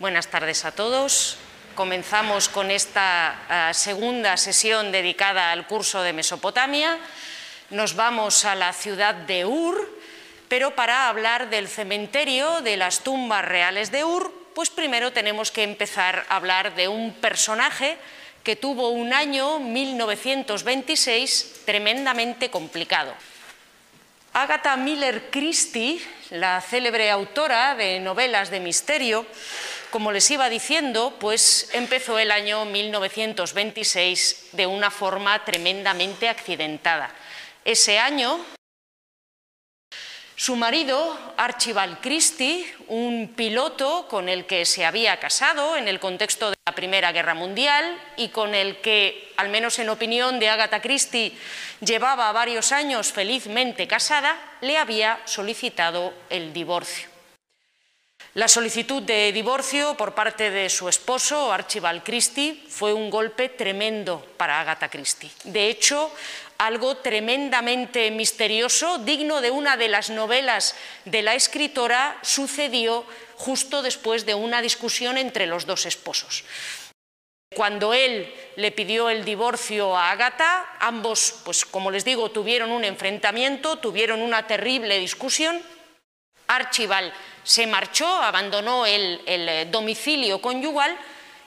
Buenas 0.00 0.26
tardes 0.28 0.64
a 0.64 0.72
todos. 0.72 1.36
Comenzamos 1.74 2.48
con 2.48 2.70
esta 2.70 3.68
uh, 3.68 3.74
segunda 3.74 4.38
sesión 4.38 4.92
dedicada 4.92 5.52
al 5.52 5.66
curso 5.66 6.00
de 6.00 6.14
Mesopotamia. 6.14 6.98
Nos 7.68 7.96
vamos 7.96 8.46
a 8.46 8.54
la 8.54 8.72
ciudad 8.72 9.14
de 9.14 9.44
Ur, 9.44 10.00
pero 10.48 10.74
para 10.74 11.10
hablar 11.10 11.50
del 11.50 11.68
cementerio 11.68 12.62
de 12.62 12.78
las 12.78 13.00
tumbas 13.00 13.44
reales 13.44 13.92
de 13.92 14.02
Ur, 14.02 14.32
pues 14.54 14.70
primero 14.70 15.12
tenemos 15.12 15.50
que 15.50 15.64
empezar 15.64 16.24
a 16.30 16.36
hablar 16.36 16.74
de 16.76 16.88
un 16.88 17.12
personaje 17.12 17.98
que 18.42 18.56
tuvo 18.56 18.88
un 18.88 19.12
año 19.12 19.58
1926 19.58 21.64
tremendamente 21.66 22.50
complicado. 22.50 23.12
Agatha 24.32 24.76
Miller 24.76 25.28
Christie, 25.30 26.00
la 26.30 26.62
célebre 26.62 27.10
autora 27.10 27.74
de 27.74 28.00
novelas 28.00 28.48
de 28.48 28.60
misterio, 28.60 29.26
como 29.90 30.12
les 30.12 30.30
iba 30.30 30.48
diciendo, 30.48 31.16
pues 31.18 31.70
empezó 31.72 32.18
el 32.18 32.30
año 32.30 32.64
1926 32.64 34.50
de 34.52 34.66
una 34.66 34.90
forma 34.90 35.44
tremendamente 35.44 36.28
accidentada. 36.28 37.10
Ese 37.64 37.98
año, 37.98 38.40
su 40.36 40.56
marido, 40.56 41.18
Archibald 41.36 42.00
Christie, 42.00 42.72
un 42.88 43.34
piloto 43.36 44.06
con 44.08 44.28
el 44.28 44.46
que 44.46 44.64
se 44.64 44.86
había 44.86 45.18
casado 45.18 45.76
en 45.76 45.86
el 45.86 46.00
contexto 46.00 46.50
de 46.50 46.56
la 46.66 46.74
Primera 46.74 47.12
Guerra 47.12 47.34
Mundial 47.34 47.98
y 48.16 48.28
con 48.28 48.54
el 48.54 48.80
que, 48.80 49.32
al 49.36 49.50
menos 49.50 49.78
en 49.78 49.90
opinión 49.90 50.38
de 50.38 50.48
Agatha 50.48 50.80
Christie, 50.80 51.36
llevaba 51.80 52.32
varios 52.32 52.72
años 52.72 53.12
felizmente 53.12 53.86
casada, 53.86 54.38
le 54.62 54.78
había 54.78 55.20
solicitado 55.26 56.14
el 56.30 56.54
divorcio. 56.54 57.19
La 58.34 58.46
solicitud 58.46 59.02
de 59.02 59.32
divorcio 59.32 59.96
por 59.96 60.14
parte 60.14 60.52
de 60.52 60.70
su 60.70 60.88
esposo, 60.88 61.52
Archibald 61.52 62.04
Christie, 62.04 62.62
fue 62.68 62.92
un 62.92 63.10
golpe 63.10 63.48
tremendo 63.48 64.24
para 64.36 64.60
Agatha 64.60 64.88
Christie. 64.88 65.32
De 65.42 65.68
hecho, 65.68 66.12
algo 66.58 66.98
tremendamente 66.98 68.08
misterioso, 68.12 68.98
digno 68.98 69.40
de 69.40 69.50
una 69.50 69.76
de 69.76 69.88
las 69.88 70.10
novelas 70.10 70.76
de 71.06 71.22
la 71.22 71.34
escritora, 71.34 72.20
sucedió 72.22 73.04
justo 73.34 73.82
después 73.82 74.24
de 74.26 74.34
una 74.34 74.62
discusión 74.62 75.18
entre 75.18 75.46
los 75.48 75.66
dos 75.66 75.84
esposos. 75.86 76.44
Cuando 77.56 77.94
él 77.94 78.32
le 78.54 78.70
pidió 78.70 79.10
el 79.10 79.24
divorcio 79.24 79.96
a 79.96 80.12
Agatha, 80.12 80.76
ambos, 80.78 81.40
pues 81.44 81.64
como 81.64 81.90
les 81.90 82.04
digo, 82.04 82.30
tuvieron 82.30 82.70
un 82.70 82.84
enfrentamiento, 82.84 83.78
tuvieron 83.78 84.22
una 84.22 84.46
terrible 84.46 85.00
discusión. 85.00 85.60
Archibald 86.46 87.12
se 87.42 87.66
marchó, 87.66 88.06
abandonó 88.06 88.86
el, 88.86 89.20
eh, 89.26 89.68
domicilio 89.70 90.40
conyugal 90.40 90.96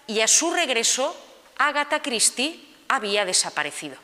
y 0.08 0.20
a 0.20 0.28
su 0.28 0.54
regreso 0.54 1.16
Agatha 1.58 2.02
Christie 2.02 2.60
había 2.88 3.26
desaparecido. 3.26 3.98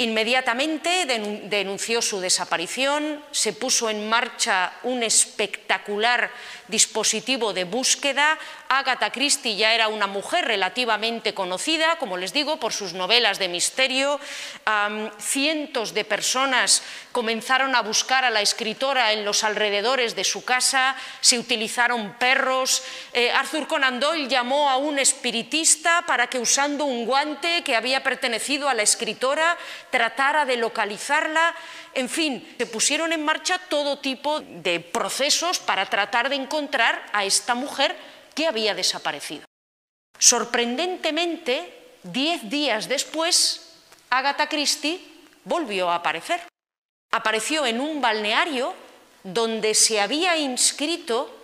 Inmediatamente 0.00 1.06
denunció 1.06 2.00
su 2.02 2.20
desaparición, 2.20 3.20
se 3.32 3.52
puso 3.52 3.90
en 3.90 4.08
marcha 4.08 4.72
un 4.84 5.02
espectacular 5.02 6.30
dispositivo 6.68 7.52
de 7.52 7.64
búsqueda. 7.64 8.38
Agatha 8.68 9.10
Christie 9.10 9.56
ya 9.56 9.74
era 9.74 9.88
una 9.88 10.06
mujer 10.06 10.44
relativamente 10.44 11.34
conocida, 11.34 11.96
como 11.98 12.16
les 12.16 12.32
digo, 12.32 12.60
por 12.60 12.72
sus 12.72 12.92
novelas 12.92 13.40
de 13.40 13.48
misterio. 13.48 14.20
Cientos 15.18 15.94
de 15.94 16.04
personas 16.04 16.82
comenzaron 17.10 17.74
a 17.74 17.82
buscar 17.82 18.24
a 18.24 18.30
la 18.30 18.42
escritora 18.42 19.12
en 19.12 19.24
los 19.24 19.42
alrededores 19.42 20.14
de 20.14 20.22
su 20.22 20.44
casa, 20.44 20.94
se 21.20 21.40
utilizaron 21.40 22.14
perros. 22.18 22.84
Eh, 23.12 23.32
Arthur 23.32 23.66
Conan 23.66 23.98
Doyle 23.98 24.28
llamó 24.28 24.70
a 24.70 24.76
un 24.76 25.00
espiritista 25.00 26.04
para 26.06 26.28
que 26.28 26.38
usando 26.38 26.84
un 26.84 27.04
guante 27.04 27.64
que 27.64 27.74
había 27.74 28.04
pertenecido 28.04 28.68
a 28.68 28.74
la 28.74 28.82
escritora 28.82 29.56
tratara 29.90 30.44
de 30.44 30.56
localizarla. 30.56 31.54
En 31.94 32.08
fin, 32.08 32.54
se 32.58 32.66
pusieron 32.66 33.12
en 33.12 33.24
marcha 33.24 33.58
todo 33.68 33.98
tipo 33.98 34.40
de 34.40 34.80
procesos 34.80 35.58
para 35.58 35.86
tratar 35.86 36.28
de 36.28 36.36
encontrar 36.36 37.04
a 37.12 37.24
esta 37.24 37.54
mujer 37.54 37.96
que 38.34 38.46
había 38.46 38.74
desaparecido. 38.74 39.44
Sorprendentemente, 40.18 41.96
diez 42.02 42.48
días 42.48 42.88
después, 42.88 43.74
Agatha 44.10 44.48
Christie 44.48 45.00
volvió 45.44 45.90
a 45.90 45.96
aparecer. 45.96 46.40
Apareció 47.10 47.64
en 47.66 47.80
un 47.80 48.00
balneario 48.00 48.74
donde 49.22 49.74
se 49.74 50.00
había 50.00 50.36
inscrito 50.36 51.34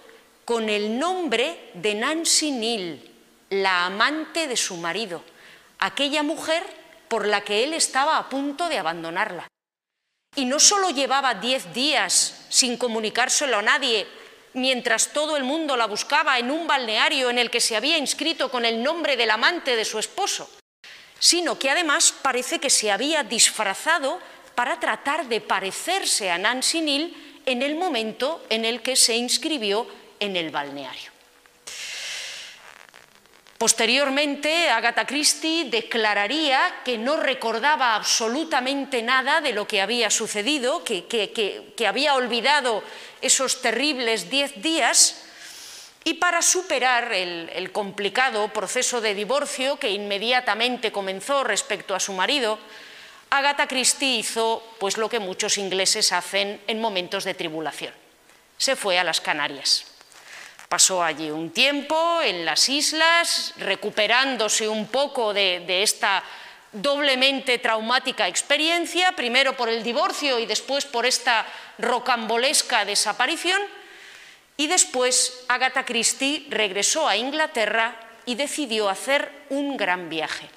con 0.45 0.69
el 0.69 0.99
nombre 0.99 1.71
de 1.75 1.95
Nancy 1.95 2.51
Neal, 2.51 3.01
la 3.51 3.87
amante 3.87 4.47
de 4.47 4.57
su 4.57 4.77
marido, 4.77 5.23
aquella 5.79 6.23
mujer 6.23 6.63
por 7.09 7.27
la 7.27 7.43
que 7.43 7.65
él 7.65 7.75
estaba 7.75 8.19
a 8.19 8.29
punto 8.29 8.69
de 8.69 8.79
abandonarla. 8.79 9.49
Y 10.37 10.45
no 10.47 10.59
solo 10.59 10.91
llevaba 10.91 11.35
diez 11.35 11.73
días 11.73 12.47
sin 12.49 12.77
comunicárselo 12.77 13.59
a 13.59 13.63
nadie, 13.63 14.07
mientras 14.55 15.13
todo 15.13 15.37
el 15.37 15.45
mundo 15.45 15.77
la 15.77 15.87
buscaba 15.87 16.39
en 16.39 16.51
un 16.51 16.67
balneario 16.67 17.31
en 17.31 17.39
el 17.39 17.51
que 17.51 17.61
se 17.61 17.77
había 17.77 17.99
inscrito 17.99 18.51
con 18.51 18.65
el 18.65 18.83
nombre 18.83 19.17
del 19.17 19.31
amante 19.31 19.77
de 19.77 19.85
su 19.85 19.99
esposo, 19.99 20.51
sino 21.19 21.59
que 21.59 21.71
además 21.71 22.13
parece 22.23 22.59
que 22.59 22.71
se 22.71 22.91
había 22.91 23.23
disfrazado 23.23 24.21
para 24.55 24.79
tratar 24.79 25.27
de 25.27 25.41
parecerse 25.41 26.31
a 26.31 26.39
Nancy 26.39 26.81
Neal 26.81 27.13
en 27.47 27.63
el 27.63 27.75
momento 27.77 28.45
en 28.49 28.65
el 28.65 28.83
que 28.83 28.97
se 28.97 29.17
inscribió 29.17 29.87
en 30.21 30.37
el 30.37 30.51
balneario. 30.51 31.14
Posteriormente, 33.59 34.69
Agatha 34.69 35.07
Christie 35.07 35.71
declararía 35.71 36.83
que 36.85 36.99
no 36.99 37.17
recordaba 37.17 37.95
absolutamente 37.95 39.01
nada 39.03 39.41
de 39.41 39.53
lo 39.53 39.67
que 39.67 39.81
había 39.81 40.11
sucedido, 40.11 40.83
que, 40.83 41.87
había 41.87 42.15
olvidado 42.15 42.83
esos 43.23 43.63
terribles 43.63 44.29
diez 44.29 44.61
días, 44.61 45.21
y 46.03 46.15
para 46.15 46.43
superar 46.43 47.13
el, 47.15 47.71
complicado 47.73 48.49
proceso 48.49 49.01
de 49.01 49.15
divorcio 49.15 49.79
que 49.79 49.91
inmediatamente 49.91 50.93
comenzó 50.93 51.45
respecto 51.45 51.95
a 51.95 52.01
su 52.01 52.13
marido, 52.13 52.59
Agatha 53.31 53.67
Christie 53.67 54.19
hizo 54.19 54.63
pues 54.79 54.99
lo 54.99 55.09
que 55.09 55.21
muchos 55.21 55.57
ingleses 55.59 56.13
hacen 56.13 56.61
en 56.67 56.81
momentos 56.81 57.25
de 57.25 57.35
tribulación. 57.35 57.95
Se 58.59 58.77
fue 58.77 58.99
a 58.99 59.05
las 59.05 59.21
Canarias. 59.21 59.94
Pasó 60.69 61.03
allí 61.03 61.31
un 61.31 61.51
tiempo 61.51 62.21
en 62.23 62.45
las 62.45 62.69
islas, 62.69 63.55
recuperándose 63.59 64.69
un 64.69 64.87
poco 64.87 65.35
de, 65.35 65.83
esta 65.83 66.25
doblemente 66.73 67.59
traumática 67.59 68.27
experiencia, 68.27 69.13
primero 69.13 69.57
por 69.57 69.69
el 69.69 69.83
divorcio 69.83 70.39
y 70.39 70.47
después 70.47 70.87
por 70.87 71.07
esta 71.07 71.47
rocambolesca 71.79 72.85
desaparición, 72.85 73.61
y 74.57 74.67
después 74.67 75.45
Agatha 75.49 75.85
Christie 75.85 76.47
regresó 76.49 77.09
a 77.09 77.17
Inglaterra 77.17 77.97
y 78.25 78.35
decidió 78.35 78.89
hacer 78.89 79.31
un 79.51 79.77
gran 79.77 80.09
viaje. 80.09 80.49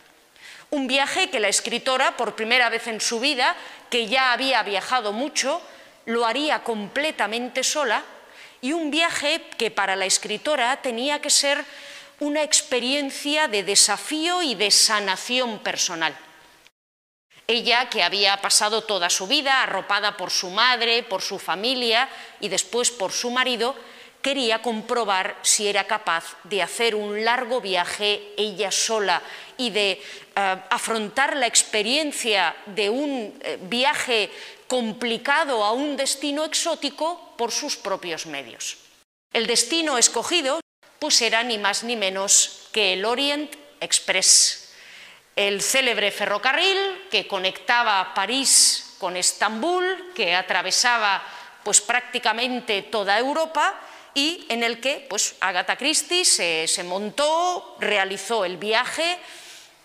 Un 0.69 0.87
viaje 0.87 1.29
que 1.29 1.39
la 1.39 1.47
escritora, 1.47 2.17
por 2.17 2.35
primera 2.35 2.69
vez 2.69 2.87
en 2.87 3.01
su 3.01 3.19
vida, 3.19 3.55
que 3.89 4.07
ya 4.07 4.33
había 4.33 4.63
viajado 4.63 5.13
mucho, 5.13 5.61
lo 6.05 6.25
haría 6.25 6.63
completamente 6.63 7.63
sola 7.63 8.03
y 8.61 8.73
un 8.73 8.91
viaje 8.91 9.41
que 9.57 9.71
para 9.71 9.95
la 9.95 10.05
escritora 10.05 10.81
tenía 10.81 11.21
que 11.21 11.29
ser 11.29 11.63
una 12.19 12.43
experiencia 12.43 13.47
de 13.47 13.63
desafío 13.63 14.41
y 14.41 14.55
de 14.55 14.71
sanación 14.71 15.59
personal. 15.59 16.17
Ella, 17.47 17.89
que 17.89 18.03
había 18.03 18.35
pasado 18.41 18.83
toda 18.83 19.09
su 19.09 19.27
vida 19.27 19.63
arropada 19.63 20.17
por 20.17 20.31
su 20.31 20.49
madre, 20.49 21.03
por 21.03 21.21
su 21.21 21.39
familia 21.39 22.09
y 22.41 22.49
después 22.49 22.91
por 22.91 23.13
su 23.13 23.31
marido, 23.31 23.75
quería 24.21 24.61
comprobar 24.61 25.37
si 25.43 25.67
era 25.67 25.85
capaz 25.85 26.35
de 26.43 26.61
hacer 26.61 26.95
un 26.95 27.23
largo 27.23 27.61
viaje 27.61 28.33
ella 28.35 28.71
sola 28.71 29.21
y 29.57 29.69
de 29.69 29.91
eh, 29.91 30.01
afrontar 30.69 31.37
la 31.37 31.47
experiencia 31.47 32.53
de 32.65 32.89
un 32.89 33.39
eh, 33.41 33.57
viaje 33.61 34.29
complicado 34.67 35.63
a 35.63 35.71
un 35.71 35.97
destino 35.97 36.45
exótico 36.45 37.33
por 37.37 37.51
sus 37.51 37.77
propios 37.77 38.25
medios. 38.25 38.77
El 39.33 39.47
destino 39.47 39.97
escogido 39.97 40.59
pues 40.99 41.21
era 41.21 41.43
ni 41.43 41.57
más 41.57 41.83
ni 41.83 41.95
menos 41.95 42.67
que 42.71 42.93
el 42.93 43.05
Orient 43.05 43.53
Express, 43.79 44.69
el 45.35 45.61
célebre 45.61 46.11
ferrocarril 46.11 47.07
que 47.11 47.27
conectaba 47.27 48.13
París 48.13 48.95
con 48.97 49.15
Estambul, 49.15 50.11
que 50.15 50.35
atravesaba 50.35 51.23
pues 51.63 51.81
prácticamente 51.81 52.81
toda 52.81 53.19
Europa 53.19 53.79
y 54.15 54.45
en 54.49 54.63
el 54.63 54.79
que 54.79 55.05
pues 55.07 55.35
Agatha 55.39 55.77
Christie 55.77 56.25
se, 56.25 56.67
se 56.67 56.83
montó, 56.83 57.77
realizó 57.79 58.45
el 58.45 58.57
viaje 58.57 59.19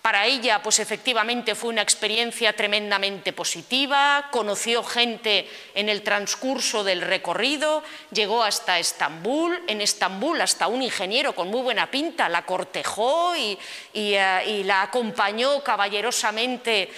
Para 0.03 0.25
ella, 0.25 0.61
pues 0.61 0.79
efectivamente 0.79 1.55
fue 1.55 1.69
una 1.69 1.81
experiencia 1.81 2.53
tremendamente 2.53 3.31
positiva, 3.31 4.27
conoció 4.31 4.83
gente 4.83 5.49
en 5.73 5.87
el 5.87 6.01
transcurso 6.01 6.83
del 6.83 6.99
recorrido, 6.99 7.81
llegó 8.11 8.43
hasta 8.43 8.79
Estambul, 8.79 9.63
en 9.65 9.79
Estambul 9.79 10.41
hasta 10.41 10.67
un 10.67 10.81
ingeniero 10.81 11.33
con 11.33 11.47
muy 11.47 11.61
buena 11.61 11.89
pinta 11.89 12.27
la 12.27 12.45
cortejó 12.45 13.33
y, 13.37 13.57
eh, 13.93 14.61
la 14.65 14.81
acompañó 14.81 15.63
caballerosamente 15.63 16.81
eh, 16.81 16.89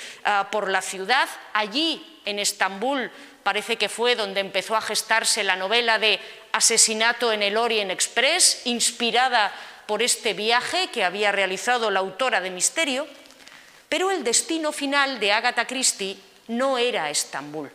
por 0.49 0.71
la 0.71 0.81
ciudad. 0.81 1.29
Allí, 1.53 2.21
en 2.25 2.39
Estambul, 2.39 3.11
parece 3.43 3.75
que 3.75 3.87
fue 3.87 4.15
donde 4.15 4.39
empezó 4.39 4.75
a 4.75 4.81
gestarse 4.81 5.43
la 5.43 5.55
novela 5.55 5.99
de 5.99 6.19
Asesinato 6.53 7.31
en 7.31 7.43
el 7.43 7.55
Orient 7.55 7.91
Express, 7.91 8.63
inspirada 8.65 9.53
por 9.87 10.01
este 10.01 10.33
viaje 10.33 10.89
que 10.89 11.03
había 11.03 11.31
realizado 11.31 11.91
la 11.91 11.99
autora 11.99 12.41
de 12.41 12.49
Misterio, 12.49 13.07
pero 13.89 14.11
el 14.11 14.23
destino 14.23 14.71
final 14.71 15.19
de 15.19 15.31
Agatha 15.31 15.65
Christie 15.67 16.17
no 16.47 16.77
era 16.77 17.09
Estambul. 17.09 17.71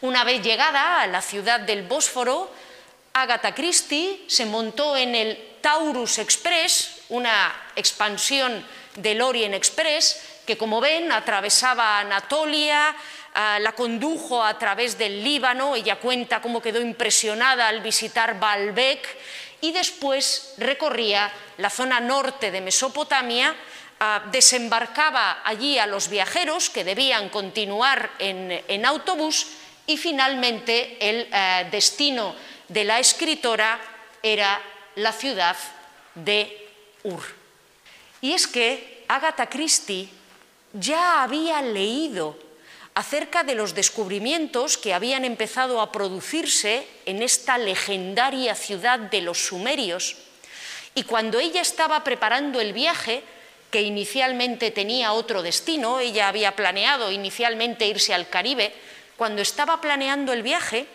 Una 0.00 0.24
vez 0.24 0.42
llegada 0.42 1.00
a 1.00 1.06
la 1.06 1.22
ciudad 1.22 1.60
del 1.60 1.82
Bósforo, 1.82 2.52
Agatha 3.14 3.54
Christie 3.54 4.24
se 4.26 4.44
montó 4.44 4.96
en 4.96 5.14
el 5.14 5.56
Taurus 5.60 6.18
Express, 6.18 7.04
una 7.08 7.54
expansión 7.76 8.66
del 8.96 9.22
Orient 9.22 9.54
Express, 9.54 10.20
que 10.44 10.58
como 10.58 10.80
ven 10.80 11.10
atravesaba 11.10 12.00
Anatolia, 12.00 12.94
ah, 13.34 13.58
la 13.60 13.72
condujo 13.72 14.42
a 14.42 14.58
través 14.58 14.98
del 14.98 15.24
Líbano, 15.24 15.74
ella 15.74 15.96
cuenta 15.96 16.42
cómo 16.42 16.60
quedó 16.60 16.80
impresionada 16.80 17.68
al 17.68 17.80
visitar 17.80 18.38
Baalbek 18.38 19.08
y 19.64 19.72
después 19.72 20.52
recorría 20.58 21.32
la 21.56 21.70
zona 21.70 21.98
norte 21.98 22.50
de 22.50 22.60
Mesopotamia, 22.60 23.56
ah, 23.98 24.22
desembarcaba 24.30 25.40
allí 25.42 25.78
a 25.78 25.86
los 25.86 26.10
viajeros 26.10 26.68
que 26.68 26.84
debían 26.84 27.30
continuar 27.30 28.10
en, 28.18 28.84
autobús 28.84 29.46
y 29.86 29.96
finalmente 29.96 30.98
el 31.00 31.28
eh, 31.32 31.66
destino 31.70 32.36
de 32.68 32.84
la 32.84 33.00
escritora 33.00 33.80
era 34.22 34.60
la 34.96 35.12
ciudad 35.12 35.56
de 36.14 36.68
Ur. 37.02 37.24
Y 38.20 38.34
es 38.34 38.46
que 38.46 39.06
Agatha 39.08 39.48
Christie 39.48 40.10
ya 40.74 41.22
había 41.22 41.62
leído 41.62 42.36
acerca 42.94 43.42
de 43.42 43.56
los 43.56 43.74
descubrimientos 43.74 44.78
que 44.78 44.94
habían 44.94 45.24
empezado 45.24 45.80
a 45.80 45.90
producirse 45.90 46.86
en 47.06 47.22
esta 47.22 47.58
legendaria 47.58 48.54
ciudad 48.54 48.98
de 48.98 49.20
los 49.20 49.46
sumerios. 49.46 50.16
Y 50.94 51.02
cuando 51.02 51.40
ella 51.40 51.60
estaba 51.60 52.04
preparando 52.04 52.60
el 52.60 52.72
viaje, 52.72 53.24
que 53.70 53.82
inicialmente 53.82 54.70
tenía 54.70 55.12
otro 55.12 55.42
destino, 55.42 55.98
ella 55.98 56.28
había 56.28 56.54
planeado 56.54 57.10
inicialmente 57.10 57.88
irse 57.88 58.14
al 58.14 58.28
Caribe, 58.28 58.72
cuando 59.16 59.42
estaba 59.42 59.80
planeando 59.80 60.32
el 60.32 60.44
viaje, 60.44 60.86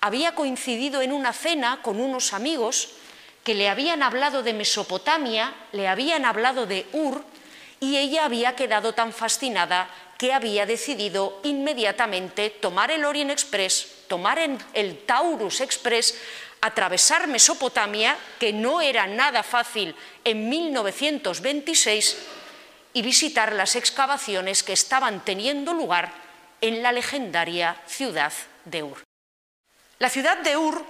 había 0.00 0.34
coincidido 0.34 1.00
en 1.00 1.12
una 1.12 1.32
cena 1.32 1.80
con 1.82 2.00
unos 2.00 2.34
amigos 2.34 2.90
que 3.42 3.54
le 3.54 3.70
habían 3.70 4.02
hablado 4.02 4.42
de 4.42 4.52
Mesopotamia, 4.52 5.54
le 5.72 5.88
habían 5.88 6.26
hablado 6.26 6.66
de 6.66 6.86
Ur, 6.92 7.24
y 7.80 7.96
ella 7.96 8.26
había 8.26 8.54
quedado 8.54 8.92
tan 8.92 9.12
fascinada 9.14 9.88
que 10.18 10.34
había 10.34 10.66
decidido 10.66 11.40
inmediatamente 11.44 12.50
tomar 12.50 12.90
el 12.90 13.04
Orient 13.04 13.30
Express, 13.30 14.04
tomar 14.08 14.38
el 14.74 14.98
Taurus 15.06 15.60
Express, 15.60 16.18
atravesar 16.60 17.28
Mesopotamia, 17.28 18.18
que 18.40 18.52
no 18.52 18.80
era 18.80 19.06
nada 19.06 19.44
fácil 19.44 19.94
en 20.24 20.48
1926, 20.48 22.16
y 22.94 23.02
visitar 23.02 23.52
las 23.52 23.76
excavaciones 23.76 24.64
que 24.64 24.72
estaban 24.72 25.24
teniendo 25.24 25.72
lugar 25.72 26.12
en 26.60 26.82
la 26.82 26.90
legendaria 26.90 27.80
ciudad 27.86 28.32
de 28.64 28.82
Ur. 28.82 29.04
La 30.00 30.10
ciudad 30.10 30.38
de 30.38 30.56
Ur, 30.56 30.84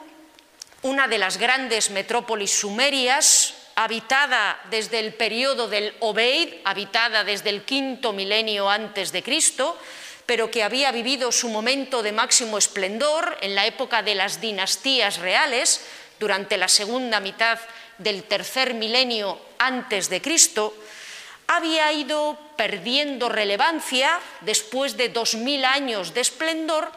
una 0.82 1.06
de 1.06 1.18
las 1.18 1.36
grandes 1.36 1.90
metrópolis 1.90 2.60
sumerias, 2.60 3.47
habitada 3.78 4.58
desde 4.70 4.98
el 4.98 5.14
periodo 5.14 5.68
del 5.68 5.94
Obeid, 6.00 6.54
habitada 6.64 7.22
desde 7.22 7.50
el 7.50 7.62
quinto 7.62 8.12
milenio 8.12 8.68
antes 8.68 9.12
de 9.12 9.22
Cristo, 9.22 9.78
pero 10.26 10.50
que 10.50 10.64
había 10.64 10.90
vivido 10.90 11.30
su 11.30 11.48
momento 11.48 12.02
de 12.02 12.10
máximo 12.10 12.58
esplendor 12.58 13.38
en 13.40 13.54
la 13.54 13.66
época 13.66 14.02
de 14.02 14.16
las 14.16 14.40
dinastías 14.40 15.18
reales, 15.18 15.86
durante 16.18 16.56
la 16.56 16.66
segunda 16.66 17.20
mitad 17.20 17.60
del 17.98 18.24
tercer 18.24 18.74
milenio 18.74 19.38
antes 19.58 20.10
de 20.10 20.20
Cristo, 20.20 20.74
había 21.46 21.92
ido 21.92 22.36
perdiendo 22.56 23.28
relevancia 23.28 24.18
después 24.40 24.96
de 24.96 25.10
dos 25.10 25.36
mil 25.36 25.64
años 25.64 26.14
de 26.14 26.20
esplendor 26.22 26.90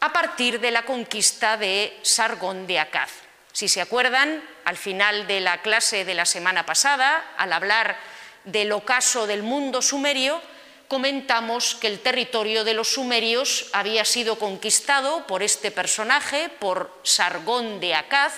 a 0.00 0.12
partir 0.12 0.60
de 0.60 0.70
la 0.70 0.84
conquista 0.84 1.56
de 1.56 1.98
Sargón 2.02 2.66
de 2.66 2.78
Akkad. 2.78 3.21
Si 3.52 3.68
se 3.68 3.82
acuerdan, 3.82 4.42
al 4.64 4.76
final 4.76 5.26
de 5.26 5.40
la 5.40 5.60
clase 5.60 6.04
de 6.04 6.14
la 6.14 6.24
semana 6.24 6.64
pasada, 6.64 7.32
al 7.36 7.52
hablar 7.52 7.98
del 8.44 8.72
ocaso 8.72 9.26
del 9.26 9.42
mundo 9.42 9.82
sumerio, 9.82 10.40
comentamos 10.88 11.74
que 11.74 11.86
el 11.86 12.00
territorio 12.00 12.64
de 12.64 12.74
los 12.74 12.94
sumerios 12.94 13.68
había 13.72 14.04
sido 14.04 14.38
conquistado 14.38 15.26
por 15.26 15.42
este 15.42 15.70
personaje, 15.70 16.48
por 16.48 16.98
Sargón 17.02 17.80
de 17.80 17.94
Akkad, 17.94 18.32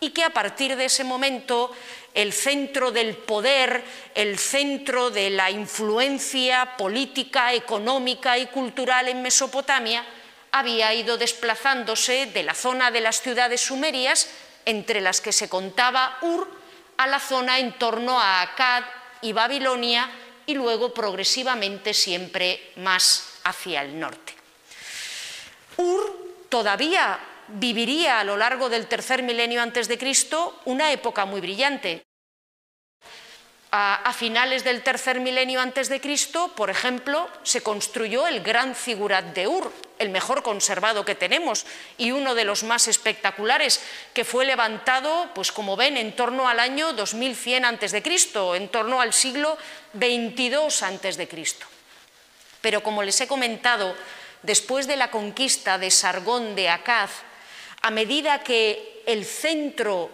y 0.00 0.10
que 0.10 0.24
a 0.24 0.30
partir 0.30 0.76
de 0.76 0.84
ese 0.84 1.02
momento 1.04 1.72
el 2.14 2.32
centro 2.32 2.90
del 2.90 3.16
poder, 3.16 3.82
el 4.14 4.38
centro 4.38 5.10
de 5.10 5.30
la 5.30 5.50
influencia 5.50 6.76
política, 6.76 7.52
económica 7.52 8.38
y 8.38 8.46
cultural 8.46 9.08
en 9.08 9.22
Mesopotamia 9.22 10.04
había 10.50 10.94
ido 10.94 11.16
desplazándose 11.16 12.26
de 12.26 12.42
la 12.42 12.54
zona 12.54 12.90
de 12.90 13.00
las 13.00 13.20
ciudades 13.20 13.60
sumerias 13.60 14.28
entre 14.68 15.00
las 15.00 15.22
que 15.22 15.32
se 15.32 15.48
contaba 15.48 16.18
Ur, 16.20 16.46
a 16.98 17.06
la 17.06 17.20
zona 17.20 17.58
en 17.58 17.78
torno 17.78 18.20
a 18.20 18.42
Akkad 18.42 18.84
y 19.22 19.32
Babilonia 19.32 20.10
y 20.44 20.54
luego 20.54 20.92
progresivamente 20.92 21.94
siempre 21.94 22.72
más 22.76 23.40
hacia 23.44 23.80
el 23.80 23.98
norte. 23.98 24.34
Ur 25.78 26.44
todavía 26.50 27.18
viviría 27.48 28.20
a 28.20 28.24
lo 28.24 28.36
largo 28.36 28.68
del 28.68 28.88
tercer 28.88 29.22
milenio 29.22 29.62
antes 29.62 29.88
de 29.88 29.96
Cristo 29.96 30.60
una 30.66 30.92
época 30.92 31.24
muy 31.24 31.40
brillante. 31.40 32.04
A, 33.70 34.14
finales 34.16 34.64
del 34.64 34.82
tercer 34.82 35.20
milenio 35.20 35.60
antes 35.60 35.90
de 35.90 36.00
Cristo, 36.00 36.52
por 36.56 36.70
ejemplo, 36.70 37.28
se 37.42 37.62
construyó 37.62 38.26
el 38.26 38.40
gran 38.40 38.74
figurat 38.74 39.24
de 39.34 39.46
Ur, 39.46 39.70
el 39.98 40.08
mejor 40.08 40.42
conservado 40.42 41.04
que 41.04 41.14
tenemos 41.14 41.66
y 41.98 42.12
uno 42.12 42.34
de 42.34 42.44
los 42.44 42.64
más 42.64 42.88
espectaculares, 42.88 43.82
que 44.14 44.24
fue 44.24 44.46
levantado, 44.46 45.28
pues 45.34 45.52
como 45.52 45.76
ven, 45.76 45.98
en 45.98 46.16
torno 46.16 46.48
al 46.48 46.60
año 46.60 46.94
2100 46.94 47.66
antes 47.66 47.92
de 47.92 48.02
Cristo, 48.02 48.54
en 48.54 48.68
torno 48.68 49.02
al 49.02 49.12
siglo 49.12 49.58
22 49.92 50.82
antes 50.82 51.18
de 51.18 51.28
Cristo. 51.28 51.66
Pero 52.62 52.82
como 52.82 53.02
les 53.02 53.20
he 53.20 53.28
comentado, 53.28 53.94
después 54.42 54.86
de 54.86 54.96
la 54.96 55.10
conquista 55.10 55.76
de 55.76 55.90
Sargón 55.90 56.56
de 56.56 56.70
Akkad, 56.70 57.10
a 57.82 57.90
medida 57.90 58.42
que 58.42 59.02
el 59.06 59.26
centro 59.26 60.10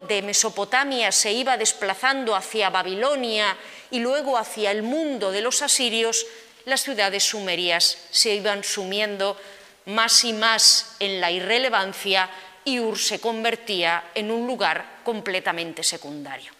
de 0.00 0.22
Mesopotamia 0.22 1.10
se 1.10 1.32
iba 1.32 1.56
desplazando 1.56 2.36
hacia 2.36 2.70
Babilonia 2.70 3.56
y 3.90 4.00
luego 4.00 4.36
hacia 4.36 4.70
el 4.70 4.82
mundo 4.82 5.32
de 5.32 5.40
los 5.40 5.62
asirios, 5.62 6.26
las 6.64 6.82
ciudades 6.82 7.24
sumerias 7.24 7.98
se 8.10 8.34
iban 8.34 8.62
sumiendo 8.62 9.36
más 9.86 10.24
y 10.24 10.32
más 10.32 10.96
en 11.00 11.20
la 11.20 11.30
irrelevancia 11.30 12.28
y 12.64 12.80
Ur 12.80 12.98
se 12.98 13.20
convertía 13.20 14.10
en 14.14 14.30
un 14.30 14.46
lugar 14.46 15.00
completamente 15.04 15.82
secundario. 15.82 16.52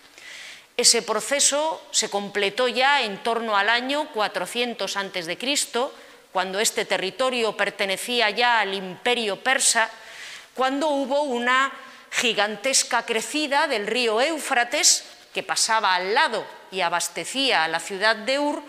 Ese 0.76 1.02
proceso 1.02 1.82
se 1.90 2.08
completó 2.08 2.68
ya 2.68 3.02
en 3.02 3.22
torno 3.22 3.56
al 3.56 3.68
año 3.68 4.08
400 4.12 4.96
a.C., 4.96 5.38
cuando 6.32 6.60
este 6.60 6.84
territorio 6.84 7.56
pertenecía 7.56 8.28
ya 8.30 8.60
al 8.60 8.74
imperio 8.74 9.42
persa, 9.42 9.90
cuando 10.54 10.88
hubo 10.88 11.22
una 11.22 11.72
gigantesca 12.16 13.04
crecida 13.04 13.68
del 13.68 13.87
río 13.87 14.23
Éufrates, 14.23 15.04
que 15.35 15.42
pasaba 15.42 15.94
al 15.94 16.14
lado 16.14 16.46
y 16.70 16.80
abastecía 16.80 17.62
a 17.62 17.68
la 17.68 17.78
ciudad 17.78 18.16
de 18.16 18.38
Ur, 18.38 18.62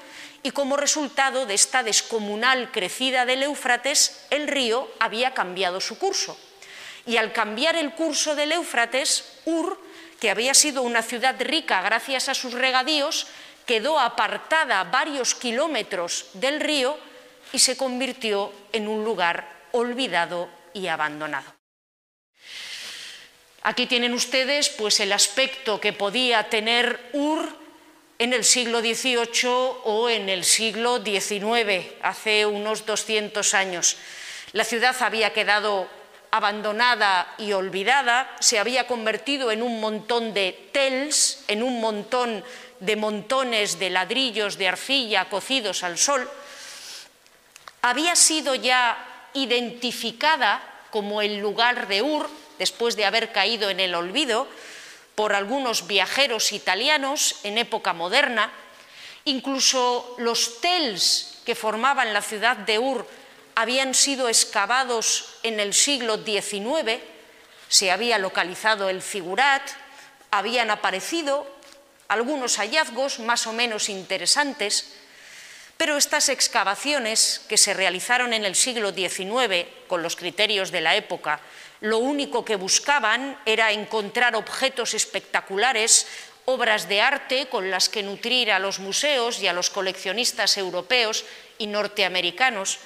y 0.44 0.52
como 0.52 0.76
resultado 0.76 1.46
de 1.46 1.54
esta 1.54 1.82
descomunal 1.82 2.72
crecida 2.72 3.26
del 3.26 3.44
Éufrates, 3.44 4.26
el 4.32 4.50
río 4.50 4.92
había 5.00 5.34
cambiado 5.34 5.80
su 5.80 5.98
curso. 5.98 6.38
Y 7.06 7.16
al 7.16 7.32
cambiar 7.32 7.78
el 7.78 7.94
curso 7.94 8.36
del 8.36 8.52
Éufrates, 8.52 9.24
Ur, 9.46 9.82
que 10.20 10.30
había 10.30 10.54
sido 10.54 10.82
una 10.82 11.02
ciudad 11.02 11.36
rica 11.40 11.82
gracias 11.82 12.28
a 12.28 12.34
sus 12.34 12.52
regadíos, 12.52 13.28
quedó 13.66 13.98
apartada 13.98 14.84
varios 14.84 15.36
kilómetros 15.36 16.26
del 16.34 16.60
río 16.60 16.98
y 17.54 17.60
se 17.60 17.78
convirtió 17.78 18.52
en 18.74 18.90
un 18.90 19.06
lugar 19.06 19.48
olvidado 19.72 20.50
y 20.74 20.88
abandonado. 20.88 21.57
Aquí 23.68 23.86
tienen 23.86 24.14
ustedes 24.14 24.70
pues, 24.70 25.02
el 25.02 25.12
aspecto 25.12 25.82
que 25.82 25.92
podía 25.92 26.48
tener 26.48 27.10
Ur 27.12 27.50
en 28.18 28.32
el 28.32 28.46
siglo 28.46 28.80
XVIII 28.80 29.50
o 29.84 30.08
en 30.10 30.30
el 30.30 30.46
siglo 30.46 31.04
XIX, 31.04 31.86
hace 32.02 32.46
unos 32.46 32.86
200 32.86 33.54
años. 33.54 33.98
La 34.54 34.64
ciudad 34.64 34.96
había 35.02 35.34
quedado 35.34 35.90
abandonada 36.32 37.36
y 37.38 37.52
olvidada, 37.52 38.34
se 38.40 38.58
había 38.58 38.88
convertido 38.88 39.52
en 39.52 39.62
un 39.62 39.82
montón 39.82 40.34
de 40.34 40.70
tels, 40.72 41.44
en 41.50 41.62
un 41.62 41.82
montón 41.82 42.46
de 42.80 42.96
montones 42.96 43.80
de 43.80 43.90
ladrillos 43.90 44.58
de 44.58 44.70
arcilla 44.70 45.28
cocidos 45.28 45.84
al 45.84 45.98
sol, 45.98 46.32
había 47.82 48.16
sido 48.16 48.56
ya 48.56 49.30
identificada 49.34 50.64
como 50.90 51.22
el 51.22 51.40
lugar 51.40 51.90
de 51.90 52.02
Ur, 52.02 52.30
después 52.60 52.96
de 52.96 53.06
haber 53.06 53.32
caído 53.32 53.70
en 53.70 53.80
el 53.80 53.96
olvido, 53.96 54.48
por 55.16 55.34
algunos 55.34 55.88
viajeros 55.88 56.52
italianos 56.54 57.38
en 57.44 57.58
época 57.58 57.94
moderna, 57.94 58.52
incluso 59.26 60.16
los 60.20 60.62
tels 60.62 61.40
que 61.46 61.56
formaban 61.56 62.14
la 62.14 62.22
ciudad 62.22 62.58
de 62.58 62.78
Ur 62.78 63.08
habían 63.56 63.96
sido 63.96 64.30
excavados 64.30 65.40
en 65.42 65.60
el 65.60 65.74
siglo 65.74 66.24
XIX, 66.24 67.02
se 67.68 67.90
había 67.90 68.20
localizado 68.20 68.90
el 68.90 69.02
figurat, 69.02 69.64
habían 70.30 70.70
aparecido 70.70 71.48
algunos 72.08 72.58
hallazgos 72.58 73.20
más 73.20 73.48
o 73.48 73.54
menos 73.54 73.90
interesantes, 73.90 74.94
pero 75.78 75.98
estas 75.98 76.30
excavaciones 76.30 77.42
que 77.50 77.58
se 77.58 77.74
realizaron 77.74 78.34
en 78.34 78.46
el 78.46 78.56
siglo 78.56 78.92
XIX 78.94 79.68
con 79.88 80.04
los 80.04 80.16
criterios 80.16 80.72
de 80.72 80.82
la 80.82 80.96
época, 80.96 81.40
lo 81.82 82.00
único 82.00 82.44
que 82.44 82.56
buscaban 82.56 83.38
era 83.46 83.72
encontrar 83.72 84.36
objetos 84.36 84.94
espectaculares, 84.94 86.08
obras 86.46 86.88
de 86.88 87.02
arte 87.02 87.48
con 87.48 87.70
las 87.70 87.90
que 87.90 88.04
nutrir 88.04 88.52
a 88.52 88.60
los 88.60 88.80
museos 88.80 89.42
y 89.42 89.48
a 89.48 89.54
los 89.54 89.70
coleccionistas 89.70 90.58
europeos 90.58 91.26
y 91.58 91.68
norteamericanos, 91.68 92.80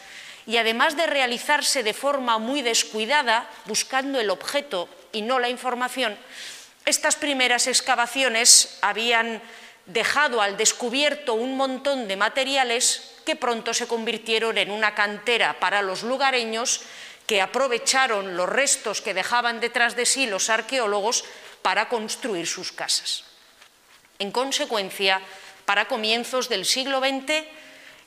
y 0.47 0.57
además 0.57 0.97
de 0.97 1.05
realizarse 1.05 1.83
de 1.83 1.93
forma 1.93 2.39
muy 2.39 2.61
descuidada, 2.61 3.47
buscando 3.65 4.19
el 4.19 4.29
objeto 4.29 4.89
y 5.11 5.21
no 5.21 5.39
la 5.39 5.49
información, 5.49 6.17
estas 6.85 7.15
primeras 7.15 7.67
excavaciones 7.67 8.79
habían 8.81 9.41
dejado 9.85 10.41
al 10.41 10.57
descubierto 10.57 11.35
un 11.35 11.57
montón 11.57 12.07
de 12.07 12.15
materiales 12.15 13.11
que 13.25 13.35
pronto 13.35 13.73
se 13.73 13.87
convirtieron 13.87 14.57
en 14.57 14.71
una 14.71 14.95
cantera 14.95 15.59
para 15.59 15.81
los 15.81 16.01
lugareños 16.01 16.81
que 17.31 17.39
aprovecharon 17.39 18.35
los 18.35 18.49
restos 18.49 18.99
que 18.99 19.13
dejaban 19.13 19.63
detrás 19.63 19.95
de 19.95 20.05
sí 20.05 20.27
los 20.27 20.49
arqueólogos 20.49 21.23
para 21.61 21.87
construir 21.87 22.45
sus 22.45 22.73
casas. 22.73 23.23
En 24.19 24.35
consecuencia, 24.35 25.21
para 25.63 25.87
comienzos 25.87 26.49
del 26.49 26.65
siglo 26.65 26.99
XX, 26.99 27.47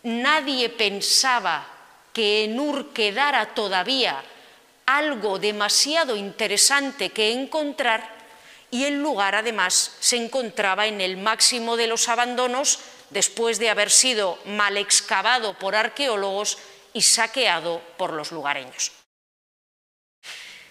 nadie 0.03 0.69
pensaba 0.69 1.65
que 2.13 2.45
en 2.45 2.61
Ur 2.61 2.93
quedara 2.93 3.55
todavía 3.55 4.23
algo 4.85 5.39
demasiado 5.39 6.17
interesante 6.17 7.09
que 7.09 7.33
encontrar 7.33 8.05
y 8.71 8.85
el 8.85 9.01
lugar 9.01 9.37
además 9.37 9.97
se 10.01 10.17
encontraba 10.21 10.87
en 10.87 11.01
el 11.01 11.17
máximo 11.17 11.79
de 11.79 11.87
los 11.87 12.11
abandonos 12.11 12.79
después 13.09 13.59
de 13.59 13.71
haber 13.71 13.91
sido 13.91 14.39
mal 14.45 14.77
excavado 14.77 15.57
por 15.59 15.75
arqueólogos 15.75 16.59
y 16.93 17.01
saqueado 17.01 17.81
por 17.97 18.13
los 18.13 18.31
lugareños. 18.31 18.93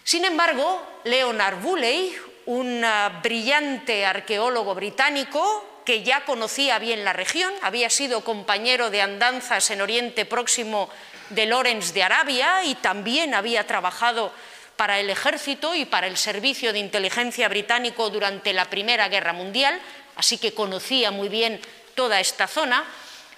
Sin 0.04 0.26
embargo, 0.26 0.82
Leonard 1.06 1.64
Woolley, 1.64 2.16
un 2.46 2.84
ah, 2.84 3.22
brillante 3.24 4.06
arqueólogo 4.06 4.76
británico 4.76 5.82
que 5.86 6.04
ya 6.04 6.26
conocía 6.26 6.80
bien 6.80 7.06
la 7.06 7.14
región, 7.14 7.54
había 7.62 7.90
sido 7.90 8.24
compañero 8.24 8.90
de 8.90 9.02
andanzas 9.02 9.70
en 9.72 9.82
Oriente 9.82 10.26
Próximo 10.26 10.90
de 11.30 11.46
Lorenz 11.46 11.94
de 11.94 12.04
Arabia 12.04 12.64
y 12.64 12.76
también 12.76 13.34
había 13.34 13.66
trabajado 13.66 14.32
para 14.76 15.00
el 15.00 15.10
ejército 15.10 15.76
y 15.76 15.86
para 15.86 16.08
el 16.08 16.18
servicio 16.18 16.74
de 16.74 16.80
inteligencia 16.80 17.48
británico 17.48 18.10
durante 18.10 18.54
la 18.54 18.66
Primera 18.66 19.08
Guerra 19.08 19.34
Mundial, 19.34 19.80
así 20.16 20.38
que 20.38 20.54
conocía 20.54 21.12
muy 21.12 21.30
bien 21.30 21.60
toda 21.96 22.20
esta 22.20 22.48
zona, 22.48 22.84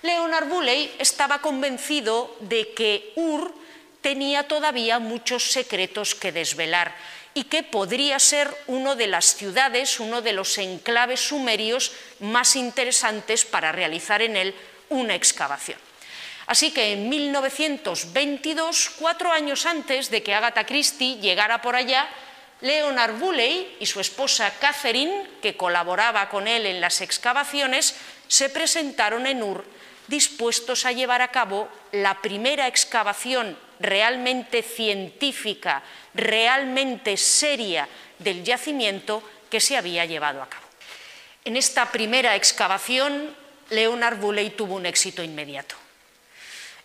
Leonard 0.01 0.47
Bulley 0.47 0.95
estaba 0.99 1.39
convencido 1.39 2.35
de 2.39 2.73
que 2.73 3.13
Ur 3.15 3.53
tenía 4.05 4.47
todavía 4.47 4.99
muchos 4.99 5.49
secretos 5.49 6.13
que 6.13 6.31
desvelar 6.31 6.93
y 7.33 7.45
que 7.45 7.63
podría 7.63 8.19
ser 8.19 8.53
una 8.67 8.93
de 8.93 9.07
las 9.07 9.33
ciudades, 9.33 9.99
uno 9.99 10.21
de 10.21 10.31
los 10.31 10.59
enclaves 10.59 11.21
sumerios 11.21 11.91
más 12.19 12.55
interesantes 12.55 13.45
para 13.45 13.71
realizar 13.71 14.21
en 14.21 14.37
él 14.37 14.53
una 14.89 15.15
excavación. 15.15 15.79
Así 16.45 16.69
que 16.69 16.93
en 16.93 17.09
1922, 17.09 18.91
cuatro 18.99 19.31
años 19.31 19.65
antes 19.65 20.11
de 20.11 20.21
que 20.21 20.35
Agatha 20.35 20.67
Christie 20.67 21.17
llegara 21.17 21.63
por 21.63 21.75
allá, 21.75 22.07
Leonard 22.61 23.17
Bulley 23.17 23.75
y 23.79 23.87
su 23.87 23.99
esposa 23.99 24.53
Catherine, 24.59 25.41
que 25.41 25.57
colaboraba 25.57 26.29
con 26.29 26.47
él 26.47 26.67
en 26.67 26.79
las 26.79 27.01
excavaciones, 27.01 27.95
se 28.27 28.49
presentaron 28.49 29.25
en 29.25 29.41
Ur 29.41 29.65
dispuestos 30.07 30.85
a 30.85 30.91
llevar 30.91 31.23
a 31.23 31.29
cabo 31.29 31.67
la 31.91 32.21
primera 32.21 32.67
excavación 32.67 33.57
realmente 33.79 34.61
científica, 34.61 35.83
realmente 36.13 37.17
seria 37.17 37.87
del 38.19 38.43
yacimiento 38.43 39.21
que 39.49 39.59
se 39.59 39.77
había 39.77 40.05
llevado 40.05 40.41
a 40.41 40.49
cabo. 40.49 40.65
En 41.43 41.57
esta 41.57 41.91
primera 41.91 42.35
excavación, 42.35 43.35
Leonard 43.69 44.17
Bulley 44.17 44.51
tuvo 44.51 44.75
un 44.75 44.85
éxito 44.85 45.23
inmediato. 45.23 45.75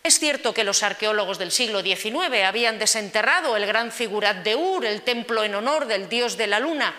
Es 0.02 0.18
cierto 0.18 0.54
que 0.54 0.64
los 0.64 0.82
arqueólogos 0.82 1.38
del 1.38 1.50
siglo 1.50 1.82
XIX 1.82 2.44
habían 2.44 2.78
desenterrado 2.78 3.56
el 3.56 3.66
gran 3.66 3.92
figurat 3.92 4.38
de 4.38 4.56
Ur, 4.56 4.86
el 4.86 5.02
templo 5.02 5.44
en 5.44 5.54
honor 5.54 5.86
del 5.86 6.08
dios 6.08 6.38
de 6.38 6.46
la 6.46 6.58
luna, 6.58 6.94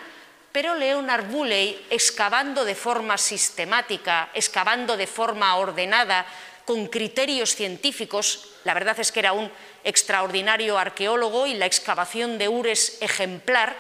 pero 0.52 0.76
Leonard 0.76 1.26
Bulley, 1.26 1.88
excavando 1.90 2.66
de 2.66 2.76
forma 2.76 3.18
sistemática, 3.18 4.30
excavando 4.34 4.98
de 4.98 5.08
forma 5.08 5.56
ordenada, 5.56 6.26
con 6.66 6.88
criterios 6.88 7.56
científicos, 7.56 8.50
la 8.66 8.74
verdad 8.74 9.00
es 9.00 9.12
que 9.12 9.20
era 9.20 9.34
un 9.34 9.52
extraordinario 9.84 10.78
arqueólogo 10.78 11.48
y 11.48 11.54
la 11.54 11.66
excavación 11.66 12.38
de 12.38 12.50
Ur 12.50 12.68
es 12.68 13.02
ejemplar, 13.02 13.76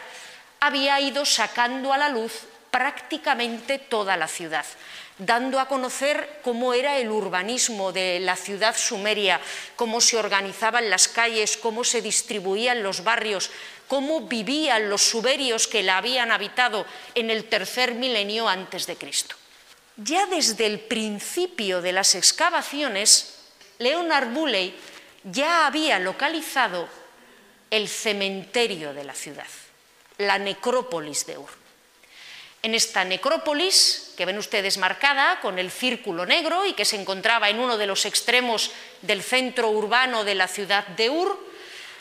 había 0.59 0.99
ido 0.99 1.25
sacando 1.25 1.93
a 1.93 1.97
la 1.97 2.09
luz 2.09 2.43
prácticamente 2.69 3.79
toda 3.79 4.17
la 4.17 4.27
ciudad 4.27 4.65
dando 5.21 5.59
a 5.59 5.67
conocer 5.67 6.39
cómo 6.43 6.73
era 6.73 6.97
el 6.97 7.11
urbanismo 7.11 7.91
de 7.91 8.19
la 8.19 8.35
ciudad 8.35 8.75
sumeria, 8.75 9.39
cómo 9.75 10.01
se 10.01 10.17
organizaban 10.17 10.89
las 10.89 11.07
calles, 11.07 11.57
cómo 11.57 11.83
se 11.83 12.01
distribuían 12.01 12.81
los 12.81 13.03
barrios, 13.03 13.51
cómo 13.87 14.21
vivían 14.21 14.89
los 14.89 15.03
sumerios 15.03 15.67
que 15.67 15.83
la 15.83 15.97
habían 15.97 16.31
habitado 16.31 16.85
en 17.13 17.29
el 17.29 17.45
tercer 17.45 17.93
milenio 17.93 18.49
antes 18.49 18.87
de 18.87 18.95
Cristo. 18.95 19.35
Ya 19.97 20.25
desde 20.25 20.65
el 20.65 20.79
principio 20.79 21.81
de 21.81 21.91
las 21.91 22.15
excavaciones, 22.15 23.35
Leonard 23.77 24.29
Bulley 24.29 24.73
ya 25.23 25.65
había 25.65 25.99
localizado 25.99 26.87
el 27.69 27.87
cementerio 27.87 28.93
de 28.93 29.03
la 29.03 29.13
ciudad, 29.13 29.47
la 30.17 30.37
necrópolis 30.37 31.25
de 31.25 31.37
Ur. 31.37 31.49
En 32.63 32.75
esta 32.75 33.03
necrópolis, 33.03 34.13
que 34.15 34.25
ven 34.25 34.37
ustedes 34.37 34.77
marcada 34.77 35.39
con 35.41 35.57
el 35.57 35.71
círculo 35.71 36.25
negro 36.25 36.65
y 36.65 36.73
que 36.73 36.85
se 36.85 36.99
encontraba 36.99 37.49
en 37.49 37.59
uno 37.59 37.77
de 37.77 37.87
los 37.87 38.05
extremos 38.05 38.71
del 39.01 39.23
centro 39.23 39.69
urbano 39.69 40.23
de 40.23 40.35
la 40.35 40.47
ciudad 40.47 40.85
de 40.87 41.09
Ur, 41.09 41.51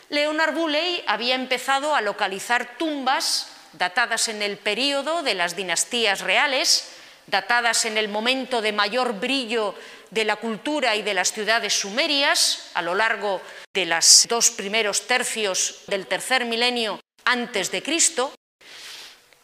Leonard 0.09 0.53
Bulley 0.53 1.03
había 1.07 1.35
empezado 1.35 1.95
a 1.95 2.01
localizar 2.01 2.77
tumbas 2.77 3.47
datadas 3.73 4.27
en 4.27 4.41
el 4.41 4.57
período 4.57 5.23
de 5.23 5.33
las 5.33 5.55
dinastías 5.55 6.21
reales, 6.21 6.91
datadas 7.27 7.85
en 7.85 7.97
el 7.97 8.09
momento 8.09 8.61
de 8.61 8.73
mayor 8.73 9.13
brillo 9.13 9.73
de 10.11 10.25
la 10.25 10.35
cultura 10.35 10.95
y 10.95 11.01
de 11.01 11.13
las 11.13 11.31
ciudades 11.31 11.73
sumerias 11.73 12.69
a 12.75 12.81
lo 12.81 12.93
largo 12.93 13.41
de 13.73 13.85
los 13.85 14.27
dos 14.29 14.51
primeros 14.51 15.07
tercios 15.07 15.81
del 15.87 16.05
tercer 16.05 16.45
milenio 16.45 16.99
antes 17.25 17.71
de 17.71 17.81
Cristo, 17.81 18.33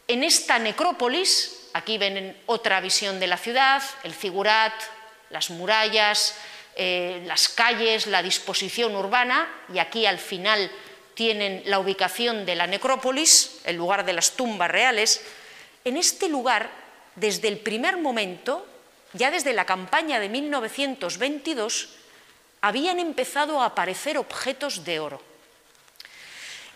en 0.07 0.24
esta 0.24 0.57
necrópolis, 0.57 1.69
aquí 1.74 1.97
ven 1.97 2.38
otra 2.45 2.79
visión 2.79 3.19
de 3.19 3.27
la 3.27 3.38
ciudad, 3.38 3.83
el 4.03 4.13
figurat, 4.13 4.74
las 5.29 5.50
murallas, 5.50 6.36
eh, 6.75 7.21
las 7.25 7.50
calles, 7.50 8.07
la 8.07 8.24
disposición 8.24 8.95
urbana, 8.95 9.50
y 9.74 9.79
aquí 9.79 10.05
al 10.05 10.19
final 10.19 10.71
tienen 11.13 11.63
la 11.65 11.79
ubicación 11.79 12.45
de 12.45 12.55
la 12.55 12.67
necrópolis, 12.67 13.59
el 13.65 13.75
lugar 13.75 14.05
de 14.05 14.13
las 14.13 14.31
tumbas 14.31 14.71
reales. 14.71 15.21
En 15.83 15.97
este 15.97 16.29
lugar, 16.29 16.69
desde 17.15 17.47
el 17.50 17.57
primer 17.57 17.97
momento, 17.97 18.65
ya 19.13 19.31
desde 19.31 19.53
la 19.53 19.65
campaña 19.65 20.19
de 20.19 20.29
1922, 20.29 21.89
habían 22.61 22.99
empezado 22.99 23.61
a 23.61 23.67
aparecer 23.67 24.17
objetos 24.17 24.83
de 24.83 24.99
oro. 24.99 25.21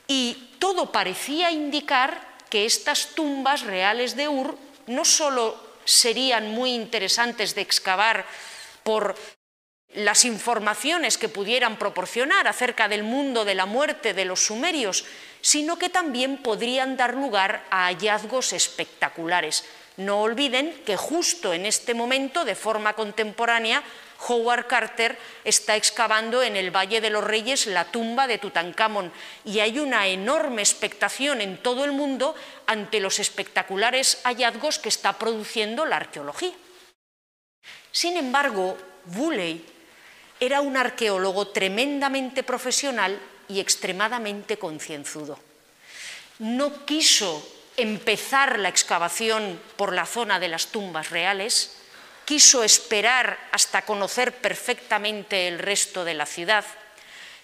Y 0.07 0.55
todo 0.59 0.91
parecía 0.91 1.51
indicar 1.51 2.19
que 2.49 2.65
estas 2.65 3.15
tumbas 3.15 3.61
reales 3.61 4.15
de 4.15 4.27
Ur 4.27 4.57
no 4.87 5.05
solo 5.05 5.57
serían 5.85 6.51
muy 6.51 6.73
interesantes 6.73 7.55
de 7.55 7.61
excavar 7.61 8.25
por 8.83 9.15
las 9.93 10.23
informaciones 10.25 11.17
que 11.17 11.29
pudieran 11.29 11.77
proporcionar 11.77 12.47
acerca 12.47 12.87
del 12.87 13.03
mundo 13.03 13.43
de 13.43 13.55
la 13.55 13.65
muerte 13.65 14.13
de 14.13 14.25
los 14.25 14.45
sumerios, 14.45 15.05
sino 15.41 15.77
que 15.77 15.89
también 15.89 16.37
podrían 16.37 16.95
dar 16.95 17.13
lugar 17.13 17.65
a 17.69 17.87
hallazgos 17.87 18.53
espectaculares. 18.53 19.65
No 20.01 20.21
olviden 20.21 20.81
que 20.85 20.97
justo 20.97 21.53
en 21.53 21.65
este 21.65 21.93
momento, 21.93 22.43
de 22.43 22.55
forma 22.55 22.93
contemporánea, 22.93 23.83
Howard 24.27 24.67
Carter 24.67 25.17
está 25.43 25.75
excavando 25.75 26.41
en 26.41 26.55
el 26.55 26.75
Valle 26.75 27.01
de 27.01 27.09
los 27.09 27.23
Reyes 27.23 27.67
la 27.67 27.85
tumba 27.85 28.27
de 28.27 28.37
Tutankamón 28.37 29.11
y 29.45 29.59
hay 29.59 29.79
una 29.79 30.07
enorme 30.07 30.61
expectación 30.61 31.41
en 31.41 31.57
todo 31.57 31.85
el 31.85 31.91
mundo 31.91 32.35
ante 32.65 32.99
los 32.99 33.19
espectaculares 33.19 34.21
hallazgos 34.23 34.79
que 34.79 34.89
está 34.89 35.17
produciendo 35.17 35.85
la 35.85 35.97
arqueología. 35.97 36.53
Sin 37.91 38.17
embargo, 38.17 38.77
Woolley 39.15 39.65
era 40.39 40.61
un 40.61 40.77
arqueólogo 40.77 41.49
tremendamente 41.49 42.43
profesional 42.43 43.19
y 43.47 43.59
extremadamente 43.59 44.57
concienzudo. 44.57 45.37
No 46.39 46.85
quiso 46.85 47.60
empezar 47.81 48.59
la 48.59 48.69
excavación 48.69 49.59
por 49.75 49.93
la 49.93 50.05
zona 50.05 50.39
de 50.39 50.47
las 50.47 50.67
tumbas 50.67 51.09
reales, 51.09 51.77
quiso 52.25 52.63
esperar 52.63 53.37
hasta 53.51 53.83
conocer 53.83 54.33
perfectamente 54.33 55.47
el 55.47 55.59
resto 55.59 56.05
de 56.05 56.13
la 56.13 56.25
ciudad. 56.25 56.65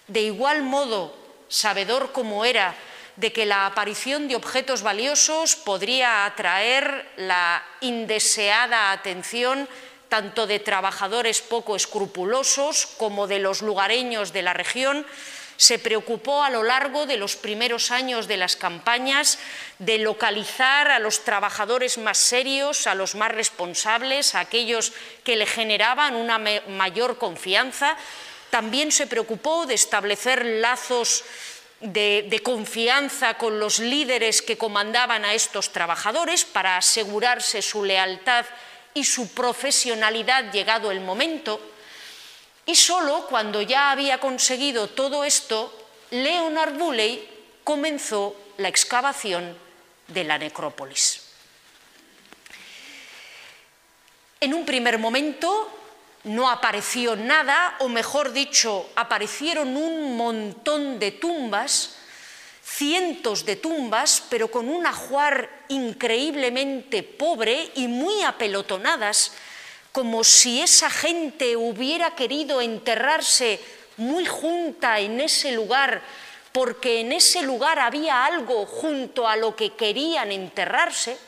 De 0.06 0.22
igual 0.22 0.62
modo, 0.62 1.16
sabedor 1.48 2.12
como 2.12 2.44
era 2.44 2.74
de 3.16 3.32
que 3.32 3.46
la 3.46 3.66
aparición 3.66 4.28
de 4.28 4.36
objetos 4.36 4.82
valiosos 4.82 5.56
podría 5.56 6.24
atraer 6.24 7.10
la 7.16 7.64
indeseada 7.80 8.92
atención 8.92 9.68
tanto 10.08 10.46
de 10.46 10.60
trabajadores 10.60 11.42
poco 11.42 11.76
escrupulosos 11.76 12.86
como 12.96 13.26
de 13.26 13.40
los 13.40 13.60
lugareños 13.60 14.32
de 14.32 14.42
la 14.42 14.54
región, 14.54 15.04
se 15.58 15.80
preocupó 15.80 16.44
a 16.44 16.50
lo 16.50 16.62
largo 16.62 17.04
de 17.04 17.16
los 17.16 17.34
primeros 17.34 17.90
años 17.90 18.28
de 18.28 18.36
las 18.36 18.54
campañas 18.54 19.40
de 19.80 19.98
localizar 19.98 20.88
a 20.88 21.00
los 21.00 21.24
trabajadores 21.24 21.98
más 21.98 22.16
serios, 22.16 22.86
a 22.86 22.94
los 22.94 23.16
más 23.16 23.32
responsables, 23.32 24.36
a 24.36 24.40
aquellos 24.40 24.92
que 25.24 25.34
le 25.34 25.46
generaban 25.46 26.14
una 26.14 26.38
mayor 26.38 27.18
confianza. 27.18 27.96
También 28.50 28.92
se 28.92 29.08
preocupó 29.08 29.66
de 29.66 29.74
establecer 29.74 30.44
lazos 30.44 31.24
de, 31.80 32.26
de, 32.30 32.38
confianza 32.40 33.34
con 33.34 33.58
los 33.58 33.80
líderes 33.80 34.42
que 34.42 34.56
comandaban 34.56 35.24
a 35.24 35.34
estos 35.34 35.72
trabajadores 35.72 36.44
para 36.44 36.76
asegurarse 36.76 37.62
su 37.62 37.84
lealtad 37.84 38.46
y 38.94 39.02
su 39.02 39.34
profesionalidad 39.34 40.52
llegado 40.52 40.92
el 40.92 41.00
momento. 41.00 41.60
Y 42.68 42.74
solo 42.74 43.24
cuando 43.26 43.62
ya 43.62 43.90
había 43.90 44.20
conseguido 44.20 44.88
todo 44.88 45.24
esto, 45.24 45.72
Leonard 46.10 46.74
Bulley 46.74 47.26
comenzó 47.64 48.36
la 48.58 48.68
excavación 48.68 49.56
de 50.06 50.24
la 50.24 50.36
necrópolis. 50.36 51.22
En 54.38 54.52
un 54.52 54.66
primer 54.66 54.98
momento 54.98 55.70
no 56.24 56.50
apareció 56.50 57.16
nada, 57.16 57.76
o 57.78 57.88
mejor 57.88 58.34
dicho, 58.34 58.90
aparecieron 58.96 59.74
un 59.74 60.18
montón 60.18 60.98
de 60.98 61.12
tumbas, 61.12 61.96
cientos 62.62 63.46
de 63.46 63.56
tumbas, 63.56 64.22
pero 64.28 64.50
con 64.50 64.68
un 64.68 64.86
ajuar 64.86 65.48
increíblemente 65.68 67.02
pobre 67.02 67.72
y 67.76 67.88
muy 67.88 68.22
apelotonadas, 68.24 69.32
como 69.92 70.24
si 70.24 70.60
esa 70.60 70.90
gente 70.90 71.56
hubiera 71.56 72.14
querido 72.14 72.60
enterrarse 72.60 73.60
muy 73.96 74.26
junta 74.26 75.00
en 75.00 75.20
ese 75.20 75.52
lugar, 75.52 76.02
porque 76.52 77.00
en 77.00 77.12
ese 77.12 77.42
lugar 77.42 77.78
había 77.78 78.24
algo 78.24 78.66
junto 78.66 79.28
a 79.28 79.36
lo 79.36 79.54
que 79.56 79.74
querían 79.74 80.32
enterrarse, 80.32 81.18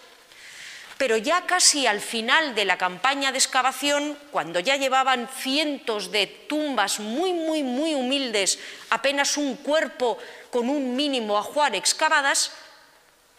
pero 0.96 1.16
ya 1.16 1.46
casi 1.46 1.86
al 1.86 2.00
final 2.00 2.54
de 2.54 2.66
la 2.66 2.76
campaña 2.76 3.32
de 3.32 3.38
excavación, 3.38 4.18
cuando 4.30 4.60
ya 4.60 4.76
llevaban 4.76 5.28
cientos 5.28 6.10
de 6.12 6.26
tumbas 6.26 7.00
muy, 7.00 7.32
muy, 7.32 7.62
muy 7.62 7.94
humildes, 7.94 8.58
apenas 8.90 9.36
un 9.36 9.56
cuerpo 9.56 10.18
con 10.50 10.68
un 10.68 10.94
mínimo 10.94 11.38
ajuar 11.38 11.74
excavadas, 11.74 12.52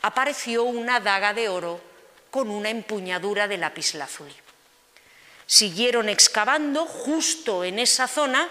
apareció 0.01 0.63
una 0.63 0.99
daga 0.99 1.34
de 1.34 1.49
oro 1.49 1.79
con 2.31 2.49
una 2.49 2.69
empuñadura 2.69 3.47
de 3.47 3.57
lapislázuli. 3.57 4.34
Siguieron 5.51 6.07
excavando 6.07 6.85
justo 6.85 7.65
en 7.65 7.77
esa 7.77 8.07
zona 8.07 8.47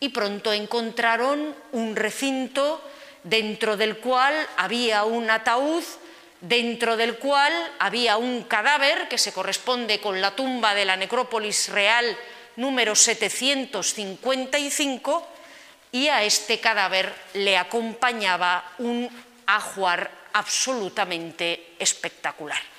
y 0.00 0.08
pronto 0.08 0.54
encontraron 0.54 1.54
un 1.72 1.96
recinto 1.96 2.80
dentro 3.24 3.76
del 3.76 3.98
cual 3.98 4.34
había 4.56 5.04
un 5.04 5.28
ataúd, 5.28 5.84
dentro 6.40 6.96
del 6.96 7.18
cual 7.18 7.52
había 7.78 8.16
un 8.16 8.44
cadáver 8.44 9.06
que 9.08 9.18
se 9.18 9.34
corresponde 9.34 10.00
con 10.00 10.22
la 10.22 10.34
tumba 10.34 10.74
de 10.74 10.86
la 10.86 10.96
necrópolis 10.96 11.68
real 11.68 12.16
número 12.56 12.94
755 12.94 15.28
y 15.92 16.08
a 16.08 16.22
este 16.22 16.58
cadáver 16.58 17.12
le 17.34 17.58
acompañaba 17.58 18.72
un 18.78 19.10
ajuar 19.44 20.10
absolutamente 20.32 21.74
espectacular. 21.78 22.73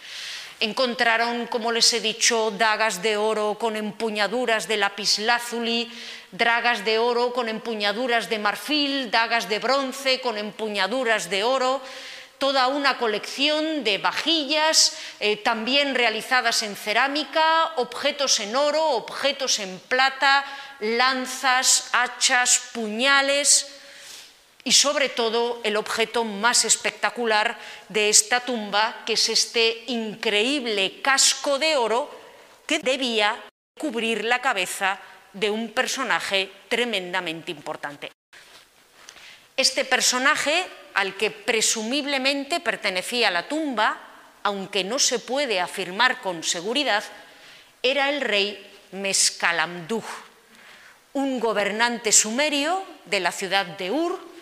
Encontraron, 0.60 1.48
como 1.48 1.72
les 1.72 1.92
he 1.92 2.00
dicho, 2.00 2.52
dagas 2.52 3.02
de 3.02 3.18
oro 3.18 3.58
con 3.60 3.76
empuñaduras 3.76 4.68
de 4.68 4.78
lapislázuli, 4.78 5.92
dragas 6.32 6.86
de 6.86 6.98
oro 6.98 7.34
con 7.34 7.50
empuñaduras 7.50 8.30
de 8.30 8.40
marfil, 8.40 9.12
dagas 9.12 9.50
de 9.50 9.60
bronce 9.60 10.22
con 10.22 10.38
empuñaduras 10.38 11.30
de 11.30 11.44
oro, 11.44 11.82
toda 12.38 12.68
una 12.68 12.98
colección 12.98 13.84
de 13.84 13.98
vajillas, 13.98 14.96
eh, 15.20 15.38
también 15.38 15.94
realizadas 15.94 16.64
en 16.64 16.76
cerámica, 16.76 17.74
objetos 17.76 18.40
en 18.40 18.56
oro, 18.56 18.82
objetos 18.92 19.60
en 19.60 19.80
plata, 19.80 20.46
lanzas, 20.80 21.90
hachas, 21.92 22.72
puñales 22.72 23.76
y 24.68 24.72
sobre 24.72 25.10
todo 25.10 25.62
el 25.64 25.78
objeto 25.78 26.24
más 26.24 26.66
espectacular 26.66 27.56
de 27.88 28.10
esta 28.10 28.40
tumba, 28.40 29.04
que 29.06 29.14
es 29.14 29.30
este 29.30 29.84
increíble 29.88 31.02
casco 31.04 31.60
de 31.60 31.76
oro 31.76 32.10
que 32.66 32.80
debía 32.80 33.40
cubrir 33.80 34.26
la 34.26 34.42
cabeza 34.42 35.00
de 35.34 35.52
un 35.52 35.70
personaje 35.70 36.52
tremendamente 36.68 37.52
importante. 37.52 38.12
Este 39.56 39.86
personaje, 39.86 40.66
al 40.96 41.16
que 41.16 41.30
presumiblemente 41.30 42.60
pertenecía 42.60 43.30
la 43.30 43.48
tumba, 43.48 44.00
aunque 44.42 44.84
no 44.84 44.98
se 44.98 45.20
puede 45.20 45.60
afirmar 45.60 46.22
con 46.22 46.44
seguridad, 46.44 47.04
era 47.84 48.10
el 48.10 48.20
rey 48.22 48.66
Mescalamduj, 48.94 50.06
un 51.14 51.40
gobernante 51.40 52.12
sumerio 52.12 52.84
de 53.06 53.20
la 53.20 53.32
ciudad 53.32 53.66
de 53.66 53.92
Ur, 53.92 54.35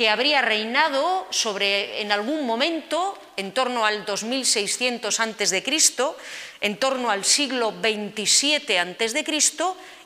que 0.00 0.08
habría 0.08 0.40
reinado 0.40 1.28
sobre, 1.28 2.00
en 2.00 2.10
algún 2.10 2.46
momento, 2.46 3.20
en 3.36 3.52
torno 3.52 3.84
al 3.84 4.06
2600 4.06 5.20
a.C., 5.20 5.62
en 6.62 6.78
torno 6.78 7.10
al 7.10 7.22
siglo 7.22 7.68
XXVII 7.68 8.78
a.C., 8.78 9.24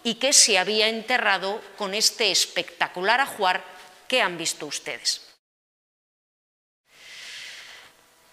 y 0.02 0.14
que 0.16 0.32
se 0.32 0.58
había 0.58 0.88
enterrado 0.88 1.62
con 1.78 1.94
este 1.94 2.32
espectacular 2.32 3.20
ajuar 3.20 3.62
que 4.08 4.20
han 4.20 4.36
visto 4.36 4.66
ustedes. 4.66 5.30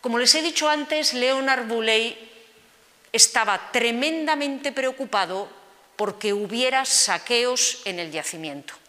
Como 0.01 0.17
les 0.17 0.33
he 0.33 0.41
dicho 0.41 0.67
antes, 0.67 1.13
Leonard 1.13 1.67
Bouley 1.67 2.17
estaba 3.13 3.69
tremendamente 3.71 4.71
preocupado 4.71 5.47
porque 5.95 6.33
hubiera 6.33 6.85
saqueos 6.85 7.83
en 7.85 7.99
el 7.99 8.09
yacimiento. 8.09 8.80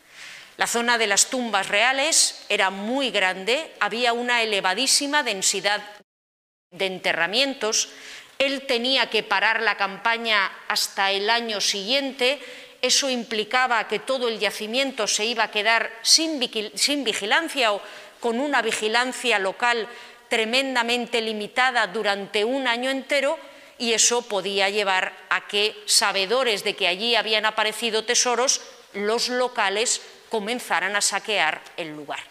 La 0.56 0.66
zona 0.66 0.98
de 0.98 1.06
las 1.06 1.30
tumbas 1.30 1.68
reales 1.68 2.44
era 2.48 2.70
muy 2.70 3.10
grande, 3.10 3.72
había 3.80 4.12
una 4.12 4.42
elevadísima 4.42 5.22
densidad 5.22 5.82
de 6.70 6.86
enterramientos, 6.86 7.88
él 8.38 8.66
tenía 8.66 9.08
que 9.08 9.22
parar 9.22 9.62
la 9.62 9.76
campaña 9.76 10.50
hasta 10.68 11.10
el 11.12 11.30
año 11.30 11.60
siguiente, 11.60 12.40
eso 12.82 13.08
implicaba 13.08 13.86
que 13.86 14.00
todo 14.00 14.28
el 14.28 14.40
yacimiento 14.40 15.06
se 15.06 15.24
iba 15.24 15.44
a 15.44 15.50
quedar 15.50 15.92
sin, 16.02 16.40
vigilancia 16.40 17.72
o 17.72 17.80
con 18.18 18.40
una 18.40 18.60
vigilancia 18.60 19.38
local 19.38 19.88
tremendamente 20.28 21.20
limitada 21.20 21.86
durante 21.86 22.44
un 22.44 22.66
año 22.66 22.90
entero 22.90 23.38
y 23.78 23.92
eso 23.92 24.22
podía 24.22 24.68
llevar 24.68 25.12
a 25.28 25.46
que, 25.46 25.76
sabedores 25.86 26.64
de 26.64 26.74
que 26.74 26.88
allí 26.88 27.14
habían 27.14 27.46
aparecido 27.46 28.04
tesoros, 28.04 28.60
los 28.94 29.28
locales 29.28 30.00
comenzaran 30.32 30.96
a 30.96 31.04
saquear 31.04 31.60
el 31.76 31.92
lugar. 31.92 32.24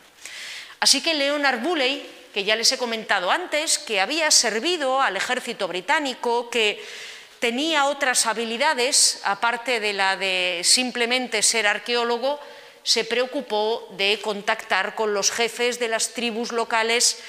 Así 0.79 1.05
que 1.05 1.13
Leonard 1.13 1.61
Bulley 1.61 2.21
que 2.33 2.43
ya 2.43 2.55
les 2.55 2.71
he 2.71 2.77
comentado 2.77 3.29
antes, 3.29 3.77
que 3.77 3.99
había 3.99 4.31
servido 4.31 5.01
al 5.01 5.17
ejército 5.17 5.67
británico, 5.67 6.49
que 6.49 6.83
tenía 7.39 7.85
otras 7.85 8.25
habilidades, 8.25 9.19
aparte 9.23 9.79
de 9.79 9.93
la 9.93 10.15
de 10.15 10.61
simplemente 10.63 11.41
ser 11.41 11.67
arqueólogo, 11.67 12.39
se 12.83 13.03
preocupó 13.03 13.87
de 13.91 14.19
contactar 14.23 14.95
con 14.95 15.13
los 15.13 15.31
jefes 15.31 15.77
de 15.77 15.87
las 15.87 16.13
tribus 16.13 16.51
locales, 16.51 17.19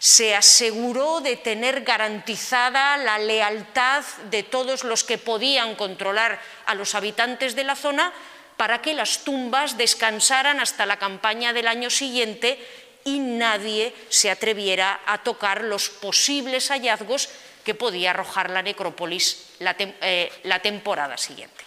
se 0.00 0.34
aseguró 0.34 1.20
de 1.20 1.36
tener 1.36 1.82
garantizada 1.82 2.96
la 2.98 3.18
lealtad 3.18 4.04
de 4.30 4.42
todos 4.42 4.84
los 4.84 5.02
que 5.02 5.18
podían 5.18 5.74
controlar 5.74 6.40
a 6.66 6.74
los 6.74 6.94
habitantes 6.94 7.56
de 7.56 7.64
la 7.64 7.74
zona 7.74 8.12
para 8.58 8.82
que 8.82 8.92
las 8.92 9.22
tumbas 9.22 9.78
descansaran 9.78 10.58
hasta 10.58 10.84
la 10.84 10.98
campaña 10.98 11.52
del 11.52 11.68
año 11.68 11.90
siguiente 11.90 12.58
y 13.04 13.20
nadie 13.20 13.94
se 14.10 14.30
atreviera 14.30 15.00
a 15.06 15.22
tocar 15.22 15.62
los 15.62 15.88
posibles 15.88 16.68
hallazgos 16.68 17.30
que 17.64 17.74
podía 17.74 18.10
arrojar 18.10 18.50
la 18.50 18.60
necrópolis 18.62 19.54
la, 19.60 19.76
eh, 19.78 20.32
temporada 20.60 21.16
siguiente. 21.16 21.64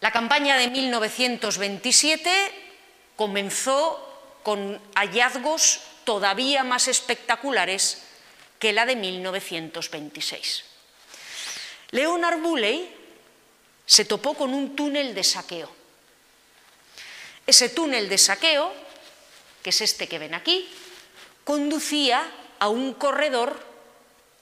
La 0.00 0.12
campaña 0.12 0.58
de 0.58 0.68
1927 0.68 2.28
comenzó 3.16 3.96
con 4.42 4.78
hallazgos 4.94 5.80
todavía 6.04 6.62
más 6.62 6.88
espectaculares 6.88 8.04
que 8.58 8.74
la 8.74 8.84
de 8.84 8.96
1926. 8.96 10.64
Leonard 11.90 12.40
Bulley 12.40 13.03
se 13.86 14.04
topó 14.04 14.34
con 14.34 14.54
un 14.54 14.74
túnel 14.74 15.14
de 15.14 15.24
saqueo. 15.24 15.70
Ese 17.46 17.68
túnel 17.68 18.08
de 18.08 18.18
saqueo, 18.18 18.72
que 19.62 19.70
es 19.70 19.80
este 19.80 20.08
que 20.08 20.18
ven 20.18 20.34
aquí, 20.34 20.68
conducía 21.44 22.24
a 22.58 22.68
un 22.68 22.94
corredor 22.94 23.60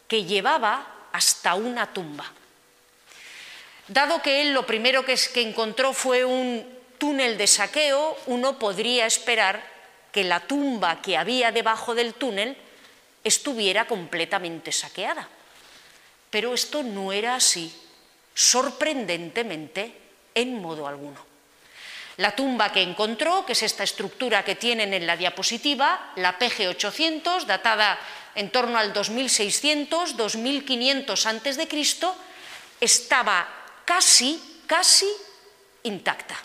que 0.06 0.24
llevaba 0.24 1.08
hasta 1.12 1.54
una 1.54 1.92
tumba. 1.92 2.30
Dado 3.88 4.22
que 4.22 4.42
él 4.42 4.52
lo 4.52 4.64
primero 4.64 5.04
que, 5.04 5.18
encontró 5.34 5.92
fue 5.92 6.24
un 6.24 6.64
túnel 6.98 7.36
de 7.36 7.46
saqueo, 7.48 8.16
uno 8.26 8.58
podría 8.58 9.06
esperar 9.06 9.68
que 10.12 10.22
la 10.22 10.40
tumba 10.40 11.02
que 11.02 11.16
había 11.16 11.50
debajo 11.50 11.94
del 11.94 12.14
túnel 12.14 12.56
estuviera 13.24 13.86
completamente 13.86 14.70
saqueada. 14.70 15.28
Pero 16.30 16.54
esto 16.54 16.82
no 16.82 17.12
era 17.12 17.34
así 17.34 17.74
sorprendentemente 18.34 19.92
en 20.34 20.60
modo 20.60 20.86
alguno. 20.86 21.32
La 22.18 22.36
tumba 22.36 22.70
que 22.72 22.82
encontró, 22.82 23.46
que 23.46 23.52
es 23.52 23.62
esta 23.62 23.84
estructura 23.84 24.44
que 24.44 24.54
tienen 24.54 24.92
en 24.92 25.06
la 25.06 25.16
diapositiva, 25.16 26.12
la 26.16 26.38
PG800, 26.38 27.44
datada 27.44 27.98
en 28.34 28.50
torno 28.50 28.78
al 28.78 28.92
2600, 28.92 30.16
2500 30.16 31.26
a.C., 31.26 31.68
estaba 32.80 33.48
casi, 33.84 34.62
casi 34.66 35.08
intacta. 35.84 36.36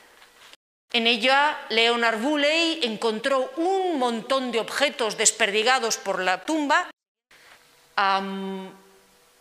En 0.94 1.06
ella, 1.06 1.66
Leonard 1.70 2.20
Bulley 2.20 2.80
encontró 2.84 3.52
un 3.58 4.00
montón 4.00 4.52
de 4.52 4.60
objetos 4.60 5.18
desperdigados 5.18 5.98
por 5.98 6.22
la 6.22 6.46
tumba, 6.46 6.90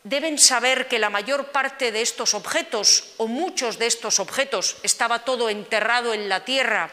deben 0.06 0.38
saber 0.38 0.86
que 0.86 1.02
la 1.02 1.10
mayor 1.10 1.50
parte 1.50 1.90
de 1.90 2.00
estos 2.00 2.34
objetos, 2.34 3.18
o 3.18 3.26
muchos 3.26 3.76
de 3.76 3.90
estos 3.90 4.20
objetos, 4.20 4.78
estaba 4.84 5.26
todo 5.26 5.50
enterrado 5.50 6.14
en 6.14 6.28
la 6.28 6.44
tierra, 6.44 6.90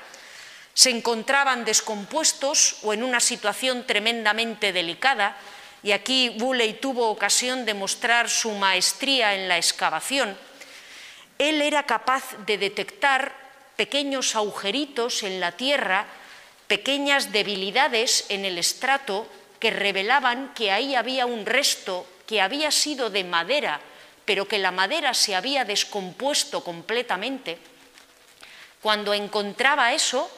se 0.73 0.89
encontraban 0.89 1.63
descompuestos 1.63 2.77
o 2.81 2.91
en 2.91 3.03
una 3.03 3.19
situación 3.19 3.85
tremendamente 3.85 4.73
delicada, 4.73 5.37
y 5.83 5.91
aquí 5.91 6.29
Bulley 6.39 6.73
tuvo 6.81 7.09
ocasión 7.09 7.65
de 7.65 7.75
mostrar 7.75 8.31
su 8.31 8.49
maestría 8.51 9.35
en 9.35 9.47
la 9.47 9.57
excavación, 9.57 10.35
él 11.37 11.61
era 11.61 11.83
capaz 11.83 12.23
de 12.47 12.57
detectar 12.57 13.35
pequeños 13.75 14.35
agujeritos 14.35 15.21
en 15.21 15.39
la 15.39 15.51
tierra, 15.51 16.07
pequeñas 16.65 17.31
debilidades 17.31 18.25
en 18.29 18.45
el 18.45 18.57
estrato 18.57 19.27
que 19.59 19.69
revelaban 19.69 20.51
que 20.55 20.71
ahí 20.71 20.95
había 20.95 21.27
un 21.27 21.45
resto 21.45 22.07
que 22.25 22.41
había 22.41 22.71
sido 22.71 23.09
de 23.09 23.23
madera, 23.23 23.79
pero 24.25 24.47
que 24.47 24.59
la 24.59 24.71
madera 24.71 25.13
se 25.13 25.35
había 25.35 25.65
descompuesto 25.65 26.63
completamente, 26.63 27.57
cuando 28.81 29.13
encontraba 29.13 29.93
eso, 29.93 30.29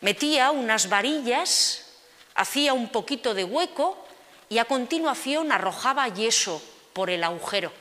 metía 0.00 0.50
unas 0.50 0.88
varillas, 0.88 1.86
hacía 2.34 2.72
un 2.72 2.88
poquito 2.88 3.34
de 3.34 3.44
hueco 3.44 4.04
y 4.48 4.58
a 4.58 4.64
continuación 4.64 5.52
arrojaba 5.52 6.08
yeso 6.08 6.62
por 6.92 7.08
el 7.08 7.22
agujero. 7.22 7.72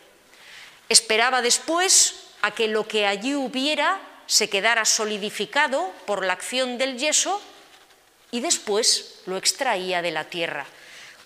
Esperaba 0.88 1.41
después 1.41 2.27
a 2.41 2.51
que 2.51 2.67
lo 2.67 2.88
que 2.88 3.07
allí 3.07 3.34
hubiera 3.34 3.99
se 4.27 4.49
quedara 4.49 4.86
solidificado 4.86 5.91
por 6.05 6.25
la 6.25 6.34
acción 6.34 6.77
del 6.77 6.97
yeso 6.97 7.41
y 8.29 8.39
después 8.39 9.21
lo 9.25 9.38
extraía 9.38 10.01
de 10.01 10.12
la 10.12 10.25
tierra 10.25 10.65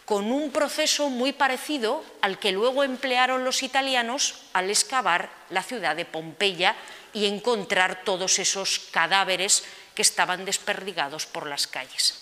con 0.06 0.32
un 0.32 0.52
proceso 0.52 1.10
muy 1.10 1.34
parecido 1.34 2.04
al 2.22 2.38
que 2.38 2.52
luego 2.52 2.84
emplearon 2.84 3.44
los 3.44 3.64
italianos 3.64 4.36
al 4.54 4.70
excavar 4.70 5.30
la 5.50 5.64
ciudad 5.64 5.96
de 5.96 6.06
Pompeya 6.06 6.76
y 7.12 7.26
encontrar 7.26 8.04
todos 8.04 8.38
esos 8.40 8.80
cadáveres 8.92 9.64
que 9.96 10.04
estaban 10.04 10.46
desperdigados 10.46 11.26
por 11.26 11.48
las 11.48 11.66
calles. 11.66 12.22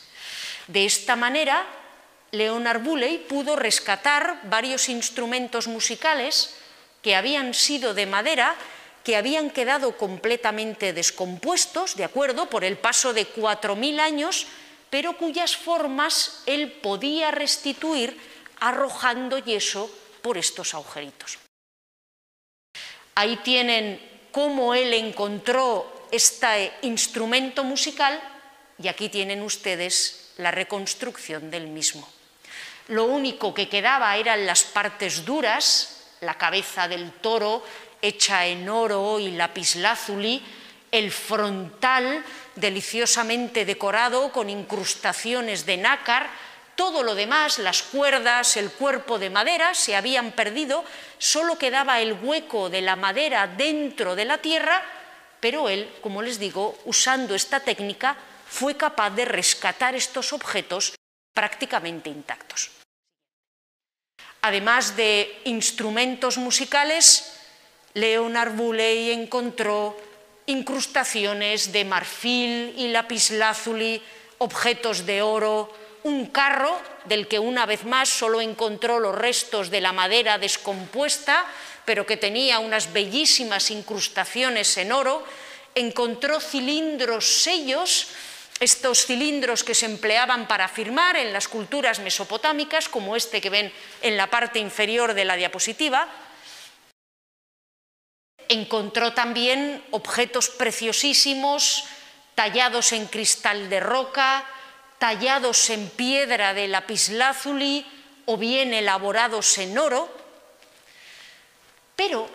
De 0.68 0.86
esta 0.86 1.18
manera, 1.18 1.66
Leonard 2.32 2.82
Bulley 2.82 3.18
pudo 3.18 3.56
rescatar 3.56 4.40
varios 4.44 4.88
instrumentos 4.88 5.68
musicales 5.68 6.56
que 7.02 7.16
habían 7.16 7.54
sido 7.54 7.94
de 7.94 8.06
madera, 8.06 8.56
que 9.04 9.18
habían 9.18 9.50
quedado 9.50 9.98
completamente 9.98 10.94
descompuestos, 10.94 11.98
de 11.98 12.06
acuerdo, 12.06 12.50
por 12.50 12.64
el 12.64 12.78
paso 12.78 13.14
de 13.14 13.28
4.000 13.28 14.00
años 14.00 14.48
pero 14.94 15.18
cuyas 15.18 15.58
formas 15.58 16.44
él 16.46 16.72
podía 16.72 17.32
restituir 17.32 18.14
arrojando 18.60 19.40
yeso 19.40 19.90
por 20.22 20.38
estos 20.38 20.76
agujeritos. 20.76 21.40
Ahí 23.16 23.38
tienen 23.38 23.98
cómo 24.32 24.76
él 24.76 24.94
encontró 24.94 26.06
este 26.12 26.72
instrumento 26.84 27.64
musical 27.64 28.22
y 28.78 28.88
aquí 28.88 29.10
tienen 29.10 29.42
ustedes 29.42 30.30
la 30.38 30.52
reconstrucción 30.52 31.50
del 31.50 31.66
mismo. 31.66 32.08
Lo 32.90 33.06
único 33.06 33.52
que 33.52 33.68
quedaba 33.68 34.16
eran 34.16 34.46
las 34.46 34.62
partes 34.62 35.26
duras, 35.26 36.06
la 36.22 36.38
cabeza 36.38 36.88
del 36.88 37.14
toro 37.14 37.64
hecha 38.00 38.46
en 38.46 38.70
oro 38.70 39.20
y 39.20 39.32
lapislázuli, 39.32 40.40
el 40.92 41.12
frontal 41.12 42.24
deliciosamente 42.56 43.66
decorado 43.66 44.32
con 44.32 44.50
incrustaciones 44.50 45.66
de 45.66 45.78
nácar, 45.78 46.30
todo 46.76 47.04
lo 47.04 47.14
demás, 47.14 47.60
las 47.60 47.84
cuerdas, 47.84 48.58
el 48.58 48.72
cuerpo 48.72 49.20
de 49.20 49.30
madera, 49.30 49.76
se 49.76 49.96
habían 49.96 50.32
perdido, 50.32 50.84
solo 51.18 51.58
quedaba 51.58 52.02
el 52.02 52.14
hueco 52.14 52.70
de 52.70 52.82
la 52.82 52.96
madera 52.96 53.48
dentro 53.48 54.16
de 54.16 54.26
la 54.26 54.40
tierra, 54.40 54.84
pero 55.40 55.70
él, 55.70 55.90
como 56.02 56.22
les 56.22 56.40
digo, 56.40 56.78
usando 56.86 57.36
esta 57.36 57.60
técnica, 57.60 58.18
fue 58.48 58.76
capaz 58.76 59.12
de 59.12 59.26
rescatar 59.26 59.96
estos 59.96 60.34
objetos 60.34 60.96
prácticamente 61.34 62.10
intactos. 62.10 62.72
Además 64.42 64.96
de 64.96 65.42
instrumentos 65.46 66.38
musicales, 66.38 67.40
Leonard 67.94 68.54
Bulley 68.54 69.12
encontró 69.12 69.98
incrustaciones 70.46 71.72
de 71.72 71.86
marfil 71.86 72.74
y 72.78 72.90
lapislázuli, 72.90 74.02
objetos 74.40 75.06
de 75.06 75.22
oro, 75.22 75.72
un 76.04 76.28
carro 76.28 76.78
del 77.06 77.28
que 77.28 77.40
una 77.40 77.66
vez 77.66 77.86
más 77.86 78.10
solo 78.10 78.42
encontró 78.42 79.00
los 79.00 79.16
restos 79.16 79.70
de 79.70 79.82
la 79.82 79.94
madera 79.94 80.38
descompuesta, 80.38 81.46
pero 81.86 82.06
que 82.06 82.18
tenía 82.18 82.60
unas 82.60 82.92
bellísimas 82.92 83.72
incrustaciones 83.72 84.78
en 84.78 84.92
oro, 84.92 85.24
encontró 85.76 86.40
cilindros 86.40 87.42
sellos, 87.44 88.08
estos 88.60 89.06
cilindros 89.06 89.64
que 89.64 89.74
se 89.74 89.86
empleaban 89.86 90.48
para 90.48 90.68
firmar 90.68 91.18
en 91.18 91.34
las 91.34 91.48
culturas 91.48 92.00
mesopotámicas, 92.00 92.88
como 92.88 93.16
este 93.16 93.42
que 93.42 93.50
ven 93.50 93.72
en 94.02 94.16
la 94.16 94.28
parte 94.28 94.60
inferior 94.60 95.14
de 95.14 95.26
la 95.26 95.36
diapositiva, 95.36 96.08
Encontró 98.54 99.14
también 99.14 99.84
objetos 99.90 100.50
preciosísimos 100.50 101.86
tallados 102.36 102.92
en 102.92 103.08
cristal 103.08 103.68
de 103.68 103.80
roca, 103.80 104.46
tallados 105.00 105.72
en 105.72 105.90
piedra 105.90 106.54
de 106.54 106.68
lapislázuli 106.68 107.84
o 108.26 108.38
bien 108.38 108.76
elaborados 108.76 109.58
en 109.58 109.76
oro. 109.76 110.08
Pero 111.96 112.30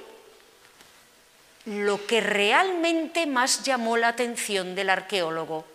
lo 1.66 2.04
que 2.04 2.20
realmente 2.20 3.26
más 3.26 3.62
llamó 3.62 3.96
la 3.96 4.08
atención 4.08 4.74
del 4.74 4.90
arqueólogo 4.90 5.66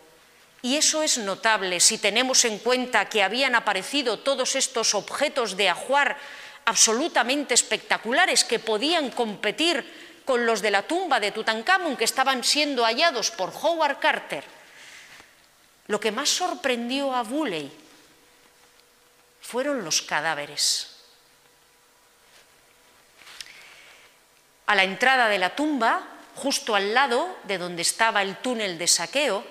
Y 0.61 0.75
eso 0.75 1.03
es 1.03 1.19
notable 1.19 1.79
si 1.79 1.97
tenemos 1.99 2.43
en 2.43 2.59
cuenta 2.59 3.07
que 3.07 3.23
habían 3.23 3.55
aparecido 3.55 4.19
todos 4.19 4.57
estos 4.57 4.93
objetos 4.93 5.55
de 5.55 5.69
ajuar 5.69 6.17
absolutamente 6.65 7.53
espectaculares 7.53 8.43
que 8.43 8.59
podían 8.59 9.09
competir 9.09 10.12
con 10.25 10.45
los 10.45 10.61
de 10.61 10.71
la 10.71 10.83
tumba 10.83 11.19
de 11.19 11.31
Tutankamón 11.31 11.97
que 11.97 12.03
estaban 12.03 12.43
siendo 12.43 12.83
hallados 12.83 13.31
por 13.31 13.49
Howard 13.49 13.99
Carter. 13.99 14.43
Lo 15.87 15.99
que 15.99 16.11
más 16.11 16.29
sorprendió 16.29 17.13
a 17.13 17.23
Bulley 17.23 17.71
fueron 19.41 19.83
los 19.83 20.01
cadáveres. 20.01 20.89
A 24.65 24.75
la 24.75 24.83
entrada 24.83 25.27
de 25.27 25.39
la 25.39 25.55
tumba, 25.55 26.07
justo 26.35 26.73
al 26.73 26.93
lado 26.93 27.37
de 27.43 27.57
donde 27.57 27.81
estaba 27.81 28.21
el 28.21 28.37
túnel 28.37 28.77
de 28.77 28.87
saqueo, 28.87 29.45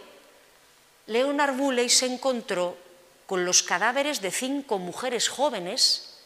Leonard 1.07 1.55
Bulley 1.55 1.91
se 1.91 2.07
encontró 2.07 2.77
con 3.27 3.45
los 3.45 3.63
cadáveres 3.63 4.21
de 4.23 4.31
cinco 4.31 4.79
mujeres 4.79 5.29
jóvenes 5.29 6.19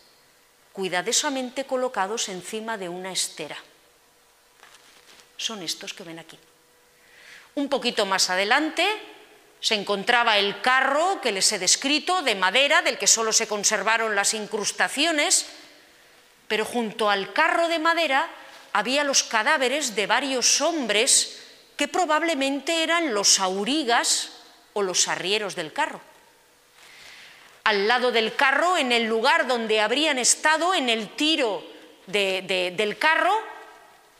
cuidadosamente 0.73 1.65
colocados 1.65 2.29
encima 2.29 2.77
de 2.77 2.89
una 2.89 3.11
estera. 3.11 3.57
Son 5.37 5.63
estos 5.63 5.93
que 5.93 6.05
ven 6.05 6.19
aquí. 6.19 6.39
Un 7.57 7.69
poquito 7.69 8.07
más 8.07 8.31
adelante 8.31 8.87
se 9.61 9.75
encontraba 9.75 10.39
el 10.39 10.61
carro 10.61 11.21
que 11.21 11.33
les 11.33 11.51
he 11.53 11.59
descrito, 11.59 12.23
de 12.23 12.35
madera, 12.35 12.83
del 12.83 12.99
que 12.99 13.07
solo 13.07 13.33
se 13.33 13.49
conservaron 13.49 14.15
las 14.15 14.35
incrustaciones, 14.35 15.47
pero 16.47 16.65
junto 16.65 17.11
al 17.11 17.33
carro 17.33 17.69
de 17.69 17.79
madera 17.79 18.29
había 18.73 19.05
los 19.05 19.23
cadáveres 19.23 19.97
de 19.97 20.07
varios 20.07 20.61
hombres 20.61 21.43
que 21.77 21.89
probablemente 21.89 22.83
eran 22.83 23.15
los 23.15 23.41
aurigas 23.41 24.31
o 24.75 24.83
los 24.83 25.09
arrieros 25.09 25.57
del 25.57 25.73
carro. 25.73 26.01
Al 27.65 27.89
lado 27.89 28.13
del 28.13 28.37
carro, 28.37 28.77
en 28.77 28.93
el 28.93 29.05
lugar 29.05 29.47
donde 29.47 29.81
habrían 29.81 30.19
estado 30.19 30.75
en 30.75 30.89
el 30.89 31.17
tiro 31.17 31.65
del 32.07 32.99
carro, 32.99 33.35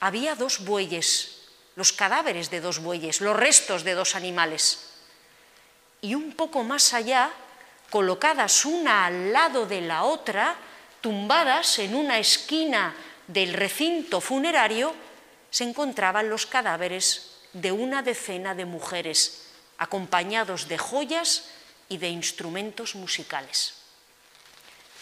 había 0.07 0.37
dos 0.37 0.65
bueyes, 0.65 1.43
los 1.75 1.93
cadáveres 1.93 2.49
de 2.49 2.61
dos 2.61 2.79
bueyes, 2.79 3.21
los 3.21 3.35
restos 3.35 3.83
de 3.83 3.95
dos 3.95 4.15
animales. 4.15 4.87
Y 6.01 6.15
un 6.15 6.33
poco 6.33 6.63
más 6.63 6.95
allá, 6.95 7.31
colocadas 7.91 8.65
una 8.65 9.07
al 9.07 9.33
lado 9.33 9.67
de 9.67 9.81
la 9.81 10.05
otra, 10.05 10.55
tumbadas 11.01 11.81
en 11.81 11.97
una 11.97 12.19
esquina 12.19 12.95
del 13.27 13.53
recinto 13.53 14.21
funerario, 14.21 14.95
se 15.51 15.65
encontraban 15.65 16.31
los 16.31 16.47
cadáveres 16.47 17.43
de 17.53 17.73
una 17.73 18.03
decena 18.03 18.55
de 18.55 18.65
mujeres 18.65 19.51
acompañados 19.79 20.69
de 20.69 20.79
joyas 20.79 21.51
y 21.89 21.99
de 21.99 22.09
instrumentos 22.09 22.95
musicales. 22.95 23.75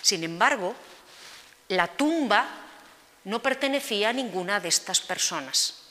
Sin 0.01 0.25
embargo, 0.25 0.75
la 1.69 1.89
tumba 1.89 2.64
no 3.25 3.41
pertenecía 3.41 4.11
a 4.11 4.13
ninguna 4.13 4.61
de 4.61 4.69
estas 4.69 5.01
personas. 5.01 5.85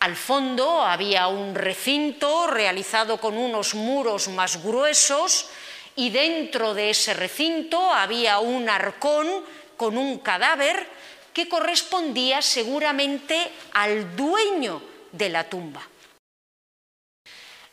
Al 0.00 0.16
fondo 0.16 0.82
había 0.82 1.28
un 1.28 1.54
recinto 1.54 2.46
realizado 2.46 3.18
con 3.18 3.38
unos 3.38 3.74
muros 3.74 4.28
más 4.28 4.62
gruesos 4.62 5.48
y 5.94 6.10
dentro 6.10 6.74
de 6.74 6.90
ese 6.90 7.14
recinto 7.14 7.92
había 7.92 8.38
un 8.40 8.68
arcón 8.68 9.44
con 9.76 9.96
un 9.96 10.18
cadáver 10.18 10.88
que 11.32 11.48
correspondía 11.48 12.42
seguramente 12.42 13.50
al 13.72 14.16
dueño 14.16 14.82
de 15.12 15.28
la 15.28 15.48
tumba. 15.48 15.82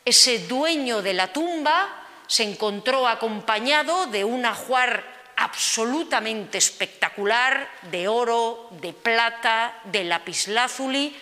Ese 0.06 0.48
dueño 0.48 1.02
de 1.02 1.14
la 1.14 1.34
tumba 1.34 2.06
se 2.28 2.44
encontró 2.44 3.08
acompañado 3.08 4.06
de 4.06 4.24
un 4.24 4.46
ajuar 4.46 5.19
absolutamente 5.40 6.58
espectacular 6.58 7.70
de 7.92 8.08
oro, 8.08 8.68
de 8.82 8.92
plata, 8.92 9.80
de 9.86 10.04
lapislázuli 10.04 11.16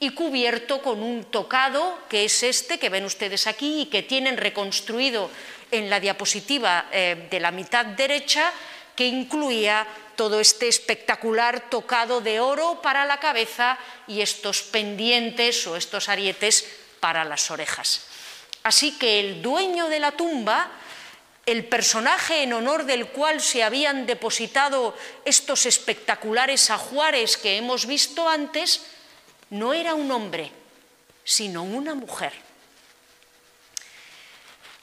y 0.00 0.10
cubierto 0.10 0.82
con 0.82 1.02
un 1.02 1.24
tocado 1.24 1.98
que 2.08 2.24
es 2.24 2.42
este 2.42 2.78
que 2.78 2.88
ven 2.88 3.04
ustedes 3.04 3.46
aquí 3.46 3.82
y 3.82 3.86
que 3.86 4.02
tienen 4.02 4.38
reconstruido 4.38 5.30
en 5.70 5.88
la 5.88 6.00
diapositiva 6.00 6.86
eh, 6.90 7.28
de 7.30 7.38
la 7.38 7.52
mitad 7.52 7.86
derecha 7.86 8.52
que 8.96 9.06
incluía 9.06 9.86
todo 10.16 10.40
este 10.40 10.66
espectacular 10.66 11.70
tocado 11.70 12.20
de 12.20 12.40
oro 12.40 12.82
para 12.82 13.06
la 13.06 13.20
cabeza 13.20 13.78
y 14.08 14.20
estos 14.20 14.62
pendientes 14.62 15.66
o 15.66 15.76
estos 15.76 16.08
arietes 16.08 16.66
para 16.98 17.24
las 17.24 17.50
orejas. 17.50 18.06
Así 18.62 18.98
que 18.98 19.20
el 19.20 19.40
dueño 19.40 19.88
de 19.88 20.00
la 20.00 20.12
tumba, 20.12 20.70
el 21.50 21.64
personaje 21.64 22.42
en 22.42 22.52
honor 22.52 22.84
del 22.84 23.08
cual 23.08 23.40
se 23.40 23.62
habían 23.62 24.06
depositado 24.06 24.96
estos 25.24 25.66
espectaculares 25.66 26.70
ajuares 26.70 27.36
que 27.36 27.56
hemos 27.56 27.86
visto 27.86 28.28
antes, 28.28 28.82
no 29.50 29.72
era 29.72 29.94
un 29.94 30.10
hombre, 30.10 30.50
sino 31.24 31.62
una 31.62 31.94
mujer. 31.94 32.32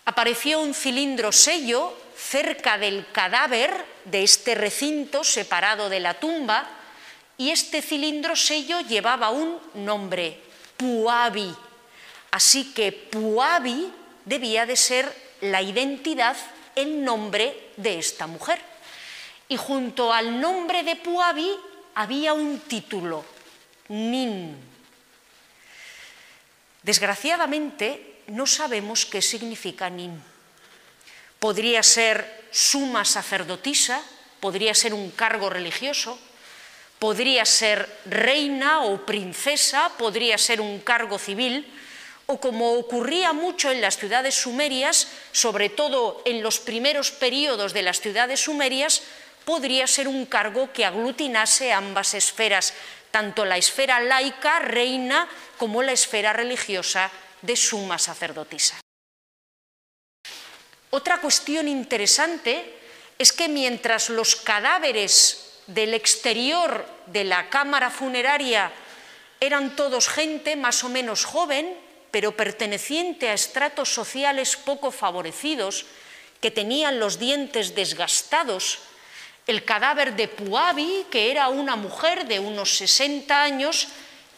Apareció 0.05 0.59
un 0.61 0.73
cilindro 0.73 1.31
sello 1.31 1.97
cerca 2.17 2.77
del 2.77 3.05
cadáver 3.11 3.85
de 4.05 4.23
este 4.23 4.55
recinto 4.55 5.23
separado 5.23 5.89
de 5.89 5.99
la 5.99 6.15
tumba 6.15 6.69
y 7.37 7.51
este 7.51 7.81
cilindro 7.81 8.35
sello 8.35 8.81
llevaba 8.81 9.29
un 9.29 9.59
nombre, 9.73 10.41
Puabi, 10.77 11.55
Así 12.31 12.73
que 12.73 12.91
Puabi 12.91 13.91
debía 14.25 14.65
de 14.65 14.75
ser 14.75 15.11
la 15.41 15.61
identidad, 15.61 16.35
el 16.77 17.03
nombre 17.03 17.71
de 17.75 17.99
esta 17.99 18.27
mujer. 18.27 18.59
Y 19.49 19.57
junto 19.57 20.13
al 20.13 20.39
nombre 20.39 20.83
de 20.83 20.95
Puabi 20.95 21.49
había 21.95 22.33
un 22.33 22.59
título, 22.59 23.25
Nin. 23.89 24.55
Desgraciadamente 26.83 28.21
no 28.27 28.45
sabemos 28.45 29.05
qué 29.05 29.21
significa 29.21 29.89
Nin. 29.89 30.21
Podría 31.39 31.83
ser 31.83 32.47
suma 32.51 33.03
sacerdotisa, 33.03 34.01
podría 34.39 34.73
ser 34.73 34.93
un 34.93 35.11
cargo 35.11 35.49
religioso, 35.49 36.17
podría 36.99 37.45
ser 37.45 37.87
reina 38.05 38.81
o 38.81 39.05
princesa, 39.05 39.91
podría 39.97 40.37
ser 40.37 40.61
un 40.61 40.79
cargo 40.79 41.17
civil, 41.19 41.65
o 42.27 42.39
como 42.39 42.75
ocurría 42.75 43.31
mucho 43.31 43.71
en 43.71 43.79
las 43.79 43.97
ciudades 43.97 44.35
sumerias, 44.35 45.07
sobre 45.31 45.69
todo 45.69 46.21
en 46.25 46.43
los 46.43 46.59
primeros 46.59 47.11
periodos 47.11 47.73
de 47.73 47.81
las 47.81 48.01
ciudades 48.01 48.41
sumerias, 48.41 49.01
podría 49.45 49.87
ser 49.87 50.09
un 50.09 50.25
cargo 50.25 50.73
que 50.73 50.83
aglutinase 50.83 51.71
ambas 51.71 52.13
esferas, 52.13 52.73
tanto 53.11 53.45
la 53.45 53.57
esfera 53.57 54.01
laica, 54.01 54.59
reina, 54.59 55.27
como 55.57 55.81
la 55.81 55.93
esfera 55.93 56.33
religiosa 56.33 57.09
de 57.41 57.55
suma 57.55 57.97
sacerdotisa. 57.97 58.79
Otra 60.91 61.21
cuestión 61.21 61.67
interesante 61.67 62.75
es 63.17 63.31
que 63.31 63.47
mientras 63.47 64.09
los 64.09 64.35
cadáveres 64.35 65.63
del 65.67 65.93
exterior 65.93 66.85
de 67.07 67.23
la 67.23 67.49
cámara 67.49 67.89
funeraria 67.89 68.71
eran 69.39 69.75
todos 69.75 70.09
gente 70.09 70.55
más 70.55 70.83
o 70.83 70.89
menos 70.89 71.23
joven, 71.23 71.86
pero 72.17 72.33
perteneciente 72.33 73.29
a 73.29 73.37
estratos 73.37 73.93
sociales 73.93 74.57
poco 74.57 74.89
favorecidos, 74.89 75.85
que 76.41 76.49
tenían 76.49 76.97
los 76.97 77.21
dientes 77.21 77.77
desgastados, 77.77 78.81
el 79.45 79.61
cadáver 79.61 80.17
de 80.17 80.27
Puabi, 80.27 81.05
que 81.13 81.29
era 81.29 81.47
una 81.49 81.75
mujer 81.75 82.25
de 82.25 82.39
unos 82.39 82.73
60 82.81 83.29
años, 83.29 83.89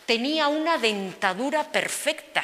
tenía 0.06 0.50
una 0.50 0.78
dentadura 0.78 1.72
perfecta, 1.72 2.44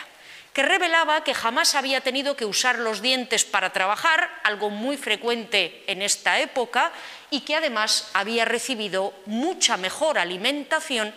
que 0.54 0.64
revelaba 0.64 1.26
que 1.26 1.36
jamás 1.36 1.76
había 1.76 2.00
tenido 2.00 2.38
que 2.38 2.48
usar 2.48 2.80
los 2.80 3.02
dientes 3.02 3.44
para 3.44 3.74
trabajar, 3.74 4.40
algo 4.44 4.70
muy 4.70 4.96
frecuente 4.96 5.84
en 5.88 6.02
esta 6.02 6.40
época, 6.40 6.94
y 7.30 7.42
que 7.42 7.56
además 7.56 8.08
había 8.14 8.46
recibido 8.46 9.12
mucha 9.26 9.76
mejor 9.76 10.18
alimentación 10.18 11.14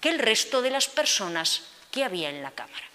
que 0.00 0.08
el 0.08 0.18
resto 0.18 0.62
de 0.62 0.70
las 0.70 0.88
personas 0.88 1.60
que 1.90 2.04
había 2.04 2.30
en 2.30 2.42
la 2.42 2.52
cámara. 2.52 2.89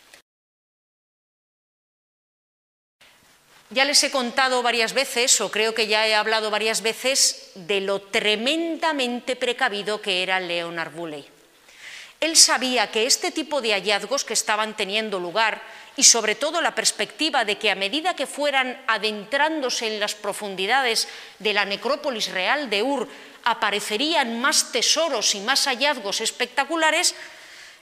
Ya 3.71 3.83
les 3.83 4.03
he 4.03 4.11
contado 4.11 4.61
varias 4.61 4.93
veces, 4.93 5.41
o 5.41 5.49
creo 5.49 5.73
que 5.73 5.87
ya 5.87 6.05
he 6.07 6.13
hablado 6.13 6.51
varias 6.51 6.81
veces, 6.81 7.51
de 7.55 7.81
lo 7.81 7.99
tremendamente 7.99 9.35
precavido 9.35 10.01
que 10.01 10.21
era 10.21 10.39
Leonard 10.39 10.91
Bulley. 10.91 11.25
Él 12.19 12.37
sabía 12.37 12.91
que 12.91 13.05
este 13.05 13.31
tipo 13.31 13.61
de 13.61 13.73
hallazgos 13.73 14.23
que 14.23 14.33
estaban 14.33 14.77
teniendo 14.77 15.19
lugar 15.19 15.61
y 15.97 16.03
sobre 16.03 16.35
todo 16.35 16.61
la 16.61 16.75
perspectiva 16.75 17.43
de 17.43 17.57
que 17.57 17.71
a 17.71 17.75
medida 17.75 18.15
que 18.15 18.27
fueran 18.27 18.81
adentrándose 18.87 19.87
en 19.87 19.99
las 19.99 20.13
profundidades 20.13 21.07
de 21.39 21.53
la 21.53 21.65
necrópolis 21.65 22.31
real 22.31 22.69
de 22.69 22.83
Ur 22.83 23.07
aparecerían 23.43 24.39
más 24.41 24.71
tesoros 24.71 25.35
y 25.35 25.39
más 25.39 25.65
hallazgos 25.65 26.21
espectaculares, 26.21 27.15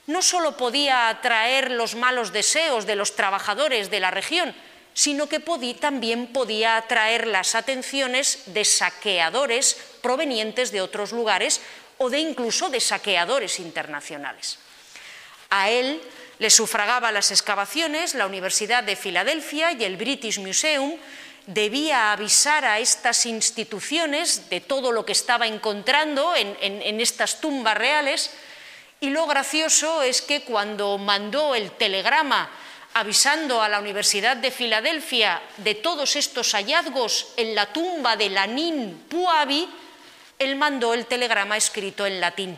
no 0.06 0.22
solo 0.22 0.56
podía 0.56 1.08
atraer 1.08 1.70
los 1.70 1.94
malos 1.94 2.32
deseos 2.32 2.86
de 2.86 2.96
los 2.96 3.16
trabajadores 3.16 3.90
de 3.90 4.00
la 4.00 4.10
región, 4.10 4.54
sino 4.94 5.28
que 5.28 5.40
también 5.74 6.28
podía 6.28 6.76
atraer 6.76 7.26
las 7.26 7.54
atenciones 7.54 8.44
de 8.46 8.64
saqueadores 8.64 9.76
provenientes 10.00 10.70
de 10.70 10.80
otros 10.80 11.12
lugares 11.12 11.60
o 11.98 12.10
de 12.10 12.20
incluso 12.20 12.70
de 12.70 12.80
saqueadores 12.80 13.60
internacionales. 13.60 14.58
A 15.50 15.70
él 15.70 16.00
le 16.38 16.50
sufragaba 16.50 17.12
las 17.12 17.30
excavaciones 17.30 18.14
la 18.14 18.26
Universidad 18.26 18.82
de 18.84 18.96
Filadelfia 18.96 19.72
y 19.72 19.84
el 19.84 19.96
British 19.96 20.38
Museum, 20.38 20.96
debía 21.46 22.12
avisar 22.12 22.64
a 22.64 22.78
estas 22.78 23.26
instituciones 23.26 24.48
de 24.48 24.60
todo 24.60 24.92
lo 24.92 25.04
que 25.04 25.12
estaba 25.12 25.46
encontrando 25.46 26.34
en, 26.34 26.56
en, 26.60 27.00
estas 27.00 27.40
tumbas 27.40 27.76
reales 27.76 28.30
y 29.00 29.10
lo 29.10 29.26
gracioso 29.26 30.02
es 30.02 30.22
que 30.22 30.42
cuando 30.42 30.96
mandó 30.96 31.54
el 31.54 31.70
telegrama 31.72 32.48
avisando 32.94 33.60
a 33.60 33.68
la 33.68 33.80
Universidad 33.80 34.36
de 34.36 34.50
Filadelfia 34.50 35.42
de 35.58 35.74
todos 35.74 36.14
estos 36.16 36.52
hallazgos 36.52 37.34
en 37.36 37.54
la 37.54 37.72
tumba 37.72 38.16
de 38.16 38.30
Lanín 38.30 39.04
Puabi, 39.08 39.68
él 40.38 40.56
mandó 40.56 40.94
el 40.94 41.06
telegrama 41.06 41.56
escrito 41.56 42.06
en 42.06 42.20
latín. 42.20 42.56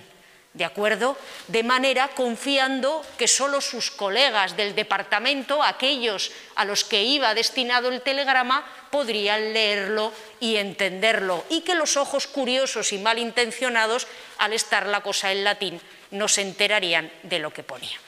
¿De 0.53 0.65
acuerdo? 0.65 1.19
De 1.49 1.63
manera 1.63 2.09
confiando 2.09 3.05
que 3.19 3.29
solo 3.29 3.61
sus 3.61 3.91
colegas 3.91 4.57
del 4.57 4.75
departamento, 4.75 5.63
aquellos 5.63 6.33
a 6.55 6.65
los 6.65 6.83
que 6.85 7.03
iba 7.03 7.35
destinado 7.35 7.91
el 7.91 8.01
telegrama, 8.01 8.65
podrían 8.91 9.53
leerlo 9.53 10.13
y 10.41 10.57
entenderlo, 10.57 11.45
y 11.51 11.61
que 11.61 11.75
los 11.75 11.99
ojos 11.99 12.27
curiosos 12.27 12.95
y 12.95 12.99
malintencionados, 12.99 14.07
al 14.39 14.55
estar 14.55 14.87
la 14.87 15.03
cosa 15.03 15.31
en 15.31 15.45
latín, 15.45 15.81
no 16.11 16.27
se 16.27 16.41
enterarían 16.41 17.13
de 17.23 17.39
lo 17.39 17.53
que 17.53 17.63
ponía. 17.63 17.99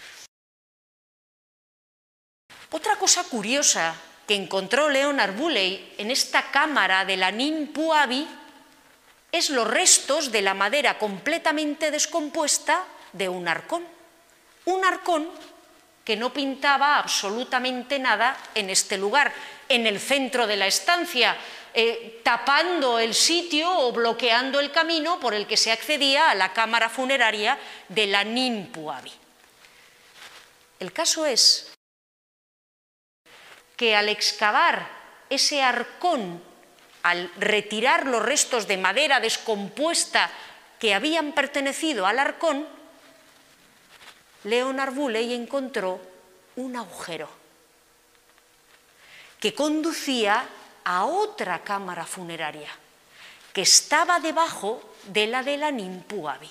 Otra 2.71 2.97
cosa 2.97 3.25
curiosa 3.25 3.95
que 4.27 4.35
encontró 4.35 4.91
Leonard 4.91 5.35
Bulley 5.35 5.95
en 5.97 6.11
esta 6.11 6.51
cámara 6.51 7.07
de 7.07 7.17
la 7.17 7.31
Nin 7.31 7.73
Puabi 7.73 8.29
es 9.33 9.49
los 9.51 9.67
restos 9.67 10.31
de 10.31 10.43
la 10.43 10.53
madera 10.53 10.99
completamente 10.99 11.91
descompuesta 11.91 12.85
de 13.13 13.29
un 13.29 13.49
arcón. 13.49 13.85
Un 14.67 14.85
arcón 14.85 15.31
que 16.05 16.17
no 16.17 16.33
pintaba 16.33 16.99
absolutamente 16.99 17.99
nada 17.99 18.37
en 18.55 18.69
este 18.69 18.99
lugar, 18.99 19.33
en 19.69 19.87
el 19.87 19.99
centro 19.99 20.47
de 20.47 20.57
la 20.57 20.67
estancia, 20.67 21.37
eh, 21.73 22.21
tapando 22.23 22.99
el 22.99 23.15
sitio 23.15 23.71
o 23.71 23.93
bloqueando 23.93 24.61
el 24.61 24.73
camino 24.73 25.21
por 25.21 25.33
el 25.33 25.47
que 25.47 25.57
se 25.57 25.73
accedía 25.73 26.31
a 26.31 26.35
la 26.35 26.53
cámara 26.53 26.89
funeraria 26.89 27.59
de 27.89 28.07
la 28.07 28.25
Ninpuabi. 28.25 29.13
El 30.81 30.93
caso 30.93 31.27
es 31.27 31.78
que 33.79 33.97
al 33.97 34.11
excavar 34.11 34.91
ese 35.31 35.63
arcón 35.63 36.43
al 37.03 37.31
retirar 37.39 38.07
los 38.07 38.21
restos 38.21 38.67
de 38.67 38.77
madera 38.77 39.21
descompuesta 39.21 40.31
que 40.79 40.95
habían 40.95 41.33
pertenecido 41.33 42.07
al 42.07 42.19
arcón, 42.19 42.67
Leonard 44.45 44.93
Bulley 44.93 45.33
encontró 45.33 46.01
un 46.57 46.77
agujero 46.77 47.31
que 49.41 49.55
conducía 49.55 50.47
a 50.85 51.05
otra 51.05 51.63
cámara 51.63 52.05
funeraria 52.05 52.69
que 53.53 53.63
estaba 53.63 54.21
debajo 54.21 54.83
de 55.05 55.29
la 55.29 55.43
de 55.43 55.57
la 55.57 55.71
Nimpuabi. 55.71 56.51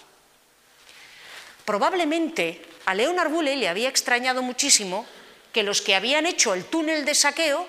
Probablemente 1.65 2.65
a 2.85 2.95
Leonard 2.95 3.29
Bulley 3.29 3.57
le 3.57 3.67
había 3.69 3.89
extrañado 3.89 4.41
muchísimo 4.41 5.05
que 5.57 5.63
los 5.63 5.81
que 5.81 5.95
habían 5.95 6.27
hecho 6.27 6.53
el 6.53 6.65
túnel 6.65 7.03
de 7.03 7.15
saqueo 7.15 7.67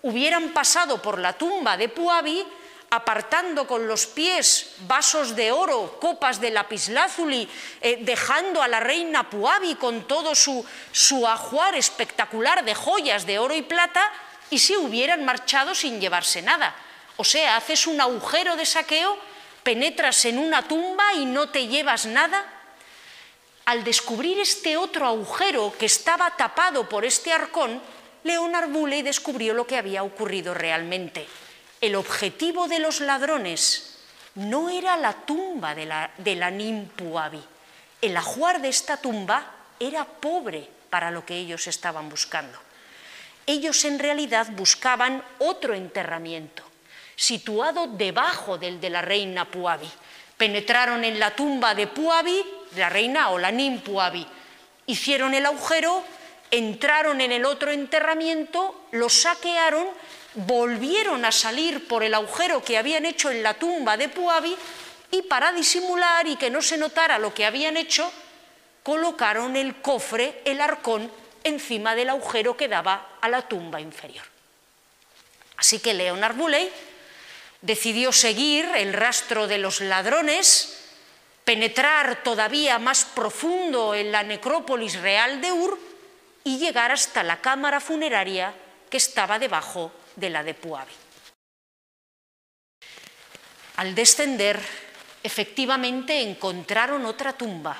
hubieran 0.00 0.54
pasado 0.54 1.02
por 1.02 1.18
la 1.18 1.34
tumba 1.34 1.76
de 1.76 1.90
Puabi 1.90 2.42
apartando 2.88 3.66
con 3.66 3.86
los 3.86 4.06
pies 4.06 4.72
vasos 4.88 5.36
de 5.36 5.52
oro, 5.52 5.98
copas 6.00 6.40
de 6.40 6.50
lapislázuli, 6.50 7.46
eh, 7.82 7.98
dejando 8.00 8.62
a 8.62 8.68
la 8.68 8.80
reina 8.80 9.28
Puabi 9.28 9.74
con 9.74 10.08
todo 10.08 10.34
su, 10.34 10.64
su 10.92 11.28
ajuar 11.28 11.74
espectacular 11.74 12.64
de 12.64 12.74
joyas 12.74 13.26
de 13.26 13.38
oro 13.38 13.54
y 13.54 13.60
plata, 13.60 14.10
y 14.48 14.58
se 14.58 14.78
hubieran 14.78 15.26
marchado 15.26 15.74
sin 15.74 16.00
llevarse 16.00 16.40
nada. 16.40 16.74
O 17.18 17.24
sea, 17.24 17.58
haces 17.58 17.86
un 17.86 18.00
agujero 18.00 18.56
de 18.56 18.64
saqueo, 18.64 19.18
penetras 19.62 20.24
en 20.24 20.38
una 20.38 20.66
tumba 20.66 21.12
y 21.12 21.26
no 21.26 21.50
te 21.50 21.66
llevas 21.66 22.06
nada. 22.06 22.55
Al 23.66 23.82
descubrir 23.82 24.38
este 24.38 24.76
otro 24.76 25.06
agujero 25.06 25.74
que 25.76 25.86
estaba 25.86 26.36
tapado 26.36 26.88
por 26.88 27.04
este 27.04 27.32
arcón, 27.32 27.82
Leonard 28.22 28.68
Bulley 28.68 29.02
descubrió 29.02 29.54
lo 29.54 29.66
que 29.66 29.76
había 29.76 30.04
ocurrido 30.04 30.54
realmente. 30.54 31.26
El 31.80 31.96
objetivo 31.96 32.68
de 32.68 32.78
los 32.78 33.00
ladrones 33.00 33.98
no 34.36 34.70
era 34.70 34.96
la 34.96 35.12
tumba 35.12 35.74
de 35.74 35.84
la, 35.84 36.12
de 36.16 36.36
la 36.36 36.48
Nimpuabi. 36.48 37.42
El 38.02 38.16
ajuar 38.16 38.60
de 38.60 38.68
esta 38.68 38.98
tumba 38.98 39.44
era 39.80 40.04
pobre 40.04 40.68
para 40.88 41.10
lo 41.10 41.26
que 41.26 41.34
ellos 41.34 41.66
estaban 41.66 42.08
buscando. 42.08 42.56
Ellos 43.46 43.84
en 43.84 43.98
realidad 43.98 44.46
buscaban 44.52 45.24
otro 45.40 45.74
enterramiento, 45.74 46.62
situado 47.16 47.88
debajo 47.88 48.58
del 48.58 48.80
de 48.80 48.90
la 48.90 49.02
reina 49.02 49.44
Puabi. 49.44 49.90
Penetraron 50.36 51.02
en 51.02 51.18
la 51.18 51.34
tumba 51.34 51.74
de 51.74 51.88
Puabi, 51.88 52.44
la 52.74 52.88
reina 52.88 53.30
o 53.30 53.38
la 53.38 53.50
Nimpuabi, 53.50 54.26
hicieron 54.86 55.34
el 55.34 55.46
agujero 55.46 56.02
entraron 56.50 57.20
en 57.20 57.32
el 57.32 57.44
otro 57.44 57.70
enterramiento, 57.70 58.86
lo 58.92 59.08
saquearon, 59.08 59.86
volvieron 60.34 61.24
a 61.24 61.32
salir 61.32 61.86
por 61.88 62.02
el 62.02 62.14
agujero 62.14 62.62
que 62.62 62.78
habían 62.78 63.06
hecho 63.06 63.30
en 63.30 63.42
la 63.42 63.54
tumba 63.54 63.96
de 63.96 64.08
Puabi 64.08 64.56
y 65.10 65.22
para 65.22 65.52
disimular 65.52 66.26
y 66.26 66.36
que 66.36 66.50
no 66.50 66.62
se 66.62 66.76
notara 66.76 67.18
lo 67.18 67.32
que 67.32 67.46
habían 67.46 67.76
hecho, 67.76 68.10
colocaron 68.82 69.56
el 69.56 69.76
cofre, 69.76 70.42
el 70.44 70.60
arcón, 70.60 71.10
encima 71.42 71.94
del 71.94 72.10
agujero 72.10 72.56
que 72.56 72.68
daba 72.68 73.18
a 73.20 73.28
la 73.28 73.42
tumba 73.42 73.80
inferior. 73.80 74.24
Así 75.56 75.78
que 75.78 75.94
Leonard 75.94 76.36
Bulley 76.36 76.70
decidió 77.62 78.12
seguir 78.12 78.68
el 78.76 78.92
rastro 78.92 79.46
de 79.46 79.58
los 79.58 79.80
ladrones, 79.80 80.75
penetrar 81.46 82.24
todavía 82.24 82.80
más 82.80 83.04
profundo 83.04 83.94
en 83.94 84.10
la 84.10 84.24
necrópolis 84.24 84.98
real 84.98 85.40
de 85.40 85.52
Ur 85.52 85.78
y 86.42 86.58
llegar 86.58 86.90
hasta 86.90 87.22
la 87.22 87.40
cámara 87.40 87.78
funeraria 87.78 88.52
que 88.90 88.96
estaba 88.96 89.38
debajo 89.38 89.92
de 90.16 90.28
la 90.28 90.42
de 90.42 90.54
Puabi. 90.54 90.92
Al 93.76 93.94
descender, 93.94 94.60
efectivamente 95.22 96.20
encontraron 96.20 97.06
otra 97.06 97.32
tumba, 97.34 97.76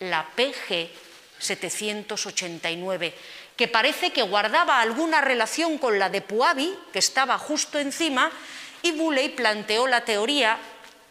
la 0.00 0.26
PG 0.26 0.90
789, 1.38 3.14
que 3.56 3.68
parece 3.68 4.10
que 4.10 4.22
guardaba 4.22 4.80
alguna 4.80 5.20
relación 5.20 5.78
con 5.78 6.00
la 6.00 6.10
de 6.10 6.22
Puabi, 6.22 6.76
que 6.92 6.98
estaba 6.98 7.38
justo 7.38 7.78
encima, 7.78 8.32
y 8.82 8.90
Bulley 8.90 9.28
planteó 9.28 9.86
la 9.86 10.04
teoría, 10.04 10.58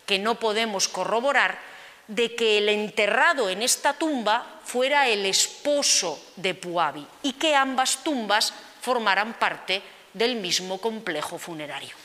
que 0.05 0.19
no 0.19 0.36
podemos 0.36 0.89
corroborar, 0.89 1.74
de 2.07 2.35
que 2.35 2.59
el 2.59 2.69
enterrado 2.69 3.49
en 3.49 3.61
esta 3.61 3.93
tumba 3.93 4.59
fuera 4.63 5.07
el 5.07 5.25
esposo 5.25 6.19
de 6.35 6.53
Puabi 6.53 7.05
y 7.23 7.33
que 7.33 7.55
ambas 7.55 8.03
tumbas 8.03 8.53
formaran 8.81 9.33
parte 9.39 9.81
del 10.13 10.35
mismo 10.35 10.79
complejo 10.79 11.37
funerario. 11.37 11.95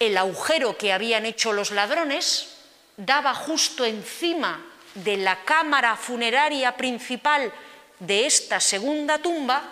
El 0.00 0.16
agujero 0.16 0.76
que 0.76 0.92
habían 0.92 1.26
hecho 1.26 1.52
los 1.52 1.70
ladrones 1.70 2.48
daba 2.96 3.34
justo 3.34 3.84
encima 3.84 4.64
de 4.94 5.16
la 5.16 5.44
cámara 5.44 5.96
funeraria 5.96 6.76
principal 6.76 7.52
de 7.98 8.26
esta 8.26 8.60
segunda 8.60 9.18
tumba 9.18 9.62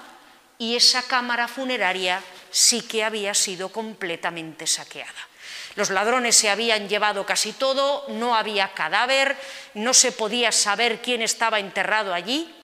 y 0.59 0.77
esa 0.77 1.03
cámara 1.03 1.49
funeraria 1.49 2.23
sí 2.51 2.83
que 2.83 3.05
había 3.05 3.35
sido 3.35 3.71
completamente 3.71 4.67
saqueada. 4.67 5.32
Los 5.75 5.91
ladrones 5.91 6.37
se 6.37 6.51
habían 6.51 6.89
llevado 6.89 7.25
casi 7.25 7.53
todo, 7.53 8.05
no 8.09 8.37
había 8.37 8.75
cadáver, 8.75 9.37
no 9.75 9.95
se 9.95 10.13
podía 10.13 10.53
saber 10.53 11.01
quién 11.01 11.23
estaba 11.23 11.59
enterrado 11.59 12.13
allí, 12.13 12.55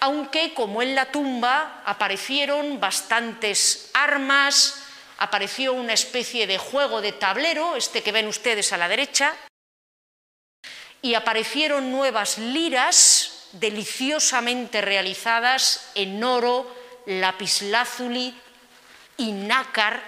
aunque 0.00 0.54
como 0.54 0.80
en 0.80 0.94
la 0.94 1.12
tumba 1.12 1.82
aparecieron 1.84 2.80
bastantes 2.80 3.90
armas, 3.92 4.82
apareció 5.18 5.74
una 5.74 5.92
especie 5.92 6.46
de 6.46 6.56
juego 6.56 7.02
de 7.02 7.12
tablero, 7.12 7.76
este 7.76 8.02
que 8.02 8.12
ven 8.12 8.26
ustedes 8.26 8.72
a 8.72 8.78
la 8.78 8.88
derecha, 8.88 9.36
y 11.02 11.14
aparecieron 11.14 11.92
nuevas 11.92 12.38
liras 12.38 13.48
deliciosamente 13.52 14.80
realizadas 14.80 15.90
en 15.94 16.22
oro, 16.24 16.74
lapislázuli 17.04 18.34
y 19.18 19.32
nácar, 19.32 20.02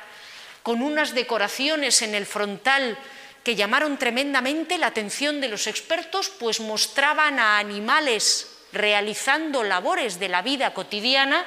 con 0.63 0.83
unas 0.83 1.15
decoraciones 1.15 2.03
en 2.03 2.15
el 2.15 2.27
frontal 2.27 2.99
que 3.43 3.57
llamaron 3.57 3.99
tremendamente 3.99 4.79
la 4.79 4.89
atención 4.89 5.41
de 5.41 5.49
los 5.49 5.67
expertos, 5.67 6.31
pues 6.31 6.61
mostraban 6.61 7.39
a 7.39 7.59
animales 7.59 8.49
realizando 8.73 9.63
labores 9.65 10.21
de 10.21 10.29
la 10.29 10.43
vida 10.43 10.73
cotidiana, 10.73 11.45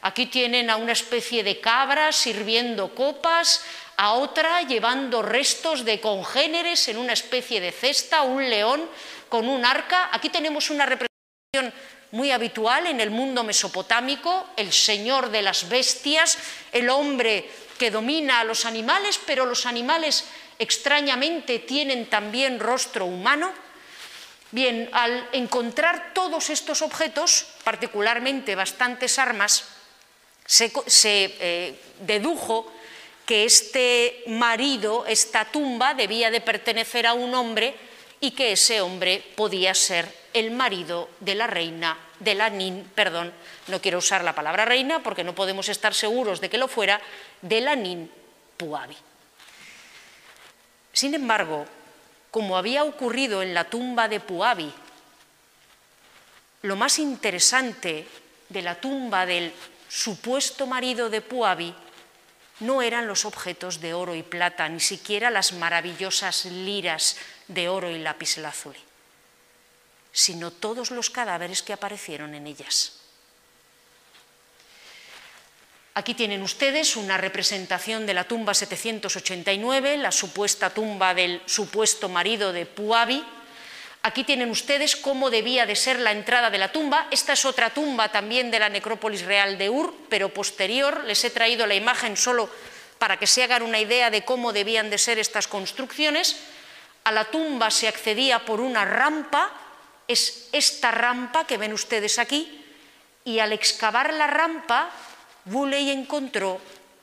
Aquí 0.00 0.26
tienen 0.26 0.70
a 0.70 0.76
una 0.76 0.92
especie 0.92 1.42
de 1.42 1.60
cabra 1.60 2.12
sirviendo 2.12 2.94
copas, 2.94 3.64
a 3.96 4.12
otra 4.12 4.62
llevando 4.62 5.22
restos 5.22 5.84
de 5.84 6.00
congéneres 6.00 6.86
en 6.86 6.98
una 6.98 7.14
especie 7.14 7.60
de 7.60 7.72
cesta, 7.72 8.22
un 8.22 8.48
león 8.48 8.88
con 9.28 9.48
un 9.48 9.64
arca. 9.64 10.10
Aquí 10.12 10.28
tenemos 10.28 10.70
una 10.70 10.86
representación 10.86 11.74
muy 12.12 12.30
habitual 12.30 12.86
en 12.86 13.00
el 13.00 13.10
mundo 13.10 13.42
mesopotámico, 13.42 14.46
el 14.56 14.72
señor 14.72 15.30
de 15.30 15.42
las 15.42 15.68
bestias, 15.68 16.38
el 16.72 16.88
hombre 16.90 17.50
que 17.78 17.90
domina 17.90 18.40
a 18.40 18.44
los 18.44 18.66
animales, 18.66 19.20
pero 19.24 19.46
los 19.46 19.64
animales 19.64 20.24
extrañamente 20.58 21.60
tienen 21.60 22.06
también 22.06 22.60
rostro 22.60 23.06
humano. 23.06 23.52
Bien, 24.50 24.88
al 24.92 25.28
encontrar 25.32 26.12
todos 26.14 26.50
estos 26.50 26.82
objetos, 26.82 27.46
particularmente 27.64 28.54
bastantes 28.54 29.18
armas, 29.18 29.64
se, 30.44 30.72
eh, 30.96 31.78
dedujo 32.00 32.72
que 33.26 33.44
este 33.44 34.24
marido, 34.26 35.04
esta 35.06 35.44
tumba, 35.44 35.92
debía 35.92 36.30
de 36.30 36.40
pertenecer 36.40 37.06
a 37.06 37.12
un 37.12 37.34
hombre 37.34 37.74
y 38.20 38.30
que 38.30 38.52
ese 38.52 38.80
hombre 38.80 39.22
podía 39.36 39.74
ser 39.74 40.10
el 40.32 40.50
marido 40.50 41.10
de 41.20 41.34
la 41.34 41.46
reina, 41.46 41.98
de 42.18 42.34
la 42.34 42.48
nin, 42.48 42.84
perdón, 42.94 43.32
no 43.68 43.80
quiero 43.80 43.98
usar 43.98 44.24
la 44.24 44.34
palabra 44.34 44.64
reina 44.64 45.02
porque 45.02 45.24
no 45.24 45.34
podemos 45.34 45.68
estar 45.68 45.94
seguros 45.94 46.40
de 46.40 46.50
que 46.50 46.58
lo 46.58 46.68
fuera, 46.68 47.00
de 47.42 47.60
la 47.60 47.76
nin 47.76 48.10
Puabi. 48.56 48.96
Sin 50.92 51.14
embargo, 51.14 51.66
como 52.30 52.56
había 52.56 52.84
ocurrido 52.84 53.42
en 53.42 53.54
la 53.54 53.70
tumba 53.70 54.08
de 54.08 54.20
Puabi, 54.20 54.72
lo 56.62 56.76
más 56.76 56.98
interesante 56.98 58.06
de 58.48 58.62
la 58.62 58.80
tumba 58.80 59.26
del 59.26 59.52
supuesto 59.88 60.66
marido 60.66 61.08
de 61.08 61.20
Puabi 61.20 61.74
no 62.60 62.82
eran 62.82 63.06
los 63.06 63.24
objetos 63.24 63.80
de 63.80 63.94
oro 63.94 64.14
y 64.14 64.22
plata, 64.22 64.68
ni 64.68 64.80
siquiera 64.80 65.30
las 65.30 65.52
maravillosas 65.52 66.46
liras 66.46 67.16
de 67.46 67.68
oro 67.68 67.90
y 67.90 67.98
lapislázuli, 67.98 68.80
sino 70.10 70.50
todos 70.50 70.90
los 70.90 71.10
cadáveres 71.10 71.62
que 71.62 71.72
aparecieron 71.72 72.34
en 72.34 72.48
ellas. 72.48 72.97
Aquí 75.98 76.14
tienen 76.14 76.42
ustedes 76.42 76.94
una 76.94 77.16
representación 77.16 78.06
de 78.06 78.14
la 78.14 78.22
tumba 78.22 78.54
789, 78.54 79.96
la 79.96 80.12
supuesta 80.12 80.70
tumba 80.70 81.12
del 81.12 81.42
supuesto 81.44 82.08
marido 82.08 82.52
de 82.52 82.66
Puabi. 82.66 83.20
Aquí 84.02 84.22
tienen 84.22 84.48
ustedes 84.52 84.94
cómo 84.94 85.28
debía 85.28 85.66
de 85.66 85.74
ser 85.74 85.98
la 85.98 86.12
entrada 86.12 86.50
de 86.50 86.58
la 86.58 86.70
tumba. 86.70 87.08
Esta 87.10 87.32
es 87.32 87.44
otra 87.44 87.70
tumba 87.70 88.12
también 88.12 88.52
de 88.52 88.60
la 88.60 88.68
necrópolis 88.68 89.24
real 89.24 89.58
de 89.58 89.70
Ur, 89.70 89.92
pero 90.08 90.32
posterior. 90.32 91.02
Les 91.02 91.24
he 91.24 91.30
traído 91.30 91.66
la 91.66 91.74
imagen 91.74 92.16
solo 92.16 92.48
para 93.00 93.16
que 93.16 93.26
se 93.26 93.42
hagan 93.42 93.62
una 93.62 93.80
idea 93.80 94.08
de 94.08 94.24
cómo 94.24 94.52
debían 94.52 94.90
de 94.90 94.98
ser 94.98 95.18
estas 95.18 95.48
construcciones. 95.48 96.36
A 97.02 97.10
la 97.10 97.24
tumba 97.24 97.72
se 97.72 97.88
accedía 97.88 98.44
por 98.44 98.60
una 98.60 98.84
rampa, 98.84 99.50
es 100.06 100.48
esta 100.52 100.92
rampa 100.92 101.44
que 101.44 101.58
ven 101.58 101.72
ustedes 101.72 102.20
aquí, 102.20 102.64
y 103.24 103.40
al 103.40 103.52
excavar 103.52 104.14
la 104.14 104.28
rampa 104.28 104.92
Bulley 105.44 105.90
encontró 105.90 106.60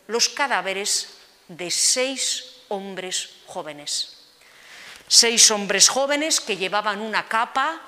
los 0.08 0.30
cadáveres 0.30 1.10
de 1.48 1.72
seis 1.72 2.62
hombres 2.70 3.30
jóvenes. 3.48 4.18
Seis 5.08 5.50
hombres 5.52 5.88
jóvenes 5.90 6.40
que 6.42 6.58
llevaban 6.58 7.00
una 7.02 7.28
capa, 7.28 7.82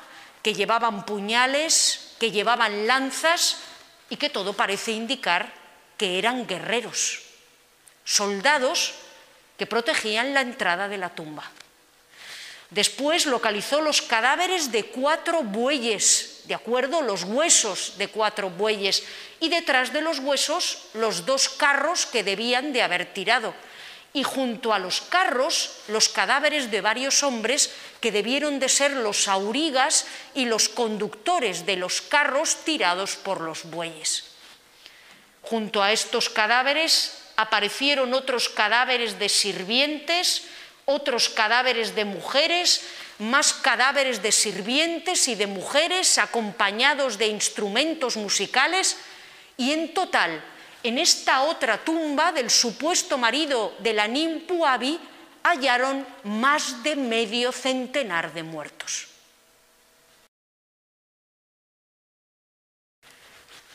que 0.44 0.54
llevaban 0.54 1.06
puñales, 1.06 2.14
que 2.20 2.32
llevaban 2.32 2.88
lanzas 2.88 3.58
y 4.10 4.18
que 4.18 4.30
todo 4.30 4.54
parece 4.54 4.92
indicar 4.92 5.52
que 5.98 6.20
eran 6.20 6.48
guerreros, 6.48 7.24
soldados 8.06 8.94
que 9.58 9.66
protegían 9.66 10.34
la 10.34 10.42
entrada 10.42 10.88
de 10.88 10.98
la 10.98 11.10
tumba. 11.10 11.44
Después 12.70 13.26
localizó 13.26 13.82
los 13.82 14.02
cadáveres 14.02 14.72
de 14.72 14.86
cuatro 14.86 15.42
bueyes, 15.44 16.37
de 16.48 16.56
acuerdo, 16.56 17.02
los 17.02 17.24
huesos 17.24 17.94
de 17.98 18.08
cuatro 18.08 18.50
bueyes, 18.50 19.04
y 19.40 19.50
detrás 19.50 19.92
de 19.92 20.02
los 20.02 20.20
huesos 20.20 20.88
los 20.94 21.26
dos 21.26 21.50
carros 21.50 22.06
que 22.06 22.24
debían 22.24 22.72
de 22.72 22.82
haber 22.82 23.14
tirado. 23.14 23.54
Y 24.14 24.24
junto 24.24 24.74
a 24.74 24.80
los 24.80 25.02
carros 25.02 25.84
los 25.90 26.10
cadáveres 26.10 26.72
de 26.72 26.82
varios 26.82 27.22
hombres 27.22 27.70
que 28.00 28.12
debieron 28.12 28.60
de 28.60 28.70
ser 28.70 28.92
los 28.92 29.28
aurigas 29.28 30.08
y 30.34 30.46
los 30.46 30.70
conductores 30.70 31.66
de 31.66 31.76
los 31.76 32.02
carros 32.02 32.64
tirados 32.64 33.16
por 33.16 33.42
los 33.42 33.66
bueyes. 33.66 34.24
Junto 35.42 35.84
a 35.84 35.92
estos 35.92 36.30
cadáveres 36.30 37.20
aparecieron 37.36 38.14
otros 38.14 38.50
cadáveres 38.50 39.20
de 39.20 39.30
sirvientes, 39.30 40.44
otros 40.86 41.30
cadáveres 41.30 41.96
de 41.96 42.06
mujeres, 42.06 42.82
más 43.20 43.54
cadáveres 43.54 44.22
de 44.22 44.32
sirvientes 44.32 45.28
y 45.28 45.36
de 45.36 45.48
mujeres 45.48 46.18
acompañados 46.18 47.18
de 47.18 47.28
instrumentos 47.28 48.18
musicales 48.18 48.98
y 49.58 49.72
en 49.72 49.94
total 49.94 50.44
en 50.84 51.00
esta 51.00 51.42
otra 51.42 51.84
tumba 51.84 52.32
del 52.32 52.50
supuesto 52.50 53.18
marido 53.18 53.76
de 53.80 53.94
la 53.94 54.08
Nimpuabi 54.08 55.00
hallaron 55.44 56.06
más 56.24 56.84
de 56.84 56.96
medio 56.96 57.52
centenar 57.52 58.34
de 58.34 58.44
muertos. 58.44 59.08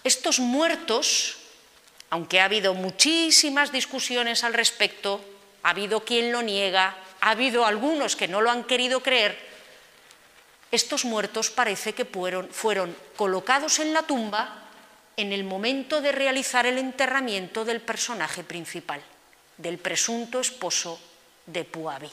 Estos 0.04 0.38
muertos, 0.38 1.38
aunque 2.10 2.40
ha 2.40 2.44
habido 2.44 2.74
muchísimas 2.74 3.72
discusiones 3.72 4.42
al 4.42 4.54
respecto, 4.54 5.24
ha 5.62 5.70
habido 5.70 6.04
quien 6.04 6.32
lo 6.32 6.42
niega, 6.42 6.96
ha 7.22 7.30
habido 7.30 7.64
algunos 7.64 8.16
que 8.16 8.26
no 8.26 8.40
lo 8.40 8.50
han 8.50 8.64
querido 8.64 9.00
creer, 9.00 9.38
estos 10.72 11.04
muertos 11.04 11.50
parece 11.50 11.92
que 11.92 12.04
fueron, 12.04 12.96
colocados 13.14 13.78
en 13.78 13.92
la 13.92 14.02
tumba 14.02 14.58
en 15.16 15.32
el 15.32 15.44
momento 15.44 16.00
de 16.00 16.10
realizar 16.10 16.66
el 16.66 16.78
enterramiento 16.78 17.64
del 17.64 17.80
personaje 17.80 18.42
principal, 18.42 19.00
del 19.56 19.78
presunto 19.78 20.40
esposo 20.40 20.98
de 21.46 21.64
Puabi. 21.64 22.10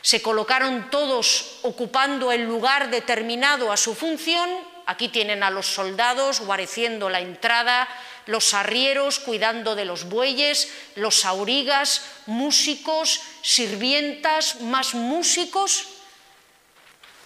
Se 0.00 0.20
colocaron 0.20 0.90
todos 0.90 1.60
ocupando 1.62 2.32
el 2.32 2.44
lugar 2.44 2.90
determinado 2.90 3.70
a 3.70 3.76
su 3.76 3.94
función. 3.94 4.48
Aquí 4.86 5.08
tienen 5.08 5.42
a 5.42 5.50
los 5.50 5.66
soldados 5.66 6.40
guareciendo 6.40 7.08
la 7.10 7.20
entrada, 7.20 7.86
los 8.26 8.54
arrieros 8.54 9.20
cuidando 9.20 9.74
de 9.74 9.84
los 9.84 10.08
bueyes, 10.08 10.68
los 10.96 11.24
aurigas, 11.24 12.02
músicos, 12.26 13.20
sirvientas, 13.42 14.60
más 14.60 14.94
músicos, 14.94 15.86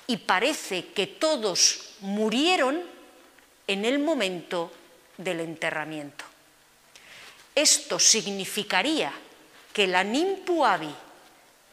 y 0.07 0.19
parece 0.19 0.93
que 0.93 1.07
todos 1.07 1.95
murieron 2.01 2.83
en 3.67 3.85
el 3.85 3.99
momento 3.99 4.73
del 5.17 5.41
enterramiento. 5.41 6.25
Esto 7.55 7.99
significaría 7.99 9.13
que 9.73 9.87
la 9.87 10.03
Nimpuabi 10.03 10.95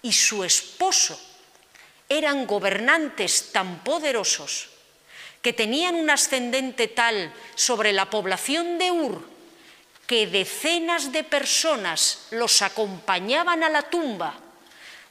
y 0.04 0.14
su 0.14 0.44
esposo 0.44 1.20
eran 2.08 2.46
gobernantes 2.46 3.52
tan 3.52 3.84
poderosos 3.84 4.70
que 5.42 5.54
tenían 5.54 5.96
un 5.96 6.10
ascendente 6.10 6.88
tal 6.88 7.32
sobre 7.56 7.94
la 7.94 8.10
población 8.10 8.78
de 8.78 8.92
Ur 8.92 9.38
que 10.08 10.26
decenas 10.26 11.12
de 11.12 11.24
personas 11.24 12.28
los 12.32 12.62
acompañaban 12.62 13.62
a 13.62 13.70
la 13.70 13.84
tumba, 13.84 14.40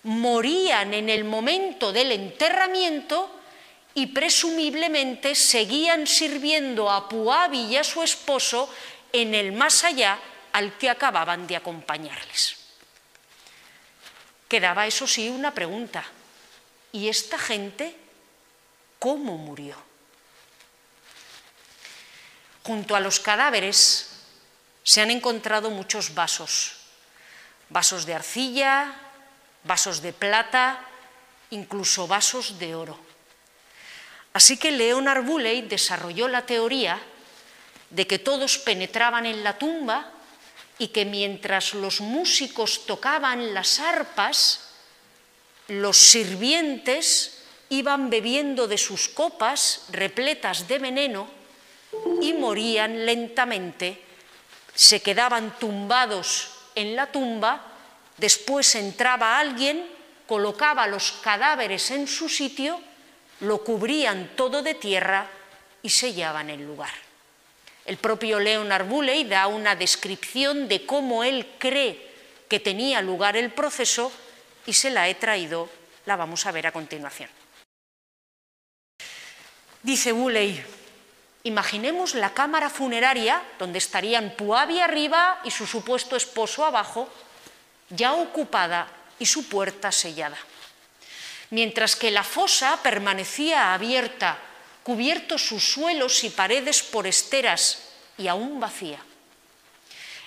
morían 0.05 0.95
en 0.95 1.11
el 1.11 1.25
momento 1.25 1.93
del 1.93 2.13
enterramiento 2.13 3.31
y 3.93 4.07
presumiblemente 4.07 5.35
seguían 5.35 6.07
sirviendo 6.07 6.91
a 6.91 7.09
Puabi 7.09 7.67
y 7.67 7.77
a 7.77 7.85
su 7.85 8.03
esposo 8.03 8.73
en 9.13 9.35
el 9.35 9.53
más 9.53 9.85
allá 9.85 10.19
al 10.53 10.79
que 10.79 10.89
acababan 10.89 11.47
de 11.47 11.57
acompañarles. 11.57 12.57
Quedaba, 14.49 14.87
eso 14.87 15.07
sí, 15.07 15.29
una 15.29 15.53
pregunta. 15.53 16.05
¿Y 16.93 17.09
esta 17.09 17.39
gente 17.39 17.95
cómo 18.99 19.37
murió? 19.37 19.86
Junto 22.67 22.97
a 22.97 23.01
los 23.01 23.21
cadáveres 23.21 24.11
se 24.83 25.01
han 25.01 25.13
encontrado 25.13 25.71
muchos 25.71 26.15
vasos, 26.15 26.75
vasos 27.71 28.05
de 28.07 28.15
arcilla, 28.15 28.93
vasos 29.63 30.03
de 30.03 30.13
plata, 30.13 30.83
incluso 31.51 32.09
vasos 32.09 32.59
de 32.59 32.75
oro. 32.75 32.99
Así 34.33 34.57
que 34.57 34.73
Leonard 34.73 35.23
Bulley 35.23 35.63
desarrolló 35.63 36.27
la 36.27 36.43
teoría 36.43 36.99
de 37.91 38.05
que 38.05 38.19
todos 38.19 38.59
penetraban 38.59 39.27
en 39.27 39.45
la 39.45 39.57
tumba 39.59 40.11
y 40.77 40.89
que 40.89 41.05
mientras 41.05 41.73
los 41.73 42.01
músicos 42.01 42.85
tocaban 42.85 43.55
las 43.55 43.79
arpas, 43.79 44.75
los 45.69 45.97
sirvientes 45.97 47.45
iban 47.69 48.11
bebiendo 48.11 48.67
de 48.67 48.77
sus 48.77 49.09
copas 49.09 49.83
repletas 49.91 50.67
de 50.67 50.81
veneno 50.81 51.36
y 52.21 52.33
morían 52.33 53.05
lentamente 53.07 54.07
se 54.77 55.01
quedaban 55.01 55.59
tumbados 55.59 56.51
en 56.75 56.95
la 56.95 57.11
tumba, 57.11 57.63
después 58.19 58.75
entraba 58.75 59.39
alguien, 59.39 59.89
colocaba 60.29 60.87
los 60.87 61.13
cadáveres 61.23 61.91
en 61.91 62.07
su 62.07 62.29
sitio, 62.29 62.79
lo 63.41 63.65
cubrían 63.65 64.33
todo 64.37 64.63
de 64.63 64.75
tierra 64.75 65.29
y 65.83 65.89
sellaban 65.89 66.51
el 66.51 66.65
lugar. 66.65 66.93
El 67.87 67.97
propio 67.97 68.39
Leonard 68.39 68.87
Bulley 68.87 69.25
da 69.25 69.47
una 69.47 69.75
descripción 69.75 70.69
de 70.69 70.85
cómo 70.85 71.25
él 71.25 71.55
cree 71.59 72.07
que 72.47 72.61
tenía 72.61 73.01
lugar 73.01 73.37
el 73.37 73.53
proceso 73.53 74.13
y 74.67 74.75
se 74.75 74.91
la 74.91 75.09
he 75.09 75.15
traído, 75.15 75.71
la 76.05 76.17
vamos 76.17 76.45
a 76.45 76.53
ver 76.53 76.67
a 76.67 76.73
continuación. 76.73 77.31
Dice 79.83 80.13
Bulley, 80.13 80.63
Imaginemos 81.47 82.17
la 82.19 82.35
cámara 82.35 82.69
funeraria 82.69 83.41
donde 83.57 83.79
estarían 83.79 84.35
Puabi 84.35 84.81
arriba 84.81 85.39
y 85.45 85.53
su 85.53 85.65
supuesto 85.65 86.17
esposo 86.17 86.67
abajo, 86.67 87.09
ya 87.89 88.15
ocupada 88.15 88.89
y 89.21 89.27
su 89.27 89.49
puerta 89.49 89.93
sellada. 89.93 90.39
Mientras 91.51 91.95
que 91.95 92.11
la 92.11 92.25
fosa 92.25 92.83
permanecía 92.83 93.75
abierta, 93.75 94.39
cubiertos 94.83 95.47
sus 95.47 95.63
suelos 95.63 96.25
y 96.25 96.31
paredes 96.31 96.83
por 96.83 97.07
esteras 97.07 97.79
y 98.19 98.27
aún 98.27 98.59
vacía. 98.59 98.99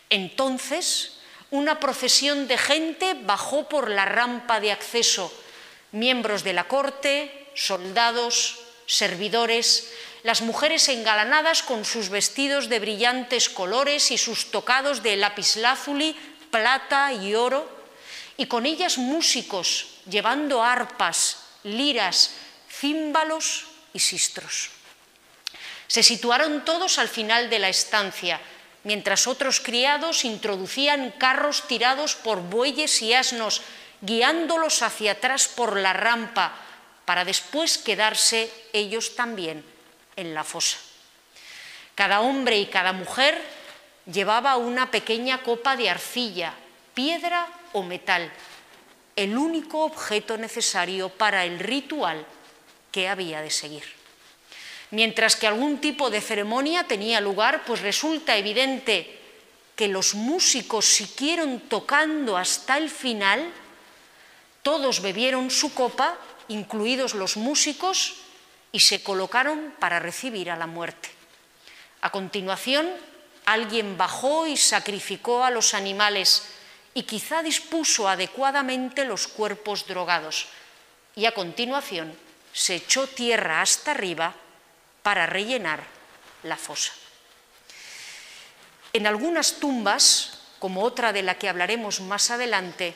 Entonces, 0.09 1.20
una 1.51 1.82
procesión 1.82 2.47
de 2.47 2.57
gente 2.57 3.13
bajó 3.13 3.67
por 3.67 3.89
la 3.89 4.05
rampa 4.05 4.61
de 4.61 4.72
acceso, 4.72 5.34
miembros 5.91 6.45
de 6.45 6.53
la 6.53 6.70
corte, 6.70 7.51
soldados, 7.55 8.59
servidores, 8.86 9.91
las 10.24 10.41
mujeres 10.41 10.88
engalanadas 10.89 11.63
con 11.63 11.86
sus 11.86 12.09
vestidos 12.09 12.67
de 12.67 12.80
brillantes 12.80 13.49
colores 13.49 14.11
y 14.11 14.17
sus 14.17 14.51
tocados 14.51 15.01
de 15.01 15.15
lapislázuli, 15.15 16.15
plata 16.51 17.13
y 17.13 17.36
oro, 17.36 17.70
y 18.36 18.47
con 18.47 18.65
ellas 18.65 18.97
músicos 18.97 19.88
llevando 20.09 20.63
arpas, 20.63 21.38
liras, 21.63 22.32
címbalos 22.70 23.65
y 23.93 23.99
sistros. 23.99 24.72
Se 25.88 26.03
situaron 26.03 26.65
todos 26.65 26.99
al 26.99 27.09
final 27.09 27.49
de 27.49 27.59
la 27.59 27.70
estancia, 27.70 28.39
mientras 28.84 29.28
otros 29.28 29.59
criados 29.59 30.26
introducían 30.26 31.11
carros 31.11 31.67
tirados 31.67 32.15
por 32.15 32.41
bueyes 32.41 33.01
y 33.01 33.13
asnos, 33.13 33.61
guiándolos 34.01 34.82
hacia 34.82 35.13
atrás 35.13 35.47
por 35.47 35.78
la 35.78 35.93
rampa, 35.93 36.53
para 37.05 37.26
después 37.26 37.78
quedarse 37.78 38.51
ellos 38.72 39.15
también 39.15 39.65
en 40.20 40.34
la 40.34 40.43
fosa. 40.43 40.78
Cada 41.95 42.22
hombre 42.22 42.57
y 42.57 42.67
cada 42.67 42.93
mujer 42.93 43.39
llevaba 44.11 44.57
una 44.57 44.91
pequeña 44.91 45.43
copa 45.43 45.76
de 45.76 45.89
arcilla, 45.89 46.53
piedra 46.93 47.47
o 47.74 47.84
metal, 47.84 48.32
el 49.15 49.38
único 49.38 49.84
objeto 49.84 50.38
necesario 50.38 51.09
para 51.09 51.45
el 51.45 51.59
ritual 51.59 52.26
que 52.91 53.07
había 53.07 53.41
de 53.41 53.51
seguir. 53.51 53.84
Mientras 54.91 55.36
que 55.36 55.45
algún 55.45 55.80
tipo 55.80 56.09
de 56.09 56.22
ceremonia 56.22 56.86
tenía 56.86 57.22
lugar, 57.22 57.63
pues 57.65 57.82
resulta 57.82 58.38
evidente 58.38 59.20
que 59.76 59.88
los 59.88 60.15
músicos 60.15 60.86
siguieron 60.86 61.59
tocando 61.70 62.38
hasta 62.38 62.78
el 62.78 62.89
final, 62.89 63.51
todos 64.63 65.01
bebieron 65.01 65.51
su 65.51 65.74
copa, 65.74 66.17
incluidos 66.47 67.13
los 67.13 67.38
músicos, 67.38 68.15
y 68.72 68.80
se 68.80 69.01
colocaron 69.01 69.74
para 69.80 69.99
recibir 69.99 70.51
a 70.51 70.55
la 70.55 70.67
muerte. 70.67 71.09
A 72.01 72.11
continuación, 72.11 72.89
alguien 73.45 73.97
bajó 73.97 74.47
y 74.47 74.57
sacrificó 74.57 75.43
a 75.43 75.51
los 75.51 75.74
animales 75.74 76.43
y 76.93 77.03
quizá 77.03 77.43
dispuso 77.43 78.07
adecuadamente 78.07 79.05
los 79.05 79.28
cuerpos 79.28 79.88
drogados. 79.88 80.47
Y 81.15 81.26
a 81.26 81.34
continuación 81.34 82.15
se 82.53 82.76
echó 82.76 83.07
tierra 83.07 83.61
hasta 83.61 83.91
arriba 83.91 84.36
para 85.03 85.26
rellenar 85.26 85.84
la 86.43 86.57
fosa. 86.57 86.93
En 88.93 89.05
algunas 89.07 89.59
tumbas, 89.59 90.39
como 90.59 90.84
otra 90.84 91.13
de 91.13 91.24
la 91.24 91.38
que 91.38 91.49
hablaremos 91.49 92.01
más 92.01 92.32
adelante, 92.32 92.95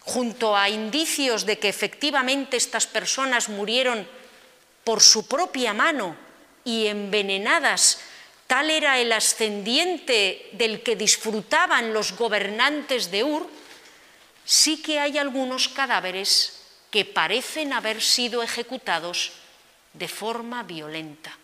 junto 0.00 0.56
a 0.56 0.68
indicios 0.68 1.46
de 1.46 1.58
que 1.58 1.68
efectivamente 1.68 2.56
estas 2.56 2.86
personas 2.86 3.48
murieron 3.48 4.06
por 4.86 5.02
su 5.02 5.26
propia 5.26 5.74
mano 5.74 6.14
y 6.64 6.86
envenenadas, 6.86 7.98
tal 8.46 8.70
era 8.70 9.00
el 9.00 9.10
ascendiente 9.10 10.48
del 10.52 10.84
que 10.84 10.94
disfrutaban 10.94 11.92
los 11.92 12.12
gobernantes 12.14 13.10
de 13.10 13.24
Ur, 13.24 13.50
sí 14.44 14.80
que 14.80 15.00
hay 15.00 15.18
algunos 15.18 15.66
cadáveres 15.66 16.62
que 16.92 17.04
parecen 17.04 17.72
haber 17.72 18.00
sido 18.00 18.44
ejecutados 18.44 19.32
de 19.92 20.06
forma 20.06 20.62
violenta, 20.62 21.36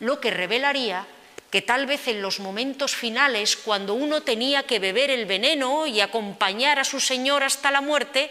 lo 0.00 0.18
que 0.18 0.30
revelaría 0.30 1.06
que 1.50 1.60
tal 1.60 1.84
vez 1.84 2.08
en 2.08 2.22
los 2.22 2.40
momentos 2.40 2.96
finales, 2.96 3.54
cuando 3.54 3.92
uno 3.92 4.22
tenía 4.22 4.62
que 4.62 4.78
beber 4.78 5.10
el 5.10 5.26
veneno 5.26 5.86
y 5.86 6.00
acompañar 6.00 6.78
a 6.78 6.84
su 6.84 7.00
señor 7.00 7.42
hasta 7.42 7.70
la 7.70 7.82
muerte, 7.82 8.30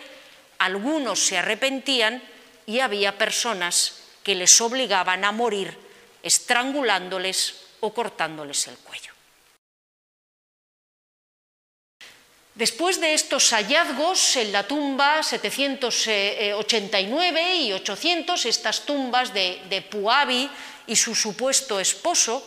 algunos 0.58 1.20
se 1.20 1.38
arrepentían 1.38 2.24
y 2.66 2.80
había 2.80 3.20
personas 3.20 4.01
que 4.24 4.36
les 4.36 4.62
obligaban 4.62 5.26
a 5.26 5.32
morir 5.32 5.78
estrangulándoles 6.24 7.56
o 7.82 7.94
cortándoles 7.94 8.68
el 8.68 8.78
cuello. 8.78 9.12
Después 12.54 13.00
de 13.00 13.14
estos 13.14 13.54
hallazgos 13.54 14.36
en 14.36 14.52
la 14.52 14.68
tumba 14.68 15.24
789 15.24 17.56
y 17.56 17.72
800, 17.74 18.46
estas 18.46 18.86
tumbas 18.86 19.34
de, 19.34 19.62
de 19.70 19.82
Puabi 19.82 20.50
y 20.86 20.96
su 20.96 21.16
supuesto 21.16 21.80
esposo, 21.80 22.46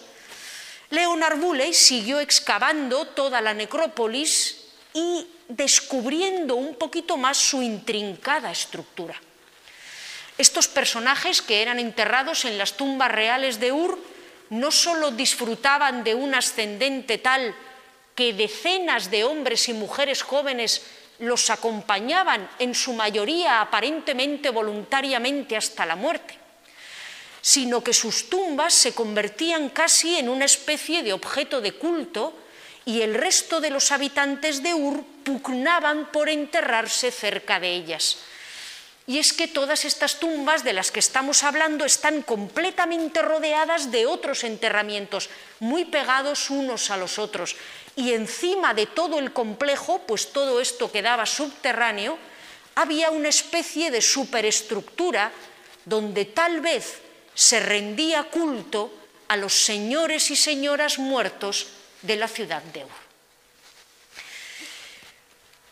Leonard 0.91 1.39
Bulley 1.39 1.73
siguió 1.73 2.21
excavando 2.21 3.07
toda 3.07 3.41
la 3.41 3.55
necrópolis 3.55 4.67
y 4.93 5.27
descubriendo 5.49 6.55
un 6.55 6.77
poquito 6.77 7.17
más 7.17 7.39
su 7.39 7.63
intrincada 7.63 8.53
estructura. 8.53 9.19
Estos 10.37 10.67
personajes 10.67 11.43
que 11.43 11.63
eran 11.63 11.79
enterrados 11.79 12.45
en 12.45 12.59
las 12.59 12.77
tumbas 12.77 13.13
reales 13.13 13.61
de 13.61 13.73
Ur 13.73 13.99
no 14.51 14.71
solo 14.71 15.11
disfrutaban 15.11 16.05
de 16.05 16.15
un 16.15 16.35
ascendente 16.35 17.19
tal 17.19 17.55
que 18.15 18.33
decenas 18.33 19.11
de 19.11 19.25
hombres 19.25 19.69
y 19.69 19.73
mujeres 19.73 20.23
jóvenes 20.23 20.83
los 21.21 21.51
acompañaban, 21.51 22.49
en 22.59 22.75
su 22.75 22.93
mayoría 22.93 23.61
aparentemente 23.61 24.51
voluntariamente 24.51 25.57
hasta 25.57 25.87
la 25.87 25.95
muerte, 25.95 26.37
sino 27.41 27.83
que 27.83 27.93
sus 27.93 28.29
tumbas 28.29 28.75
se 28.75 28.95
convertían 28.95 29.69
casi 29.69 30.17
en 30.17 30.29
una 30.29 30.45
especie 30.45 31.03
de 31.03 31.13
objeto 31.13 31.61
de 31.61 31.73
culto 31.73 32.35
y 32.85 33.03
el 33.03 33.15
resto 33.15 33.61
de 33.61 33.71
los 33.71 33.93
habitantes 33.93 34.63
de 34.63 34.75
Ur 34.75 35.05
pugnaban 35.25 36.11
por 36.11 36.29
enterrarse 36.29 37.11
cerca 37.11 37.61
de 37.61 37.75
ellas. 37.75 38.19
Y 39.07 39.19
es 39.19 39.35
que 39.35 39.49
todas 39.49 39.85
estas 39.85 40.19
tumbas 40.19 40.65
de 40.65 40.73
las 40.73 40.91
que 40.91 41.01
estamos 41.01 41.43
hablando 41.43 41.85
están 41.85 42.23
completamente 42.23 43.21
rodeadas 43.21 43.91
de 43.91 44.07
otros 44.07 44.45
enterramientos, 44.45 45.29
muy 45.61 45.85
pegados 45.85 46.49
unos 46.49 46.91
a 46.91 46.97
los 46.97 47.19
otros. 47.19 47.57
Y 47.97 48.13
encima 48.13 48.73
de 48.73 48.87
todo 48.87 49.19
el 49.19 49.33
complejo, 49.33 50.01
pues 50.07 50.33
todo 50.33 50.61
esto 50.61 50.91
quedaba 50.91 51.27
subterráneo, 51.27 52.17
había 52.75 53.11
una 53.11 53.29
especie 53.29 53.91
de 53.91 54.01
superestructura 54.01 55.31
donde 55.85 56.25
tal 56.25 56.61
vez 56.61 57.01
se 57.35 57.61
rendía 57.61 58.25
culto 58.25 58.91
a 59.29 59.37
los 59.37 59.53
señores 59.53 60.31
y 60.31 60.37
señoras 60.37 60.99
muertos 60.99 61.67
de 62.03 62.17
la 62.17 62.29
ciudad 62.29 62.63
de 62.63 62.85
Ur. 62.85 63.04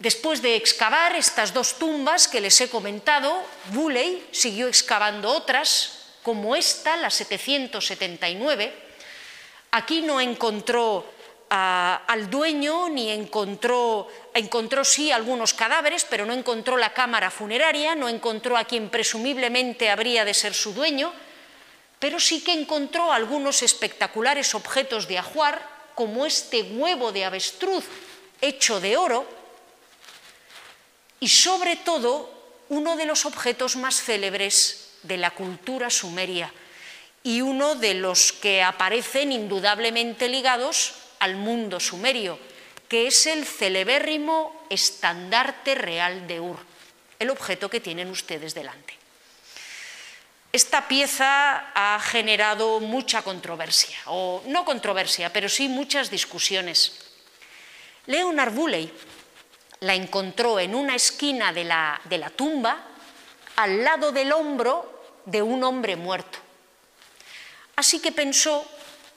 Después 0.02 0.42
de 0.42 0.56
excavar 0.56 1.14
estas 1.14 1.54
dos 1.54 1.78
tumbas 1.78 2.26
que 2.26 2.40
les 2.40 2.60
he 2.60 2.66
comentado, 2.66 3.30
Bulley 3.70 4.26
siguió 4.32 4.66
excavando 4.66 5.30
otras, 5.30 6.10
como 6.24 6.56
esta, 6.56 6.96
la 6.96 7.08
779. 7.08 8.74
Aquí 9.70 10.02
no 10.02 10.20
encontró 10.20 11.06
ah, 11.50 12.02
al 12.08 12.28
dueño 12.28 12.88
ni 12.88 13.10
encontró, 13.10 14.08
encontró 14.34 14.84
sí 14.84 15.12
algunos 15.12 15.54
cadáveres, 15.54 16.04
pero 16.10 16.26
no 16.26 16.32
encontró 16.32 16.76
la 16.76 16.92
cámara 16.92 17.30
funeraria, 17.30 17.94
no 17.94 18.08
encontró 18.08 18.56
a 18.56 18.64
quien 18.64 18.90
presumiblemente 18.90 19.88
habría 19.88 20.24
de 20.24 20.34
ser 20.34 20.52
su 20.52 20.74
dueño, 20.74 21.12
pero 22.00 22.18
sí 22.18 22.42
que 22.42 22.52
encontró 22.52 23.12
algunos 23.12 23.62
espectaculares 23.62 24.56
objetos 24.56 25.06
de 25.06 25.18
ajuar, 25.18 25.62
como 25.94 26.26
este 26.26 26.62
huevo 26.62 27.12
de 27.12 27.24
avestruz 27.24 27.84
hecho 28.40 28.80
de 28.80 28.96
oro, 28.96 29.41
y 31.22 31.28
sobre 31.28 31.76
todo 31.76 32.34
uno 32.68 32.96
de 32.96 33.06
los 33.06 33.26
objetos 33.26 33.76
más 33.76 34.02
célebres 34.02 34.88
de 35.04 35.16
la 35.16 35.30
cultura 35.30 35.88
sumeria 35.88 36.52
y 37.22 37.42
uno 37.42 37.76
de 37.76 37.94
los 37.94 38.32
que 38.32 38.60
aparecen 38.60 39.30
indudablemente 39.30 40.28
ligados 40.28 40.94
al 41.20 41.36
mundo 41.36 41.78
sumerio, 41.78 42.40
que 42.88 43.06
es 43.06 43.28
el 43.28 43.46
celebérrimo 43.46 44.66
estandarte 44.68 45.76
real 45.76 46.26
de 46.26 46.40
Ur, 46.40 46.58
el 47.20 47.30
objeto 47.30 47.70
que 47.70 47.78
tienen 47.78 48.10
ustedes 48.10 48.52
delante. 48.52 48.98
Esta 50.52 50.88
pieza 50.88 51.70
ha 51.72 52.00
generado 52.00 52.80
mucha 52.80 53.22
controversia, 53.22 53.96
o 54.06 54.42
no 54.46 54.64
controversia, 54.64 55.32
pero 55.32 55.48
sí 55.48 55.68
muchas 55.68 56.10
discusiones. 56.10 56.98
Leonard 58.06 58.52
Bulley 58.52 58.92
la 59.82 59.94
encontró 59.94 60.60
en 60.60 60.74
una 60.74 60.94
esquina 60.94 61.52
de 61.52 61.64
la, 61.64 62.00
de 62.04 62.18
la 62.18 62.30
tumba, 62.30 62.84
al 63.56 63.82
lado 63.82 64.12
del 64.12 64.32
hombro 64.32 65.20
de 65.24 65.42
un 65.42 65.62
hombre 65.64 65.96
muerto. 65.96 66.38
Así 67.74 67.98
que 68.00 68.12
pensó 68.12 68.64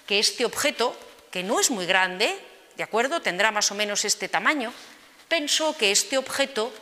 que 0.07 0.17
este 0.17 0.43
objeto, 0.43 0.95
que 1.31 1.43
no 1.43 1.59
es 1.59 1.69
muy 1.69 1.85
grande, 1.85 2.35
¿de 2.77 2.83
acuerdo? 2.83 3.21
Tendrá 3.21 3.51
más 3.51 3.71
o 3.71 3.75
menos 3.75 4.05
este 4.05 4.27
tamaño, 4.27 4.73
pensó 5.27 5.77
que 5.77 5.91
este 5.91 6.17
objeto 6.17 6.73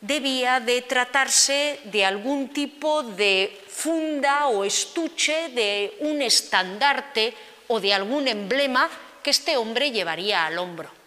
debía 0.00 0.60
de 0.60 0.82
tratarse 0.82 1.80
de 1.84 2.04
algún 2.04 2.48
tipo 2.48 3.02
de 3.02 3.60
funda 3.68 4.46
o 4.46 4.64
estuche 4.64 5.48
de 5.48 5.96
un 6.00 6.22
estandarte 6.22 7.34
o 7.66 7.80
de 7.80 7.92
algún 7.92 8.28
emblema 8.28 8.88
que 9.22 9.30
este 9.30 9.56
hombre 9.56 9.90
llevaría 9.90 10.46
al 10.46 10.58
hombro. 10.58 11.01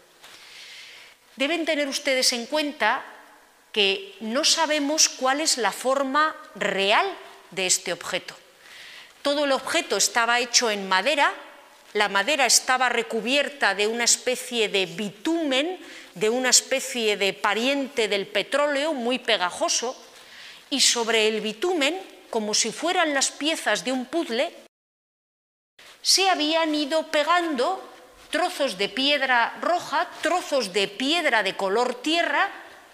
Deben 1.36 1.66
tener 1.66 1.88
ustedes 1.88 2.34
en 2.34 2.46
cuenta 2.46 3.04
que 3.72 4.16
no 4.22 4.44
sabemos 4.44 5.10
cuál 5.10 5.42
es 5.42 5.58
la 5.58 5.72
forma 5.72 6.36
real 6.56 7.06
de 7.52 7.66
este 7.66 7.92
objeto. 7.92 8.36
Todo 9.22 9.46
el 9.46 9.52
objeto 9.52 9.98
estaba 9.98 10.40
hecho 10.40 10.72
en 10.72 10.88
madera, 10.88 11.34
la 11.94 12.10
madera 12.10 12.46
estaba 12.46 12.90
recubierta 12.90 13.76
de 13.76 13.88
una 13.88 14.04
especie 14.04 14.70
de 14.70 14.86
bitumen 14.86 15.80
de 16.16 16.30
una 16.30 16.50
especie 16.50 17.18
de 17.18 17.34
pariente 17.34 18.08
del 18.08 18.26
petróleo 18.26 18.94
muy 18.94 19.20
pegajoso 19.20 19.96
y 20.70 20.80
sobre 20.80 21.28
el 21.28 21.42
bitumen, 21.42 22.02
como 22.30 22.54
si 22.54 22.72
fueran 22.72 23.14
las 23.14 23.32
piezas 23.32 23.84
de 23.84 23.92
un 23.92 24.06
puzzle, 24.06 24.52
se 26.02 26.30
habían 26.30 26.74
ido 26.74 27.08
pegando 27.12 27.95
trozos 28.30 28.78
de 28.78 28.89
piedra 28.89 29.57
roja, 29.61 30.07
trozos 30.21 30.73
de 30.73 30.88
piedra 30.88 31.43
de 31.43 31.55
color 31.55 32.01
tierra 32.01 32.49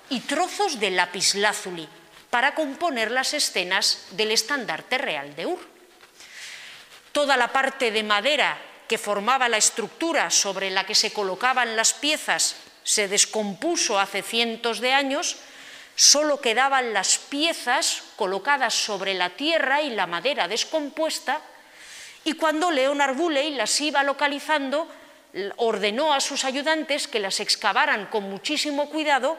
y 0.10 0.20
trozos 0.22 0.80
de 0.80 0.92
lapislázuli 0.92 1.88
para 2.30 2.56
componer 2.56 3.12
las 3.12 3.34
escenas 3.34 4.08
del 4.12 4.32
estandarte 4.32 4.98
real 4.98 5.36
de 5.36 5.46
Ur. 5.46 5.60
Toda 7.12 7.36
la 7.36 7.52
parte 7.52 7.92
de 7.92 8.04
madera 8.04 8.58
que 8.88 8.98
formaba 8.98 9.50
la 9.50 9.58
estructura 9.58 10.30
sobre 10.30 10.70
la 10.70 10.86
que 10.86 10.96
se 10.96 11.14
colocaban 11.14 11.76
las 11.76 11.94
piezas 11.94 12.56
se 12.84 13.08
descompuso 13.08 14.00
hace 14.00 14.22
cientos 14.22 14.80
de 14.80 14.94
años, 14.94 15.38
solo 15.96 16.42
quedaban 16.42 16.94
las 16.94 17.18
piezas 17.18 18.04
colocadas 18.16 18.74
sobre 18.74 19.14
la 19.14 19.30
tierra 19.32 19.82
y 19.82 19.92
la 19.92 20.08
madera 20.08 20.48
descompuesta, 20.48 21.42
y 22.24 22.34
cuando 22.34 22.72
Leonard 22.72 23.16
Bulley 23.16 23.56
las 23.56 23.80
iba 23.82 24.04
localizando, 24.04 24.88
ordenó 25.58 26.14
a 26.14 26.20
sus 26.20 26.44
ayudantes 26.44 27.08
que 27.08 27.20
las 27.20 27.40
excavaran 27.40 28.08
con 28.08 28.30
muchísimo 28.30 28.90
cuidado 28.90 29.38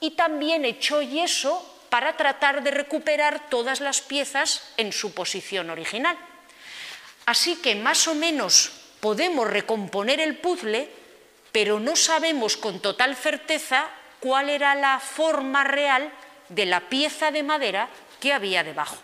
y 0.00 0.12
también 0.12 0.64
echó 0.64 1.02
yeso 1.02 1.74
para 1.90 2.16
tratar 2.16 2.62
de 2.62 2.70
recuperar 2.70 3.48
todas 3.48 3.80
las 3.80 4.00
piezas 4.00 4.62
en 4.76 4.92
su 4.92 5.14
posición 5.14 5.70
original. 5.70 6.16
Así 7.26 7.56
que 7.56 7.74
más 7.74 8.08
o 8.08 8.14
menos 8.14 8.72
podemos 9.00 9.48
recomponer 9.48 10.20
el 10.20 10.38
puzzle 10.38 10.90
pero 11.56 11.80
no 11.80 11.96
sabemos 11.96 12.58
con 12.58 12.80
total 12.80 13.16
certeza 13.16 13.88
cuál 14.20 14.50
era 14.50 14.74
la 14.74 15.00
forma 15.00 15.64
real 15.64 16.12
de 16.50 16.66
la 16.66 16.80
pieza 16.80 17.30
de 17.30 17.42
madera 17.42 17.88
que 18.20 18.34
había 18.34 18.62
debajo. 18.62 18.98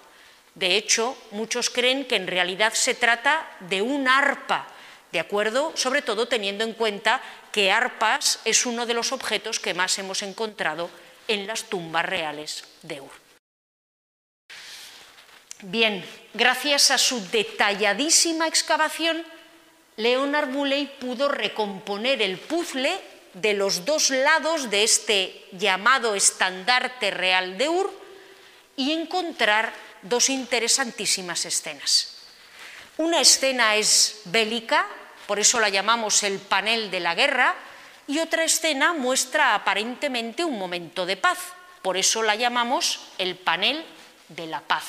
De 0.54 0.76
hecho, 0.76 1.16
muchos 1.30 1.70
creen 1.70 2.04
que 2.04 2.16
en 2.16 2.26
realidad 2.26 2.74
se 2.74 2.94
trata 2.94 3.48
de 3.60 3.80
un 3.80 4.06
arpa, 4.06 4.66
¿de 5.12 5.20
acuerdo? 5.20 5.72
Sobre 5.76 6.02
todo 6.02 6.26
teniendo 6.26 6.64
en 6.64 6.72
cuenta 6.72 7.22
que 7.52 7.70
arpas 7.70 8.40
es 8.44 8.66
uno 8.66 8.86
de 8.86 8.94
los 8.94 9.12
objetos 9.12 9.60
que 9.60 9.74
más 9.74 9.98
hemos 9.98 10.22
encontrado 10.22 10.90
en 11.28 11.46
las 11.46 11.64
tumbas 11.64 12.04
reales 12.04 12.64
de 12.82 13.00
Ur. 13.00 13.10
Bien, 15.60 16.04
gracias 16.34 16.90
a 16.90 16.98
su 16.98 17.24
detalladísima 17.28 18.48
excavación, 18.48 19.24
Leonard 19.96 20.48
Bulley 20.48 20.86
pudo 20.98 21.28
recomponer 21.28 22.20
el 22.22 22.38
puzzle 22.38 22.98
de 23.34 23.54
los 23.54 23.84
dos 23.84 24.10
lados 24.10 24.70
de 24.70 24.82
este 24.82 25.44
llamado 25.52 26.14
estandarte 26.14 27.10
real 27.10 27.58
de 27.58 27.68
Ur 27.68 27.92
y 28.76 28.92
encontrar 28.92 29.72
dos 30.02 30.30
interesantísimas 30.30 31.44
escenas. 31.44 32.16
Una 32.96 33.20
escena 33.20 33.76
es 33.76 34.22
bélica, 34.24 34.86
por 35.26 35.38
eso 35.38 35.60
la 35.60 35.68
llamamos 35.68 36.22
el 36.22 36.38
panel 36.38 36.90
de 36.90 37.00
la 37.00 37.14
guerra, 37.14 37.54
y 38.06 38.18
otra 38.18 38.44
escena 38.44 38.92
muestra 38.92 39.54
aparentemente 39.54 40.44
un 40.44 40.58
momento 40.58 41.06
de 41.06 41.16
paz, 41.16 41.38
por 41.82 41.96
eso 41.96 42.22
la 42.22 42.34
llamamos 42.34 43.00
el 43.18 43.36
panel 43.36 43.84
de 44.28 44.46
la 44.46 44.60
paz. 44.60 44.84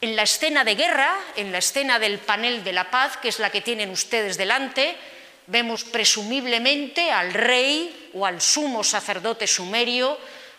En 0.00 0.14
la 0.14 0.22
escena 0.22 0.62
de 0.62 0.76
guerra, 0.76 1.16
en 1.34 1.50
la 1.50 1.58
escena 1.58 1.98
del 1.98 2.18
panel 2.18 2.62
de 2.62 2.72
la 2.72 2.90
paz, 2.90 3.16
que 3.16 3.28
es 3.28 3.40
la 3.40 3.50
que 3.50 3.60
tienen 3.60 3.90
ustedes 3.90 4.36
delante, 4.36 4.96
vemos 5.48 5.82
presumiblemente 5.82 7.10
al 7.10 7.34
rey 7.34 8.10
o 8.14 8.24
al 8.24 8.40
sumo 8.40 8.84
sacerdote 8.84 9.46
sumerio, 9.46 10.16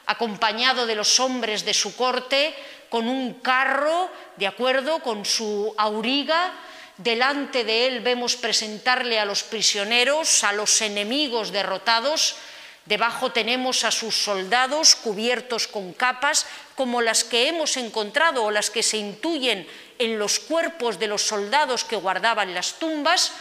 acompañado 0.08 0.86
de 0.86 0.96
los 0.96 1.20
hombres 1.20 1.64
de 1.64 1.74
su 1.74 1.96
corte, 1.96 2.54
con 2.90 3.08
un 3.08 3.36
carro, 3.36 4.10
de 4.36 4.48
acuerdo, 4.48 5.00
con 5.00 5.24
su 5.24 5.74
auriga. 5.78 6.52
Delante 7.00 7.64
de 7.64 7.88
él 7.88 8.02
vemos 8.02 8.36
presentarle 8.36 9.20
a 9.20 9.26
los 9.26 9.44
prisioneros, 9.44 10.44
a 10.44 10.52
los 10.52 10.82
enemigos 10.82 11.52
derrotados, 11.52 12.36
Debajo 12.90 13.32
tenemos 13.32 13.84
a 13.84 13.92
sus 13.92 14.16
soldados 14.16 14.96
cubiertos 14.96 15.68
con 15.68 15.94
capas 15.94 16.48
como 16.74 17.04
las 17.04 17.24
que 17.24 17.48
hemos 17.48 17.78
encontrado 17.78 18.44
o 18.44 18.50
las 18.50 18.72
que 18.72 18.82
se 18.82 18.98
intuyen 18.98 19.68
en 20.00 20.18
los 20.18 20.40
cuerpos 20.40 20.98
de 20.98 21.06
los 21.06 21.22
soldados 21.22 21.84
que 21.84 21.98
guardaban 21.98 22.56
las 22.56 22.80
tumbas. 22.80 23.32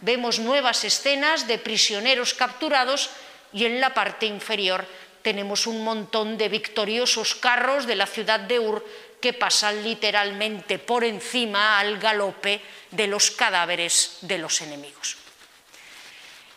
Vemos 0.00 0.40
nuevas 0.40 0.82
escenas 0.82 1.46
de 1.46 1.58
prisioneros 1.58 2.34
capturados 2.34 3.10
y 3.52 3.64
en 3.64 3.80
la 3.80 3.94
parte 3.94 4.26
inferior 4.26 4.84
tenemos 5.22 5.68
un 5.68 5.84
montón 5.84 6.36
de 6.36 6.48
victoriosos 6.48 7.36
carros 7.36 7.86
de 7.86 7.94
la 7.94 8.06
ciudad 8.06 8.40
de 8.40 8.58
Ur 8.58 8.84
que 9.20 9.32
pasan 9.32 9.84
literalmente 9.84 10.80
por 10.80 11.04
encima 11.04 11.78
al 11.78 11.98
galope 11.98 12.60
de 12.96 13.06
los 13.06 13.30
cadáveres 13.30 14.18
de 14.22 14.38
los 14.38 14.60
enemigos. 14.62 15.16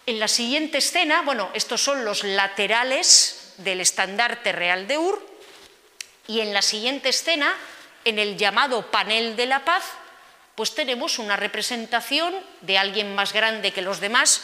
En 0.06 0.20
la 0.20 0.28
siguiente 0.28 0.80
escena, 0.80 1.22
bueno, 1.22 1.52
estos 1.54 1.84
son 1.84 2.04
los 2.06 2.24
laterales 2.24 3.54
del 3.58 3.82
estandarte 3.82 4.52
real 4.52 4.88
de 4.88 4.98
Ur, 4.98 5.28
y 6.28 6.40
en 6.40 6.54
la 6.54 6.62
siguiente 6.62 7.10
escena, 7.10 7.54
en 8.06 8.18
el 8.18 8.38
llamado 8.38 8.90
panel 8.90 9.36
de 9.36 9.46
la 9.46 9.66
paz, 9.66 9.84
pues 10.56 10.74
tenemos 10.74 11.20
una 11.20 11.36
representación 11.36 12.34
de 12.62 12.78
alguien 12.78 13.14
más 13.16 13.34
grande 13.34 13.72
que 13.72 13.82
los 13.82 14.00
demás, 14.00 14.42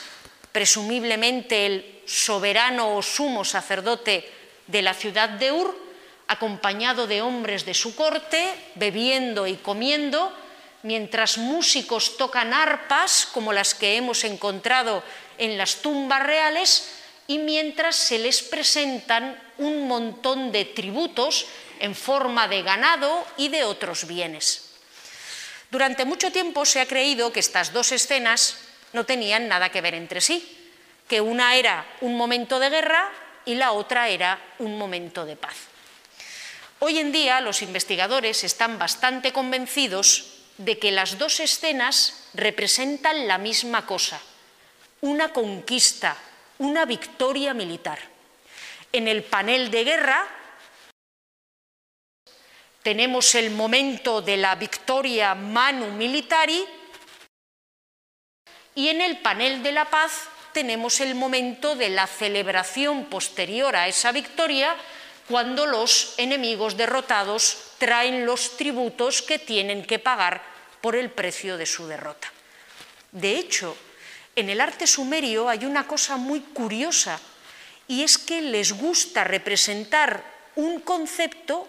presumiblemente 0.51 1.65
el 1.65 2.01
soberano 2.05 2.95
o 2.95 3.01
sumo 3.01 3.43
sacerdote 3.45 4.29
de 4.67 4.81
la 4.81 4.93
ciudad 4.93 5.29
de 5.29 5.51
Ur, 5.51 5.77
acompañado 6.27 7.07
de 7.07 7.21
hombres 7.21 7.65
de 7.65 7.73
su 7.73 7.95
corte, 7.95 8.53
bebiendo 8.75 9.47
y 9.47 9.55
comiendo, 9.55 10.33
mientras 10.85 11.39
músicos 11.39 12.15
tocan 12.15 12.53
arpas, 12.53 13.27
como 13.33 13.51
las 13.51 13.73
que 13.73 13.97
hemos 13.97 14.23
encontrado 14.23 15.03
en 15.39 15.57
las 15.57 15.81
tumbas 15.81 16.21
reales 16.21 16.91
y 17.25 17.39
mientras 17.39 17.95
se 17.95 18.19
les 18.19 18.43
presentan 18.43 19.35
un 19.57 19.87
montón 19.87 20.51
de 20.51 20.63
tributos 20.63 21.47
en 21.79 21.95
forma 21.95 22.47
de 22.47 22.61
ganado 22.61 23.25
y 23.35 23.49
de 23.49 23.63
otros 23.63 24.05
bienes. 24.05 24.69
Durante 25.71 26.05
mucho 26.05 26.31
tiempo 26.31 26.65
se 26.65 26.79
ha 26.79 26.85
creído 26.85 27.33
que 27.33 27.39
estas 27.39 27.73
dos 27.73 27.91
escenas 27.91 28.57
no 28.93 29.07
tenían 29.07 29.47
nada 29.47 29.69
que 29.69 29.81
ver 29.81 29.95
entre 29.95 30.21
sí, 30.21 30.69
que 31.07 31.19
una 31.19 31.55
era 31.55 31.83
un 32.01 32.15
momento 32.15 32.59
de 32.59 32.69
guerra 32.69 33.09
y 33.43 33.55
la 33.55 33.71
otra 33.71 34.09
era 34.09 34.39
un 34.59 34.77
momento 34.77 35.25
de 35.25 35.35
paz. 35.35 35.55
Hoy 36.77 36.99
en 36.99 37.11
día 37.11 37.41
los 37.41 37.63
investigadores 37.63 38.43
están 38.43 38.77
bastante 38.77 39.33
convencidos 39.33 40.34
de 40.57 40.79
que 40.79 40.91
las 40.91 41.17
dos 41.17 41.39
escenas 41.39 42.29
representan 42.33 43.27
la 43.27 43.37
misma 43.37 43.85
cosa, 43.85 44.21
una 45.01 45.33
conquista, 45.33 46.17
una 46.59 46.85
victoria 46.85 47.53
militar. 47.53 47.99
En 48.91 49.07
el 49.07 49.23
panel 49.23 49.69
de 49.71 49.83
guerra 49.83 50.27
tenemos 52.81 53.35
el 53.35 53.51
momento 53.51 54.21
de 54.21 54.37
la 54.37 54.55
victoria 54.55 55.35
manu 55.35 55.91
militari 55.91 56.65
Y 58.75 58.89
en 58.89 59.01
el 59.01 59.19
panel 59.19 59.63
de 59.63 59.71
la 59.71 59.89
paz 59.89 60.27
tenemos 60.51 60.99
el 60.99 61.15
momento 61.15 61.75
de 61.75 61.89
la 61.89 62.07
celebración 62.07 63.05
posterior 63.05 63.75
a 63.75 63.87
esa 63.87 64.11
victoria, 64.11 64.75
cuando 65.29 65.65
los 65.65 66.13
enemigos 66.17 66.75
derrotados 66.75 67.64
traen 67.77 68.25
los 68.25 68.57
tributos 68.57 69.21
que 69.21 69.39
tienen 69.39 69.85
que 69.85 69.99
pagar 69.99 70.41
por 70.81 70.95
el 70.95 71.09
precio 71.09 71.57
de 71.57 71.65
su 71.65 71.87
derrota. 71.87 72.31
De 73.11 73.37
hecho, 73.37 73.75
en 74.35 74.49
el 74.49 74.61
arte 74.61 74.87
sumerio 74.87 75.49
hay 75.49 75.65
una 75.65 75.87
cosa 75.87 76.17
muy 76.17 76.41
curiosa 76.41 77.19
y 77.87 78.03
es 78.03 78.17
que 78.17 78.41
les 78.41 78.73
gusta 78.73 79.23
representar 79.23 80.23
un 80.55 80.79
concepto 80.81 81.67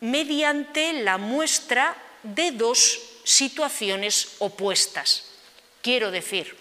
mediante 0.00 0.92
la 0.92 1.18
muestra 1.18 1.96
de 2.22 2.52
dos 2.52 3.00
situaciones 3.24 4.36
opuestas. 4.38 5.24
Quiero 5.82 6.10
decir, 6.10 6.56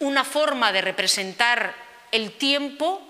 una 0.00 0.24
forma 0.24 0.72
de 0.72 0.80
representar 0.80 1.74
el 2.12 2.32
tiempo 2.32 3.00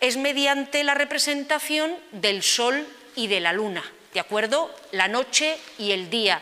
es 0.00 0.16
mediante 0.16 0.84
la 0.84 0.94
representación 0.94 1.96
del 2.12 2.42
sol 2.42 2.86
y 3.16 3.26
de 3.26 3.40
la 3.40 3.52
luna, 3.52 3.84
¿de 4.12 4.20
acuerdo? 4.20 4.74
La 4.92 5.08
noche 5.08 5.58
y 5.78 5.92
el 5.92 6.10
día, 6.10 6.40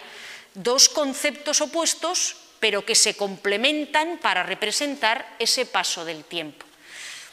dos 0.55 0.89
conceptos 0.89 1.61
opuestos, 1.61 2.37
pero 2.61 2.85
que 2.85 2.95
se 2.95 3.17
complementan 3.17 4.19
para 4.19 4.43
representar 4.43 5.37
ese 5.39 5.67
paso 5.67 6.05
del 6.05 6.25
tiempo. 6.25 6.65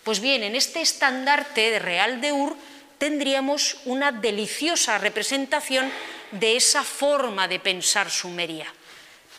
Pues 0.03 0.19
bien, 0.19 0.43
en 0.43 0.55
este 0.55 0.81
estandarte 0.81 1.69
de 1.69 1.79
Real 1.79 2.21
de 2.21 2.31
Ur 2.31 2.55
tendríamos 2.97 3.77
una 3.85 4.11
deliciosa 4.11 4.97
representación 4.97 5.91
de 6.31 6.57
esa 6.57 6.83
forma 6.83 7.47
de 7.47 7.59
pensar 7.59 8.09
sumeria. 8.09 8.67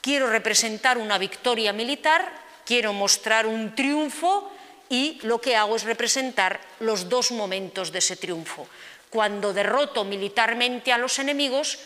Quiero 0.00 0.30
representar 0.30 0.96
una 0.96 1.18
victoria 1.18 1.72
militar, 1.72 2.32
quiero 2.64 2.92
mostrar 2.92 3.46
un 3.46 3.74
triunfo 3.74 4.50
y 4.88 5.18
lo 5.22 5.40
que 5.40 5.56
hago 5.56 5.76
es 5.76 5.84
representar 5.84 6.60
los 6.80 7.08
dos 7.08 7.30
momentos 7.32 7.92
de 7.92 7.98
ese 7.98 8.16
triunfo. 8.16 8.66
Cuando 9.10 9.52
derroto 9.52 10.04
militarmente 10.04 10.92
a 10.92 10.98
los 10.98 11.18
enemigos 11.18 11.78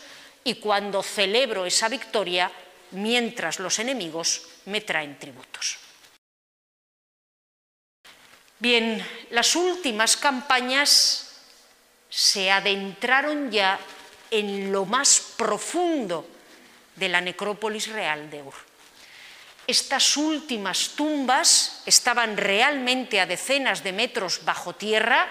y 0.43 0.55
cuando 0.55 1.01
celebro 1.01 1.65
esa 1.65 1.89
victoria 1.89 2.51
mientras 2.91 3.59
los 3.59 3.79
enemigos 3.79 4.43
me 4.65 4.81
traen 4.81 5.17
tributos. 5.17 5.77
Bien, 8.59 9.05
las 9.31 9.55
últimas 9.55 10.15
campañas 10.15 11.25
se 12.09 12.51
adentraron 12.51 13.51
ya 13.51 13.77
en 14.31 14.71
lo 14.71 14.85
más 14.85 15.33
profundo 15.35 16.25
de 16.95 17.09
la 17.09 17.19
necrópolis 17.19 17.87
real 17.91 18.29
de 18.29 18.41
Ur. 18.41 18.53
Estas 19.67 20.15
últimas 20.15 20.89
tumbas 20.95 21.81
estaban 21.85 22.37
realmente 22.37 23.19
a 23.19 23.25
decenas 23.25 23.83
de 23.83 23.91
metros 23.91 24.45
bajo 24.45 24.75
tierra. 24.75 25.27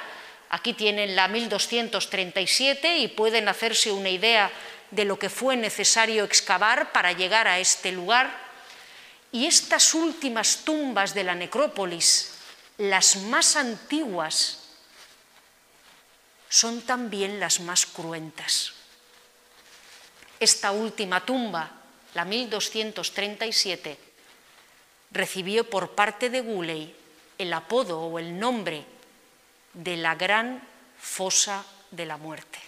Aquí 0.55 0.73
tienen 0.73 1.17
la 1.17 1.27
1237 1.27 2.99
y 2.99 3.09
pueden 3.09 3.49
hacerse 3.49 3.91
una 3.91 4.09
idea 4.09 4.53
de 4.93 5.05
lo 5.05 5.19
que 5.19 5.29
fue 5.29 5.57
necesario 5.57 6.23
excavar 6.23 6.93
para 6.93 7.11
llegar 7.11 7.49
a 7.49 7.59
este 7.59 7.91
lugar. 7.91 8.33
Y 9.33 9.47
estas 9.47 9.95
últimas 9.95 10.59
tumbas 10.59 11.13
de 11.13 11.25
la 11.25 11.35
necrópolis, 11.35 12.35
las 12.79 13.17
más 13.17 13.57
antiguas, 13.57 14.61
son 16.49 16.83
también 16.83 17.41
las 17.41 17.59
más 17.59 17.85
cruentas. 17.85 18.75
Esta 20.39 20.71
última 20.71 21.27
tumba, 21.27 21.69
la 22.15 22.25
1237, 22.25 23.99
recibió 25.11 25.69
por 25.69 25.97
parte 25.97 26.31
de 26.31 26.43
Guley 26.43 26.95
el 27.39 27.53
apodo 27.53 28.03
o 28.03 28.21
el 28.21 28.39
nombre 28.39 28.94
de 29.75 29.97
la 29.97 30.15
gran 30.15 30.67
fosa 30.97 31.65
de 31.91 32.07
la 32.07 32.17
muerte. 32.17 32.59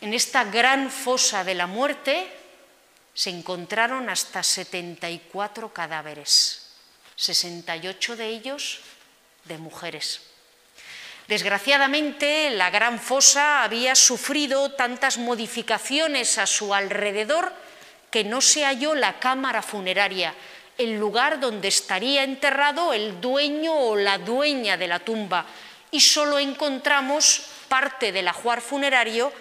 En 0.00 0.14
esta 0.14 0.44
gran 0.44 0.90
fosa 0.90 1.44
de 1.44 1.54
la 1.54 1.66
muerte 1.66 2.26
se 3.14 3.30
encontraron 3.30 4.10
hasta 4.10 4.42
74 4.42 5.72
cadáveres, 5.72 6.74
68 7.16 8.16
de 8.16 8.26
ellos 8.26 8.80
de 9.44 9.58
mujeres. 9.58 10.22
Desgraciadamente, 11.28 12.50
la 12.50 12.70
gran 12.70 12.98
fosa 12.98 13.62
había 13.62 13.94
sufrido 13.94 14.72
tantas 14.72 15.18
modificaciones 15.18 16.36
a 16.38 16.46
su 16.46 16.74
alrededor 16.74 17.52
que 18.10 18.24
no 18.24 18.40
se 18.40 18.64
halló 18.64 18.94
la 18.94 19.20
cámara 19.20 19.62
funeraria, 19.62 20.34
el 20.78 20.98
lugar 20.98 21.40
donde 21.40 21.68
estaría 21.68 22.24
enterrado 22.24 22.92
el 22.92 23.20
dueño 23.20 23.74
o 23.74 23.96
la 23.96 24.18
dueña 24.18 24.76
de 24.76 24.88
la 24.88 24.98
tumba, 24.98 25.46
y 25.90 26.00
solo 26.00 26.38
encontramos 26.38 27.42
parte 27.68 28.12
del 28.12 28.28
ajuar 28.28 28.60
funerario 28.60 29.32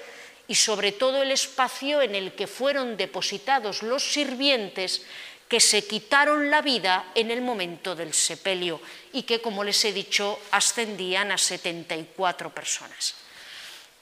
y 0.47 0.55
sobre 0.55 0.91
todo 0.91 1.21
el 1.21 1.31
espacio 1.31 2.01
en 2.01 2.13
el 2.13 2.33
que 2.33 2.47
fueron 2.47 2.97
depositados 2.97 3.83
los 3.83 4.03
sirvientes 4.03 5.03
que 5.47 5.59
se 5.59 5.85
quitaron 5.85 6.49
la 6.49 6.61
vida 6.61 7.11
en 7.13 7.29
el 7.29 7.41
momento 7.41 7.95
del 7.95 8.13
sepelio 8.13 8.79
y 9.11 9.23
que, 9.23 9.41
como 9.41 9.63
les 9.63 9.83
he 9.83 9.91
dicho, 9.91 10.39
ascendían 10.51 11.31
a 11.31 11.37
74 11.37 12.55
personas. 12.55 13.15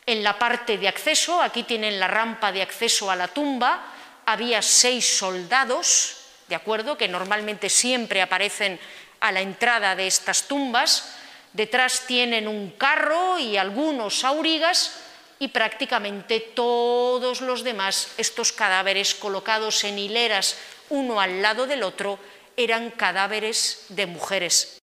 En 0.06 0.24
la 0.24 0.38
parte 0.38 0.78
de 0.78 0.88
acceso, 0.88 1.42
aquí 1.42 1.64
tienen 1.64 2.00
la 2.00 2.08
rampa 2.08 2.52
de 2.52 2.62
acceso 2.62 3.10
a 3.10 3.16
la 3.16 3.28
tumba, 3.28 3.94
había 4.26 4.62
seis 4.62 5.18
soldados, 5.18 6.19
¿de 6.50 6.56
acuerdo?, 6.56 6.98
que 6.98 7.08
normalmente 7.08 7.70
siempre 7.70 8.22
aparecen 8.22 8.80
a 9.20 9.32
la 9.32 9.42
entrada 9.42 9.96
de 9.96 10.08
estas 10.08 10.48
tumbas. 10.48 11.16
Detrás 11.54 12.06
tienen 12.08 12.48
un 12.48 12.72
carro 12.72 13.38
y 13.40 13.58
algunos 13.58 14.24
aurigas 14.24 15.00
y 15.40 15.50
prácticamente 15.50 16.40
todos 16.40 17.42
los 17.42 17.64
demás, 17.64 18.10
estos 18.18 18.52
cadáveres 18.52 19.16
colocados 19.16 19.84
en 19.84 19.98
hileras 19.98 20.58
uno 20.90 21.22
al 21.22 21.42
lado 21.42 21.68
del 21.68 21.84
otro, 21.84 22.20
eran 22.58 22.90
cadáveres 22.90 23.86
de 23.90 24.08
mujeres, 24.08 24.80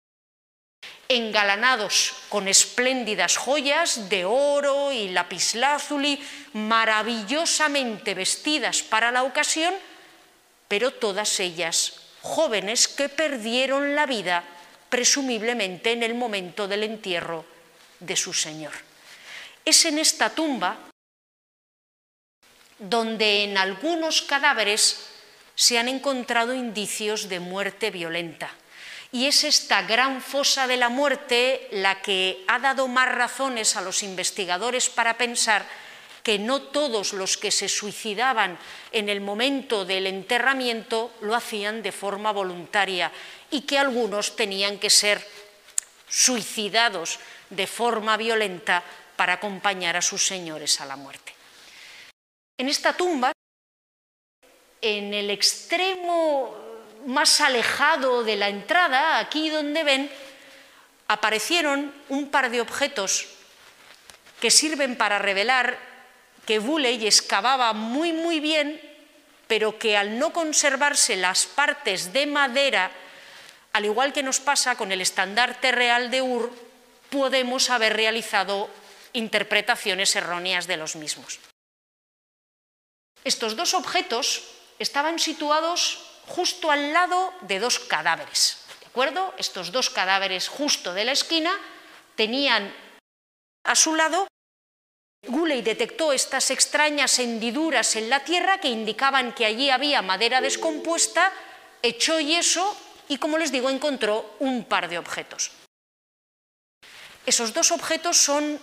engalanados 1.07 2.13
con 2.27 2.47
espléndidas 2.47 3.37
joyas 3.37 4.09
de 4.09 4.25
oro 4.25 4.91
y 4.91 5.09
lapislázuli, 5.09 6.19
maravillosamente 6.53 8.13
vestidas 8.13 8.81
para 8.81 9.11
la 9.11 9.23
ocasión, 9.23 9.73
pero 10.71 10.95
todas 10.95 11.41
ellas 11.41 11.99
jóvenes 12.21 12.87
que 12.87 13.09
perdieron 13.09 13.93
la 13.93 14.05
vida 14.05 14.41
presumiblemente 14.87 15.91
en 15.91 16.01
el 16.01 16.15
momento 16.15 16.65
del 16.65 16.83
entierro 16.83 17.43
de 17.99 18.15
su 18.15 18.31
señor. 18.31 18.71
Es 19.65 19.83
en 19.83 19.99
esta 19.99 20.29
tumba 20.29 20.77
donde 22.79 23.43
en 23.43 23.57
algunos 23.57 24.21
cadáveres 24.21 25.11
se 25.55 25.77
han 25.77 25.89
encontrado 25.89 26.55
indicios 26.55 27.27
de 27.27 27.41
muerte 27.41 27.91
violenta. 27.91 28.49
Y 29.11 29.27
es 29.27 29.43
esta 29.43 29.81
gran 29.81 30.21
fosa 30.21 30.67
de 30.67 30.77
la 30.77 30.87
muerte 30.87 31.67
la 31.71 32.01
que 32.01 32.45
ha 32.47 32.59
dado 32.59 32.87
más 32.87 33.13
razones 33.13 33.75
a 33.75 33.81
los 33.81 34.03
investigadores 34.03 34.87
para 34.87 35.17
pensar 35.17 35.65
que 36.23 36.39
no 36.39 36.61
todos 36.61 37.13
los 37.13 37.37
que 37.37 37.51
se 37.51 37.67
suicidaban 37.67 38.57
en 38.91 39.09
el 39.09 39.21
momento 39.21 39.85
del 39.85 40.07
enterramiento 40.07 41.13
lo 41.21 41.35
hacían 41.35 41.81
de 41.81 41.91
forma 41.91 42.31
voluntaria 42.31 43.11
y 43.49 43.61
que 43.61 43.77
algunos 43.77 44.35
tenían 44.35 44.77
que 44.77 44.89
ser 44.89 45.25
suicidados 46.07 47.19
de 47.49 47.67
forma 47.67 48.17
violenta 48.17 48.83
para 49.15 49.33
acompañar 49.33 49.97
a 49.97 50.01
sus 50.01 50.25
señores 50.25 50.79
a 50.81 50.85
la 50.85 50.95
muerte. 50.95 51.33
En 52.57 52.69
esta 52.69 52.93
tumba 52.93 53.31
en 54.81 55.13
el 55.13 55.29
extremo 55.29 56.55
más 57.05 57.39
alejado 57.41 58.23
de 58.23 58.35
la 58.35 58.49
entrada, 58.49 59.19
aquí 59.19 59.49
donde 59.49 59.83
ven, 59.83 60.11
aparecieron 61.07 61.93
un 62.09 62.29
par 62.29 62.49
de 62.49 62.61
objetos 62.61 63.27
que 64.39 64.49
sirven 64.49 64.97
para 64.97 65.19
revelar 65.19 65.77
que 66.45 66.59
Bulley 66.59 67.05
excavaba 67.05 67.73
muy 67.73 68.13
muy 68.13 68.39
bien, 68.39 68.81
pero 69.47 69.77
que 69.77 69.97
al 69.97 70.17
no 70.17 70.31
conservarse 70.33 71.15
las 71.15 71.45
partes 71.45 72.13
de 72.13 72.25
madera, 72.25 72.91
al 73.73 73.85
igual 73.85 74.13
que 74.13 74.23
nos 74.23 74.39
pasa 74.39 74.75
con 74.75 74.91
el 74.91 75.01
estandarte 75.01 75.71
real 75.71 76.09
de 76.09 76.21
Ur, 76.21 76.51
podemos 77.09 77.69
haber 77.69 77.93
realizado 77.93 78.69
interpretaciones 79.13 80.15
erróneas 80.15 80.67
de 80.67 80.77
los 80.77 80.95
mismos. 80.95 81.39
Estos 83.23 83.55
dos 83.55 83.73
objetos 83.73 84.43
estaban 84.79 85.19
situados 85.19 85.99
justo 86.27 86.71
al 86.71 86.93
lado 86.93 87.33
de 87.41 87.59
dos 87.59 87.77
cadáveres. 87.79 88.57
¿De 88.79 88.87
acuerdo? 88.87 89.33
Estos 89.37 89.71
dos 89.71 89.89
cadáveres 89.89 90.47
justo 90.47 90.93
de 90.93 91.05
la 91.05 91.11
esquina 91.11 91.51
tenían 92.15 92.73
a 93.63 93.75
su 93.75 93.95
lado 93.95 94.27
Guley 95.27 95.61
detectó 95.61 96.13
estas 96.13 96.49
extrañas 96.49 97.19
hendiduras 97.19 97.95
en 97.95 98.09
la 98.09 98.23
tierra 98.23 98.59
que 98.59 98.69
indicaban 98.69 99.33
que 99.33 99.45
allí 99.45 99.69
había 99.69 100.01
madera 100.01 100.41
descompuesta, 100.41 101.31
echó 101.83 102.19
yeso 102.19 102.75
y, 103.07 103.17
como 103.17 103.37
les 103.37 103.51
digo, 103.51 103.69
encontró 103.69 104.35
un 104.39 104.65
par 104.65 104.89
de 104.89 104.97
objetos. 104.97 105.51
Esos 107.25 107.53
dos 107.53 107.71
objetos 107.71 108.17
son 108.17 108.59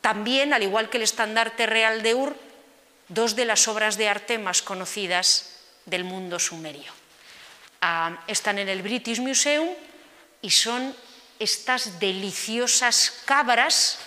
también, 0.00 0.54
al 0.54 0.62
igual 0.62 0.88
que 0.88 0.98
el 0.98 1.02
estandarte 1.02 1.66
real 1.66 2.02
de 2.02 2.14
Ur, 2.14 2.36
dos 3.08 3.34
de 3.34 3.44
las 3.44 3.66
obras 3.66 3.96
de 3.96 4.08
arte 4.08 4.38
más 4.38 4.62
conocidas 4.62 5.58
del 5.84 6.04
mundo 6.04 6.38
sumerio. 6.38 6.92
Ah, 7.80 8.22
están 8.28 8.60
en 8.60 8.68
el 8.68 8.82
British 8.82 9.18
Museum 9.18 9.68
y 10.40 10.50
son 10.50 10.94
estas 11.40 11.98
deliciosas 11.98 13.22
cabras 13.24 13.98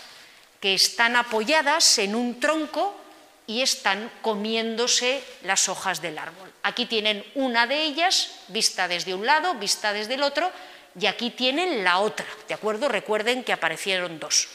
que 0.66 0.74
están 0.74 1.16
apoyadas 1.16 2.00
en 2.00 2.16
un 2.16 2.40
tronco 2.40 2.98
y 3.46 3.62
están 3.62 4.10
comiéndose 4.24 5.22
las 5.44 5.70
hojas 5.70 6.02
del 6.02 6.18
árbol. 6.18 6.52
Aquí 6.64 6.88
tienen 6.88 7.24
una 7.36 7.68
de 7.68 7.84
ellas, 7.84 8.32
vista 8.48 8.88
desde 8.88 9.14
un 9.14 9.28
lado, 9.28 9.54
vista 9.54 9.94
desde 9.94 10.16
el 10.16 10.24
otro, 10.24 10.52
y 11.00 11.06
aquí 11.06 11.30
tienen 11.30 11.84
la 11.84 12.00
otra, 12.00 12.26
¿de 12.48 12.56
acuerdo? 12.56 12.90
Recuerden 12.90 13.44
que 13.44 13.54
aparecieron 13.54 14.20
dos. 14.20 14.48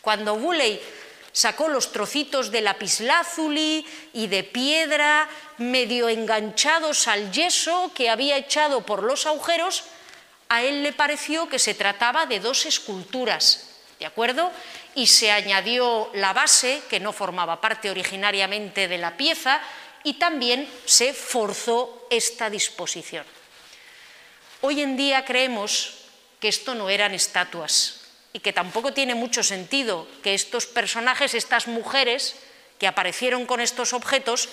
Cuando 0.00 0.34
Woolley 0.34 0.80
sacó 1.30 1.68
los 1.68 1.92
trocitos 1.92 2.50
de 2.50 2.62
lapislázuli 2.62 3.86
y 4.14 4.26
de 4.26 4.42
piedra 4.42 5.28
medio 5.58 6.08
enganchados 6.08 7.06
al 7.06 7.30
yeso 7.30 7.92
que 7.94 8.10
había 8.10 8.38
echado 8.38 8.84
por 8.84 9.04
los 9.04 9.26
agujeros, 9.26 9.84
a 10.48 10.64
él 10.64 10.82
le 10.82 10.92
pareció 10.92 11.48
que 11.48 11.60
se 11.60 11.74
trataba 11.74 12.26
de 12.26 12.40
dos 12.40 12.66
esculturas, 12.66 13.68
¿de 14.00 14.06
acuerdo? 14.06 14.50
Y 14.94 15.06
se 15.06 15.30
añadió 15.30 16.10
la 16.14 16.32
base, 16.32 16.82
que 16.88 17.00
no 17.00 17.12
formaba 17.12 17.60
parte 17.60 17.90
originariamente 17.90 18.88
de 18.88 18.98
la 18.98 19.16
pieza, 19.16 19.60
y 20.04 20.14
también 20.14 20.68
se 20.84 21.12
forzó 21.12 22.06
esta 22.10 22.50
disposición. 22.50 23.24
Hoy 24.60 24.80
en 24.80 24.96
día 24.96 25.24
creemos 25.24 25.94
que 26.40 26.48
esto 26.48 26.74
no 26.74 26.90
eran 26.90 27.14
estatuas 27.14 28.00
y 28.32 28.40
que 28.40 28.52
tampoco 28.52 28.92
tiene 28.92 29.14
mucho 29.14 29.42
sentido 29.42 30.08
que 30.22 30.34
estos 30.34 30.66
personajes, 30.66 31.34
estas 31.34 31.66
mujeres 31.66 32.36
que 32.78 32.86
aparecieron 32.86 33.46
con 33.46 33.60
estos 33.60 33.92
objetos, 33.92 34.48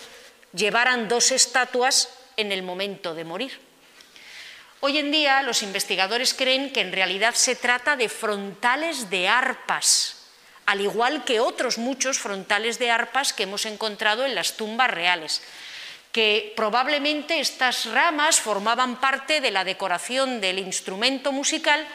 llevaran 0.53 1.07
dos 1.07 1.31
estatuas 1.31 2.09
en 2.37 2.51
el 2.51 2.63
momento 2.63 3.13
de 3.13 3.23
morir. 3.23 3.59
Hoy 4.81 4.97
en 4.97 5.11
día 5.11 5.43
los 5.43 5.61
investigadores 5.61 6.33
creen 6.33 6.71
que 6.71 6.81
en 6.81 6.91
realidad 6.91 7.35
se 7.35 7.55
trata 7.55 7.95
de 7.95 8.07
frontales 8.07 9.09
de 9.09 9.27
arpas, 9.27 10.18
al 10.69 10.81
igual 10.81 11.23
que 11.23 11.39
otros 11.39 11.79
muchos 11.79 12.19
frontales 12.19 12.77
de 12.77 12.91
arpas 12.91 13.33
que 13.33 13.43
hemos 13.43 13.65
encontrado 13.65 14.23
en 14.23 14.35
las 14.35 14.55
tumbas 14.55 14.91
reales 14.91 15.41
que 16.11 16.53
probablemente 16.55 17.39
estas 17.39 17.85
ramas 17.85 18.39
formaban 18.39 18.99
parte 18.99 19.41
de 19.41 19.49
la 19.49 19.63
decoración 19.63 20.41
del 20.41 20.59
instrumento 20.59 21.31
musical 21.31 21.87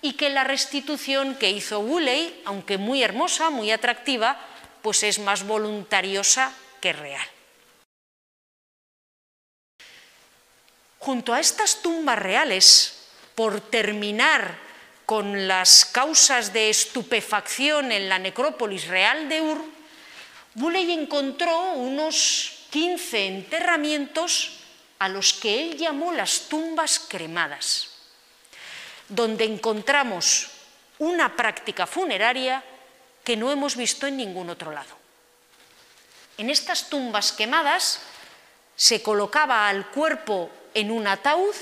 y 0.00 0.14
que 0.14 0.30
la 0.30 0.42
restitución 0.42 1.34
que 1.34 1.50
hizo 1.50 1.80
Woolley, 1.80 2.42
aunque 2.46 2.78
muy 2.78 3.02
hermosa, 3.02 3.50
muy 3.50 3.70
atractiva, 3.70 4.38
pues 4.80 5.02
es 5.02 5.18
más 5.18 5.44
voluntariosa 5.44 6.52
que 6.80 6.94
real. 6.94 7.26
Junto 10.98 11.34
a 11.34 11.40
estas 11.40 11.82
tumbas 11.82 12.18
reales, 12.18 13.04
por 13.34 13.60
terminar 13.60 14.63
con 15.06 15.46
las 15.46 15.84
causas 15.84 16.52
de 16.52 16.70
estupefacción 16.70 17.92
en 17.92 18.08
la 18.08 18.18
necrópolis 18.18 18.88
real 18.88 19.28
de 19.28 19.40
Ur, 19.42 19.64
Woolley 20.56 20.92
encontró 20.92 21.72
unos 21.72 22.66
15 22.70 23.26
enterramientos 23.26 24.60
a 24.98 25.08
los 25.08 25.34
que 25.34 25.62
él 25.62 25.76
llamó 25.76 26.12
las 26.12 26.48
tumbas 26.48 26.98
cremadas, 26.98 27.88
donde 29.08 29.44
encontramos 29.44 30.48
una 30.98 31.36
práctica 31.36 31.86
funeraria 31.86 32.62
que 33.24 33.36
no 33.36 33.50
hemos 33.50 33.76
visto 33.76 34.06
en 34.06 34.16
ningún 34.16 34.50
otro 34.50 34.70
lado. 34.70 34.96
En 36.38 36.50
estas 36.50 36.88
tumbas 36.88 37.32
quemadas 37.32 38.00
se 38.76 39.02
colocaba 39.02 39.68
al 39.68 39.88
cuerpo 39.90 40.50
en 40.72 40.90
un 40.90 41.06
ataúd, 41.06 41.54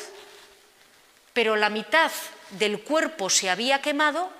pero 1.32 1.56
la 1.56 1.68
mitad 1.68 2.10
del 2.52 2.80
cuerpo 2.82 3.30
se 3.30 3.50
había 3.50 3.82
quemado 3.82 4.30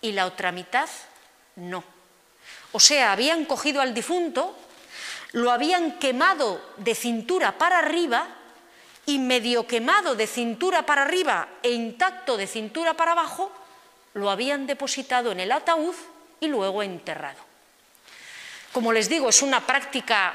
y 0.00 0.12
la 0.12 0.26
otra 0.26 0.52
mitad 0.52 0.88
no. 1.56 1.84
O 2.72 2.80
sea, 2.80 3.12
habían 3.12 3.44
cogido 3.44 3.80
al 3.80 3.94
difunto, 3.94 4.56
lo 5.32 5.50
habían 5.50 5.98
quemado 5.98 6.60
de 6.78 6.94
cintura 6.94 7.58
para 7.58 7.78
arriba 7.78 8.28
y 9.06 9.18
medio 9.18 9.66
quemado 9.66 10.14
de 10.14 10.26
cintura 10.26 10.86
para 10.86 11.02
arriba 11.02 11.48
e 11.62 11.72
intacto 11.72 12.36
de 12.36 12.46
cintura 12.46 12.94
para 12.94 13.12
abajo, 13.12 13.52
lo 14.14 14.30
habían 14.30 14.66
depositado 14.66 15.32
en 15.32 15.40
el 15.40 15.52
ataúd 15.52 15.94
y 16.40 16.46
luego 16.48 16.82
enterrado. 16.82 17.38
Como 18.72 18.92
les 18.92 19.08
digo, 19.08 19.28
es 19.28 19.42
una 19.42 19.64
práctica 19.64 20.34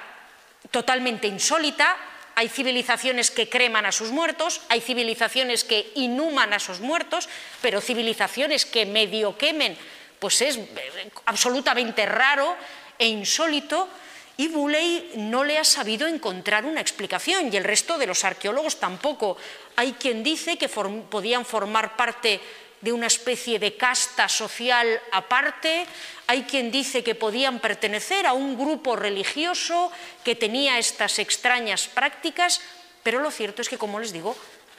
totalmente 0.71 1.27
insólita. 1.27 1.97
Hay 2.39 2.47
civilizaciones 2.47 3.31
que 3.31 3.49
creman 3.49 3.85
a 3.85 3.91
sus 3.91 4.11
muertos, 4.11 4.61
hay 4.69 4.79
civilizaciones 4.79 5.65
que 5.65 5.91
inhuman 5.95 6.53
a 6.53 6.59
sus 6.59 6.79
muertos, 6.79 7.27
pero 7.61 7.81
civilizaciones 7.81 8.65
que 8.65 8.85
medio 8.85 9.37
quemen, 9.37 9.77
pues 10.19 10.41
es 10.41 10.55
eh, 10.55 11.11
absolutamente 11.25 12.05
raro 12.05 12.55
e 12.97 13.07
insólito 13.07 13.89
y 14.37 14.47
Bulley 14.47 15.11
no 15.17 15.43
le 15.43 15.57
ha 15.57 15.65
sabido 15.65 16.07
encontrar 16.07 16.63
una 16.63 16.79
explicación 16.79 17.51
y 17.51 17.57
el 17.57 17.65
resto 17.65 17.97
de 17.97 18.07
los 18.07 18.23
arqueólogos 18.23 18.79
tampoco. 18.79 19.35
Hay 19.75 19.91
quien 19.99 20.23
dice 20.23 20.57
que 20.57 20.69
podían 20.69 21.43
formar 21.43 21.97
parte 21.97 22.39
de 22.82 22.93
una 22.93 23.07
especie 23.07 23.59
de 23.59 23.75
casta 23.75 24.30
social 24.30 25.01
aparte, 25.11 25.86
hay 26.27 26.43
quien 26.43 26.71
dice 26.71 27.03
que 27.03 27.15
podían 27.15 27.59
pertenecer 27.59 28.25
a 28.25 28.34
un 28.34 28.57
grupo 28.57 28.95
religioso 28.95 29.91
que 30.23 30.36
tenía 30.36 30.77
estas 30.77 31.19
extrañas 31.19 31.88
prácticas, 31.88 32.61
pero 33.03 33.19
lo 33.19 33.32
cierto 33.32 33.61
es 33.61 33.69
que, 33.69 33.77
como 33.77 33.99
les 33.99 34.13
digo, 34.13 34.36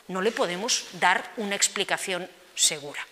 no 0.08 0.22
le 0.22 0.32
podemos 0.32 0.86
dar 0.92 1.32
una 1.36 1.56
explicación 1.56 2.28
segura. 2.54 3.06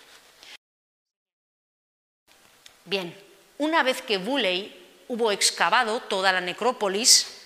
Bien, 2.85 3.15
una 3.59 3.83
vez 3.83 4.03
que 4.03 4.19
Bulley 4.19 5.05
hubo 5.09 5.31
excavado 5.33 6.01
toda 6.01 6.33
la 6.33 6.41
necrópolis, 6.41 7.43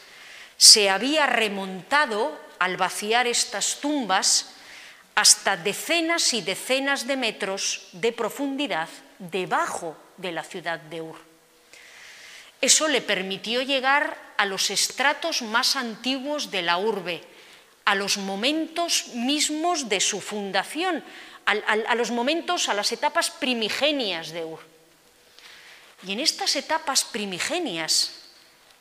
se 0.56 0.88
había 0.90 1.26
remontado 1.26 2.38
al 2.58 2.76
vaciar 2.76 3.26
estas 3.26 3.80
tumbas 3.80 4.51
hasta 5.14 5.56
decenas 5.56 6.32
y 6.32 6.42
decenas 6.42 7.06
de 7.06 7.16
metros 7.16 7.88
de 7.92 8.12
profundidad 8.12 8.88
debajo 9.18 9.96
de 10.16 10.32
la 10.32 10.42
ciudad 10.42 10.80
de 10.80 11.02
Ur. 11.02 11.18
Eso 12.60 12.88
le 12.88 13.02
permitió 13.02 13.62
llegar 13.62 14.16
a 14.36 14.46
los 14.46 14.70
estratos 14.70 15.42
más 15.42 15.76
antiguos 15.76 16.50
de 16.50 16.62
la 16.62 16.78
urbe, 16.78 17.22
a 17.84 17.94
los 17.94 18.18
momentos 18.18 19.08
mismos 19.14 19.88
de 19.88 20.00
su 20.00 20.20
fundación, 20.20 21.04
a, 21.44 21.94
los 21.96 22.10
momentos, 22.10 22.68
a 22.68 22.74
las 22.74 22.92
etapas 22.92 23.30
primigenias 23.30 24.30
de 24.30 24.44
Ur. 24.44 24.60
Y 26.06 26.12
en 26.12 26.20
estas 26.20 26.56
etapas 26.56 27.04
primigenias, 27.04 28.30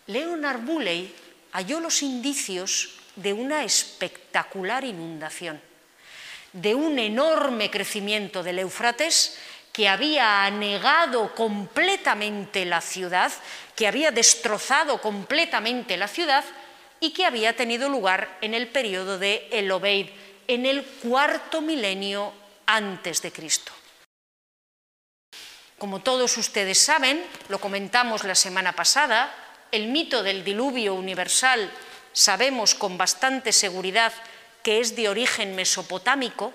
Leonard 0.08 0.62
Bulley 0.62 1.14
halló 1.52 1.80
los 1.80 2.02
indicios 2.04 3.00
de 3.16 3.34
una 3.34 3.64
espectacular 3.64 4.84
inundación, 4.84 5.62
de 6.54 6.76
un 6.76 7.00
enorme 7.00 7.70
crecimiento 7.70 8.44
del 8.44 8.60
Éufrates 8.60 9.38
que 9.72 9.88
había 9.88 10.44
anegado 10.44 11.34
completamente 11.34 12.66
la 12.66 12.82
ciudad, 12.82 13.32
que 13.76 13.88
había 13.88 14.12
destrozado 14.12 15.02
completamente 15.02 15.96
la 15.98 16.08
ciudad 16.08 16.44
y 17.00 17.12
que 17.12 17.26
había 17.26 17.56
tenido 17.56 17.90
lugar 17.90 18.38
en 18.42 18.54
el 18.54 18.68
periodo 18.68 19.18
de 19.18 19.48
Elobeid, 19.52 20.08
en 20.48 20.66
el 20.66 20.84
cuarto 20.84 21.62
milenio 21.62 22.34
antes 22.66 23.22
de 23.22 23.32
Cristo. 23.32 23.72
Como 25.78 26.02
todos 26.02 26.38
ustedes 26.38 26.80
saben, 26.80 27.24
lo 27.50 27.60
comentamos 27.60 28.24
la 28.24 28.36
semana 28.36 28.74
pasada, 28.74 29.34
el 29.72 29.88
mito 29.88 30.22
del 30.22 30.44
diluvio 30.44 30.94
universal 30.94 31.72
sabemos 32.14 32.76
con 32.76 32.98
bastante 32.98 33.52
seguridad 33.52 34.14
que 34.64 34.80
es 34.80 34.96
de 34.96 35.10
origen 35.10 35.56
mesopotámico, 35.56 36.54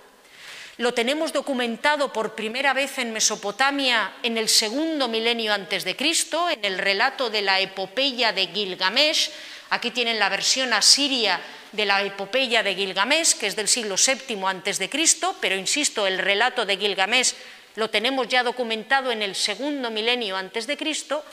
lo 0.79 0.93
tenemos 0.93 1.33
documentado 1.33 2.13
por 2.13 2.35
primera 2.35 2.75
vez 2.75 2.99
en 2.99 3.13
Mesopotamia 3.13 4.13
en 4.23 4.37
el 4.37 4.49
segundo 4.49 5.09
milenio 5.09 5.55
antes 5.55 5.85
de 5.85 5.97
Cristo, 5.97 6.51
en 6.51 6.63
el 6.65 6.77
relato 6.77 7.31
de 7.31 7.41
la 7.41 7.61
epopeya 7.61 8.33
de 8.33 8.49
Gilgamesh. 8.49 9.31
Aquí 9.71 9.91
tienen 9.91 10.19
la 10.19 10.29
versión 10.29 10.75
asiria 10.75 11.41
de 11.73 11.87
la 11.87 12.03
epopeya 12.03 12.63
de 12.63 12.75
Gilgamesh, 12.75 13.39
que 13.39 13.47
es 13.47 13.57
del 13.57 13.69
siglo 13.69 13.97
VII 13.97 14.45
antes 14.45 14.79
de 14.79 14.91
Cristo, 14.91 15.35
pero 15.41 15.57
insisto, 15.57 16.07
el 16.07 16.19
relato 16.19 16.67
de 16.67 16.77
Gilgamesh 16.77 17.33
lo 17.77 17.89
tenemos 17.89 18.29
ya 18.29 18.43
documentado 18.43 19.11
en 19.11 19.23
el 19.23 19.35
segundo 19.35 19.91
milenio 19.91 20.37
antes 20.37 20.67
de 20.67 20.77
Cristo, 20.77 21.25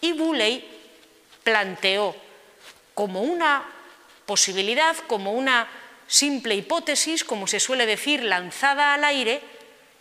Y 0.00 0.12
Bulley 0.12 0.66
planteó 1.44 2.16
como 2.94 3.20
una 3.20 3.62
posibilidad, 4.24 4.96
como 5.06 5.32
una 5.32 5.68
simple 6.10 6.56
hipótesis, 6.56 7.22
como 7.22 7.46
se 7.46 7.60
suele 7.60 7.86
decir, 7.86 8.24
lanzada 8.24 8.94
al 8.94 9.04
aire, 9.04 9.40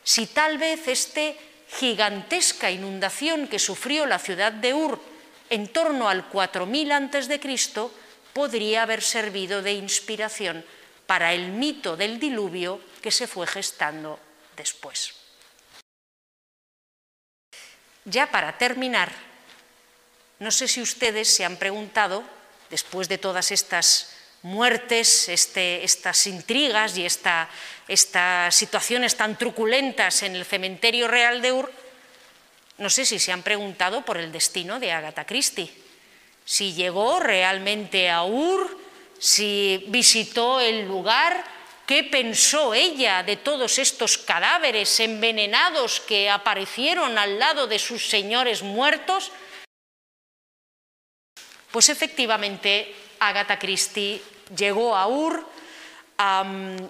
si 0.03 0.25
tal 0.25 0.57
vez 0.57 0.87
esta 0.87 1.21
gigantesca 1.69 2.71
inundación 2.71 3.47
que 3.47 3.59
sufrió 3.59 4.07
la 4.07 4.17
ciudad 4.17 4.51
de 4.51 4.73
Ur 4.73 4.99
en 5.51 5.67
torno 5.67 6.09
al 6.09 6.27
4000 6.27 6.91
a.C. 6.91 7.39
podría 8.33 8.83
haber 8.83 9.03
servido 9.03 9.61
de 9.61 9.73
inspiración 9.73 10.65
para 11.05 11.33
el 11.33 11.51
mito 11.51 11.95
del 11.95 12.19
diluvio 12.19 12.81
que 13.01 13.11
se 13.11 13.27
fue 13.27 13.45
gestando 13.45 14.19
después. 14.57 15.13
Ya 18.05 18.31
para 18.31 18.57
terminar, 18.57 19.11
no 20.39 20.49
sé 20.49 20.67
si 20.67 20.81
ustedes 20.81 21.29
se 21.29 21.45
han 21.45 21.57
preguntado, 21.57 22.23
después 22.71 23.09
de 23.09 23.17
todas 23.19 23.51
estas 23.51 24.18
muertes, 24.41 25.29
este, 25.29 25.83
estas 25.83 26.27
intrigas 26.27 26.97
y 26.97 27.05
estas 27.05 28.55
situaciones 28.55 29.15
tan 29.15 29.37
truculentas 29.37 30.23
en 30.23 30.35
el 30.35 30.45
cementerio 30.45 31.07
real 31.07 31.41
de 31.41 31.51
Ur, 31.51 31.71
no 32.77 32.89
sé 32.89 33.05
si 33.05 33.19
se 33.19 33.31
han 33.31 33.43
preguntado 33.43 34.05
por 34.05 34.17
el 34.17 34.31
destino 34.31 34.79
de 34.79 34.91
Agatha 34.91 35.25
Christie, 35.25 35.71
si 36.45 36.73
llegó 36.73 37.19
realmente 37.19 38.09
a 38.09 38.23
Ur, 38.23 38.79
si 39.19 39.83
visitó 39.87 40.61
el 40.61 40.87
lugar, 40.87 41.43
qué 41.85 42.03
pensó 42.03 42.73
ella 42.73 43.23
de 43.23 43.35
todos 43.35 43.79
estos 43.79 44.17
cadáveres 44.17 44.99
envenenados 44.99 45.99
que 45.99 46.29
aparecieron 46.29 47.17
al 47.17 47.37
lado 47.37 47.67
de 47.67 47.79
sus 47.79 48.07
señores 48.07 48.63
muertos. 48.63 49.31
Pues 51.71 51.89
efectivamente 51.89 52.95
Agatha 53.19 53.59
Christie 53.59 54.21
llegó 54.55 54.95
a 54.95 55.07
Ur, 55.07 55.45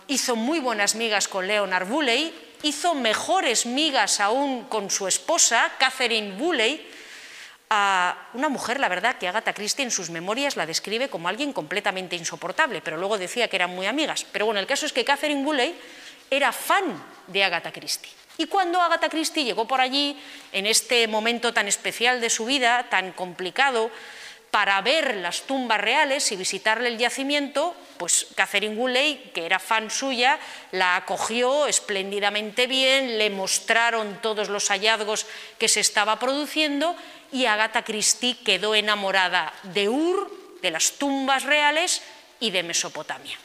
hizo 0.07 0.36
muy 0.36 0.59
buenas 0.59 0.95
migas 0.95 1.27
con 1.27 1.47
Leonard 1.47 1.88
Bulley, 1.88 2.34
hizo 2.63 2.93
mejores 2.95 3.65
migas 3.65 4.19
aún 4.19 4.65
con 4.65 4.89
su 4.89 5.07
esposa, 5.07 5.71
Catherine 5.77 6.38
Bulley, 6.38 6.88
una 7.69 8.49
mujer, 8.49 8.80
la 8.80 8.89
verdad, 8.89 9.17
que 9.17 9.27
Agatha 9.27 9.53
Christie 9.53 9.86
en 9.86 9.91
sus 9.91 10.09
memorias 10.09 10.55
la 10.55 10.65
describe 10.65 11.09
como 11.09 11.27
alguien 11.27 11.53
completamente 11.53 12.15
insoportable, 12.15 12.82
pero 12.82 12.97
luego 12.97 13.17
decía 13.17 13.47
que 13.47 13.57
eran 13.57 13.69
muy 13.69 13.86
amigas. 13.86 14.25
Pero 14.32 14.45
bueno, 14.45 14.59
el 14.59 14.65
caso 14.65 14.86
es 14.86 14.93
que 14.93 15.05
Catherine 15.05 15.43
Bulley 15.43 15.80
era 16.32 16.51
fan 16.51 17.03
de 17.27 17.43
Agatha 17.43 17.71
Christie. 17.71 18.11
Y 18.38 18.47
cuando 18.47 18.82
Agatha 18.82 19.09
Christie 19.09 19.43
llegó 19.43 19.67
por 19.67 19.82
allí, 19.82 20.19
en 20.51 20.65
este 20.65 21.07
momento 21.07 21.53
tan 21.53 21.67
especial 21.67 22.21
de 22.21 22.30
su 22.30 22.45
vida, 22.45 22.88
tan 22.89 23.11
complicado, 23.11 23.91
para 24.52 24.82
ver 24.82 25.16
las 25.16 25.43
tumbas 25.43 25.80
reales 25.80 26.32
y 26.32 26.36
visitarle 26.36 26.89
el 26.89 26.97
yacimiento, 26.97 27.76
pues 27.97 28.28
Catherine 28.36 28.76
Woolley, 28.76 29.32
que 29.34 29.45
era 29.45 29.60
fan 29.60 29.91
suya, 29.91 30.39
la 30.72 30.95
acogió 30.95 31.68
espléndidamente 31.68 32.66
bien, 32.66 33.18
le 33.18 33.30
mostraron 33.30 34.20
todos 34.22 34.50
los 34.50 34.70
hallazgos 34.70 35.26
que 35.58 35.68
se 35.68 35.82
estaba 35.82 36.18
produciendo 36.18 36.95
y 37.32 37.45
Agatha 37.45 37.84
Christie 37.84 38.38
quedó 38.43 38.74
enamorada 38.74 39.54
de 39.64 39.89
Ur, 39.89 40.58
de 40.62 40.72
las 40.72 40.93
tumbas 40.93 41.43
reales 41.43 42.02
y 42.39 42.52
de 42.52 42.64
Mesopotamia. 42.64 43.38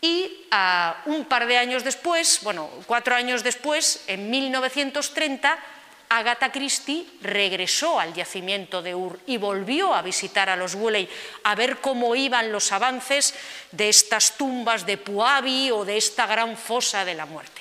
Y 0.00 0.46
ah, 0.52 1.02
un 1.06 1.24
par 1.24 1.46
de 1.46 1.58
años 1.58 1.82
después, 1.82 2.40
bueno, 2.42 2.70
cuatro 2.86 3.16
años 3.16 3.42
después, 3.42 4.04
en 4.06 4.30
1930, 4.30 5.58
Agatha 6.08 6.50
Christie 6.50 7.06
regresó 7.20 8.00
al 8.00 8.14
yacimiento 8.14 8.80
de 8.80 8.94
Ur 8.94 9.20
y 9.26 9.36
volvió 9.36 9.94
a 9.94 10.02
visitar 10.02 10.48
a 10.48 10.56
los 10.56 10.74
Woolley 10.74 11.08
a 11.44 11.54
ver 11.54 11.78
cómo 11.78 12.14
iban 12.14 12.50
los 12.50 12.72
avances 12.72 13.34
de 13.72 13.88
estas 13.88 14.36
tumbas 14.36 14.86
de 14.86 14.96
Puabi 14.96 15.70
o 15.70 15.84
de 15.84 15.96
esta 15.96 16.26
gran 16.26 16.56
fosa 16.56 17.04
de 17.04 17.14
la 17.14 17.26
muerte. 17.26 17.60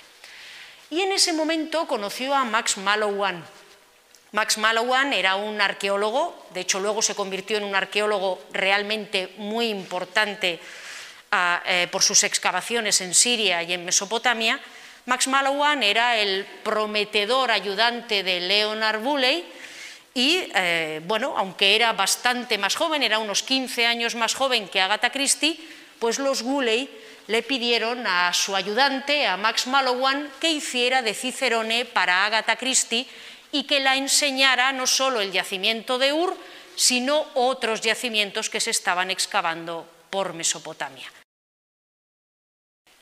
Y 0.89 1.02
en 1.02 1.12
ese 1.12 1.34
momento 1.34 1.86
conoció 1.88 2.34
a 2.34 2.45
Max 2.45 2.78
Mallowan. 2.78 3.43
Max 4.32 4.58
Mallowan 4.58 5.14
era 5.14 5.36
un 5.36 5.60
arqueólogo, 5.60 6.48
de 6.54 6.62
hecho 6.62 6.80
luego 6.80 7.02
se 7.02 7.16
convirtió 7.16 7.58
en 7.58 7.64
un 7.64 7.76
arqueólogo 7.76 8.41
realmente 8.52 9.34
muy 9.38 9.70
importante 9.70 10.60
ah, 11.32 11.62
eh, 11.66 11.88
por 11.91 12.04
sus 12.04 12.24
excavaciones 12.24 13.02
en 13.02 13.14
Siria 13.14 13.64
y 13.64 13.74
en 13.74 13.84
Mesopotamia, 13.84 14.60
Max 15.08 15.30
Mallowan 15.30 15.84
era 15.84 16.18
el 16.18 16.45
prometedor 16.64 17.49
ayudante 17.49 18.24
de 18.24 18.41
Leonard 18.41 18.99
Bulley 18.99 19.41
y, 20.14 20.49
eh, 20.53 20.99
bueno, 21.05 21.34
aunque 21.38 21.76
era 21.78 21.93
bastante 21.93 22.58
más 22.58 22.76
joven, 22.76 23.01
era 23.01 23.18
unos 23.18 23.41
15 23.41 23.86
años 23.86 24.16
más 24.16 24.36
joven 24.36 24.68
que 24.68 24.82
Agatha 24.82 25.10
Christie, 25.10 25.58
pues 25.99 26.20
los 26.20 26.43
Bulley 26.43 26.89
le 27.28 27.41
pidieron 27.41 28.05
a 28.05 28.34
su 28.34 28.53
ayudante, 28.53 29.26
a 29.26 29.38
Max 29.38 29.68
Mallowan, 29.68 30.30
que 30.41 30.51
hiciera 30.51 31.01
de 31.01 31.14
Cicerone 31.14 31.86
para 31.86 32.26
Agatha 32.26 32.58
Christie 32.58 33.08
y 33.53 33.64
que 33.64 33.80
la 33.80 33.95
enseñara 33.95 34.74
no 34.74 34.88
solo 34.88 35.22
el 35.22 35.32
yacimiento 35.32 35.97
de 35.99 36.12
Ur, 36.12 36.36
sino 36.76 37.28
otros 37.34 37.80
yacimientos 37.80 38.49
que 38.49 38.60
se 38.60 38.72
estaban 38.72 39.10
excavando 39.10 39.88
por 40.10 40.34
Mesopotamia. 40.34 41.16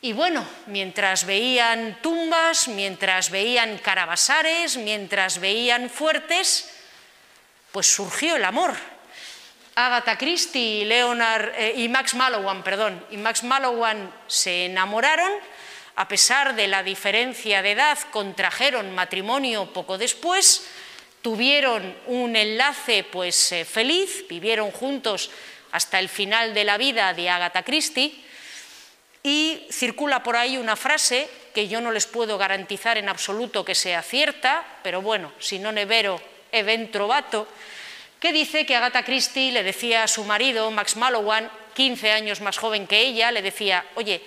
Y 0.05 0.13
bueno, 0.13 0.45
mientras 0.67 1.25
veían 1.25 1.97
tumbas, 1.99 2.67
mientras 2.67 3.31
veían 3.31 3.79
carabasares, 3.79 4.77
mientras 4.77 5.39
veían 5.39 5.89
fuertes, 5.89 6.69
pues 7.71 7.87
surgió 7.87 8.35
el 8.35 8.45
amor. 8.45 8.75
Agatha 9.73 10.15
Christie 10.15 10.83
y, 10.83 10.85
Leonard, 10.85 11.55
eh, 11.57 11.73
y 11.77 11.89
Max 11.89 12.13
Mallowan, 12.13 12.61
perdón, 12.61 13.03
y 13.09 13.17
Max 13.17 13.43
Mallowan 13.43 14.13
se 14.27 14.65
enamoraron, 14.65 15.31
a 15.95 16.07
pesar 16.07 16.55
de 16.55 16.67
la 16.67 16.83
diferencia 16.83 17.63
de 17.63 17.71
edad, 17.71 17.97
contrajeron 18.11 18.93
matrimonio 18.93 19.73
poco 19.73 19.97
después, 19.97 20.67
tuvieron 21.23 21.97
un 22.05 22.35
enlace 22.35 23.03
pues 23.05 23.51
eh, 23.53 23.65
feliz, 23.65 24.27
vivieron 24.29 24.69
juntos 24.69 25.31
hasta 25.71 25.97
el 25.97 26.09
final 26.09 26.53
de 26.53 26.63
la 26.63 26.77
vida 26.77 27.11
de 27.15 27.27
Agatha 27.27 27.63
Christie 27.63 28.23
y 29.25 29.65
circula 29.71 30.21
por 30.21 30.35
ahí 30.35 30.55
una 30.55 30.75
frase 30.75 31.27
que 31.51 31.67
yo 31.67 31.81
no 31.81 31.89
les 31.89 32.05
puedo 32.05 32.37
garantizar 32.37 32.99
en 32.99 33.09
absoluto 33.09 33.65
que 33.65 33.73
sea 33.73 34.03
cierta, 34.03 34.63
pero 34.83 35.01
bueno, 35.01 35.33
si 35.39 35.57
no 35.57 35.71
nevero 35.71 36.21
event 36.51 36.91
trovato, 36.91 37.47
que 38.19 38.31
dice 38.31 38.67
que 38.67 38.75
Agatha 38.75 39.03
Christie 39.03 39.51
le 39.51 39.63
decía 39.63 40.03
a 40.03 40.07
su 40.07 40.25
marido, 40.25 40.69
Max 40.69 40.95
Mallowan, 40.95 41.49
15 41.73 42.11
años 42.11 42.39
más 42.39 42.59
joven 42.59 42.85
que 42.85 43.01
ella, 43.01 43.31
le 43.31 43.41
decía, 43.41 43.83
oye, 43.95 44.21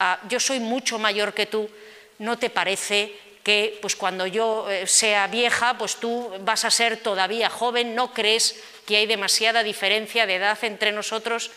ah, 0.00 0.18
yo 0.28 0.40
soy 0.40 0.58
mucho 0.58 0.98
mayor 0.98 1.34
que 1.34 1.46
tú, 1.46 1.70
¿no 2.18 2.36
te 2.36 2.50
parece 2.50 3.14
que 3.44 3.78
pues 3.80 3.94
cuando 3.94 4.26
yo 4.26 4.68
eh, 4.68 4.88
sea 4.88 5.28
vieja, 5.28 5.78
pues 5.78 5.96
tú 5.96 6.32
vas 6.40 6.64
a 6.64 6.70
ser 6.72 6.96
todavía 6.96 7.48
joven, 7.48 7.94
no 7.94 8.12
crees 8.12 8.60
que 8.86 8.96
hay 8.96 9.06
demasiada 9.06 9.62
diferencia 9.62 10.26
de 10.26 10.34
edad 10.34 10.58
entre 10.62 10.90
nosotros? 10.90 11.52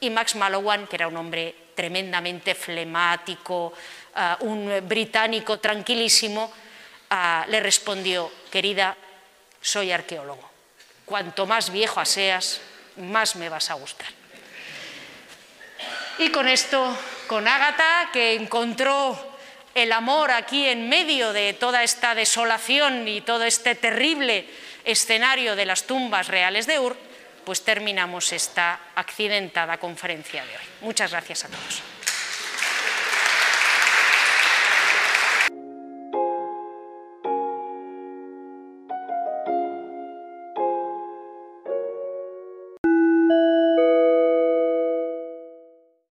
Y 0.00 0.08
Max 0.08 0.36
Mallowan, 0.36 0.86
que 0.86 0.96
era 0.96 1.08
un 1.08 1.18
hombre 1.18 1.54
tremendamente 1.80 2.54
flemático, 2.54 3.72
ah, 4.14 4.36
un 4.40 4.86
británico 4.86 5.58
tranquilísimo, 5.58 6.52
ah, 7.08 7.46
le 7.48 7.58
respondió, 7.58 8.30
querida, 8.52 8.94
soy 9.62 9.90
arqueólogo. 9.90 10.44
Cuanto 11.06 11.46
más 11.46 11.72
viejo 11.72 12.04
seas, 12.04 12.60
más 12.98 13.34
me 13.36 13.48
vas 13.48 13.70
a 13.70 13.74
gustar. 13.80 14.12
Y 16.18 16.28
con 16.28 16.48
esto, 16.48 16.94
con 17.26 17.48
Ágata, 17.48 18.10
que 18.12 18.34
encontró 18.34 19.38
el 19.74 19.90
amor 19.92 20.32
aquí 20.32 20.68
en 20.68 20.86
medio 20.86 21.32
de 21.32 21.54
toda 21.54 21.82
esta 21.82 22.14
desolación 22.14 23.08
y 23.08 23.22
todo 23.22 23.44
este 23.44 23.74
terrible 23.74 24.44
escenario 24.84 25.56
de 25.56 25.64
las 25.64 25.84
tumbas 25.84 26.28
reales 26.28 26.66
de 26.66 26.78
Ur, 26.78 26.94
pues 27.50 27.64
terminamos 27.64 28.32
esta 28.32 28.78
accidentada 28.94 29.76
conferencia 29.78 30.44
de 30.44 30.52
hoy. 30.52 30.64
Muchas 30.82 31.10
gracias 31.10 31.46
a 31.46 31.48
todos. 31.48 31.82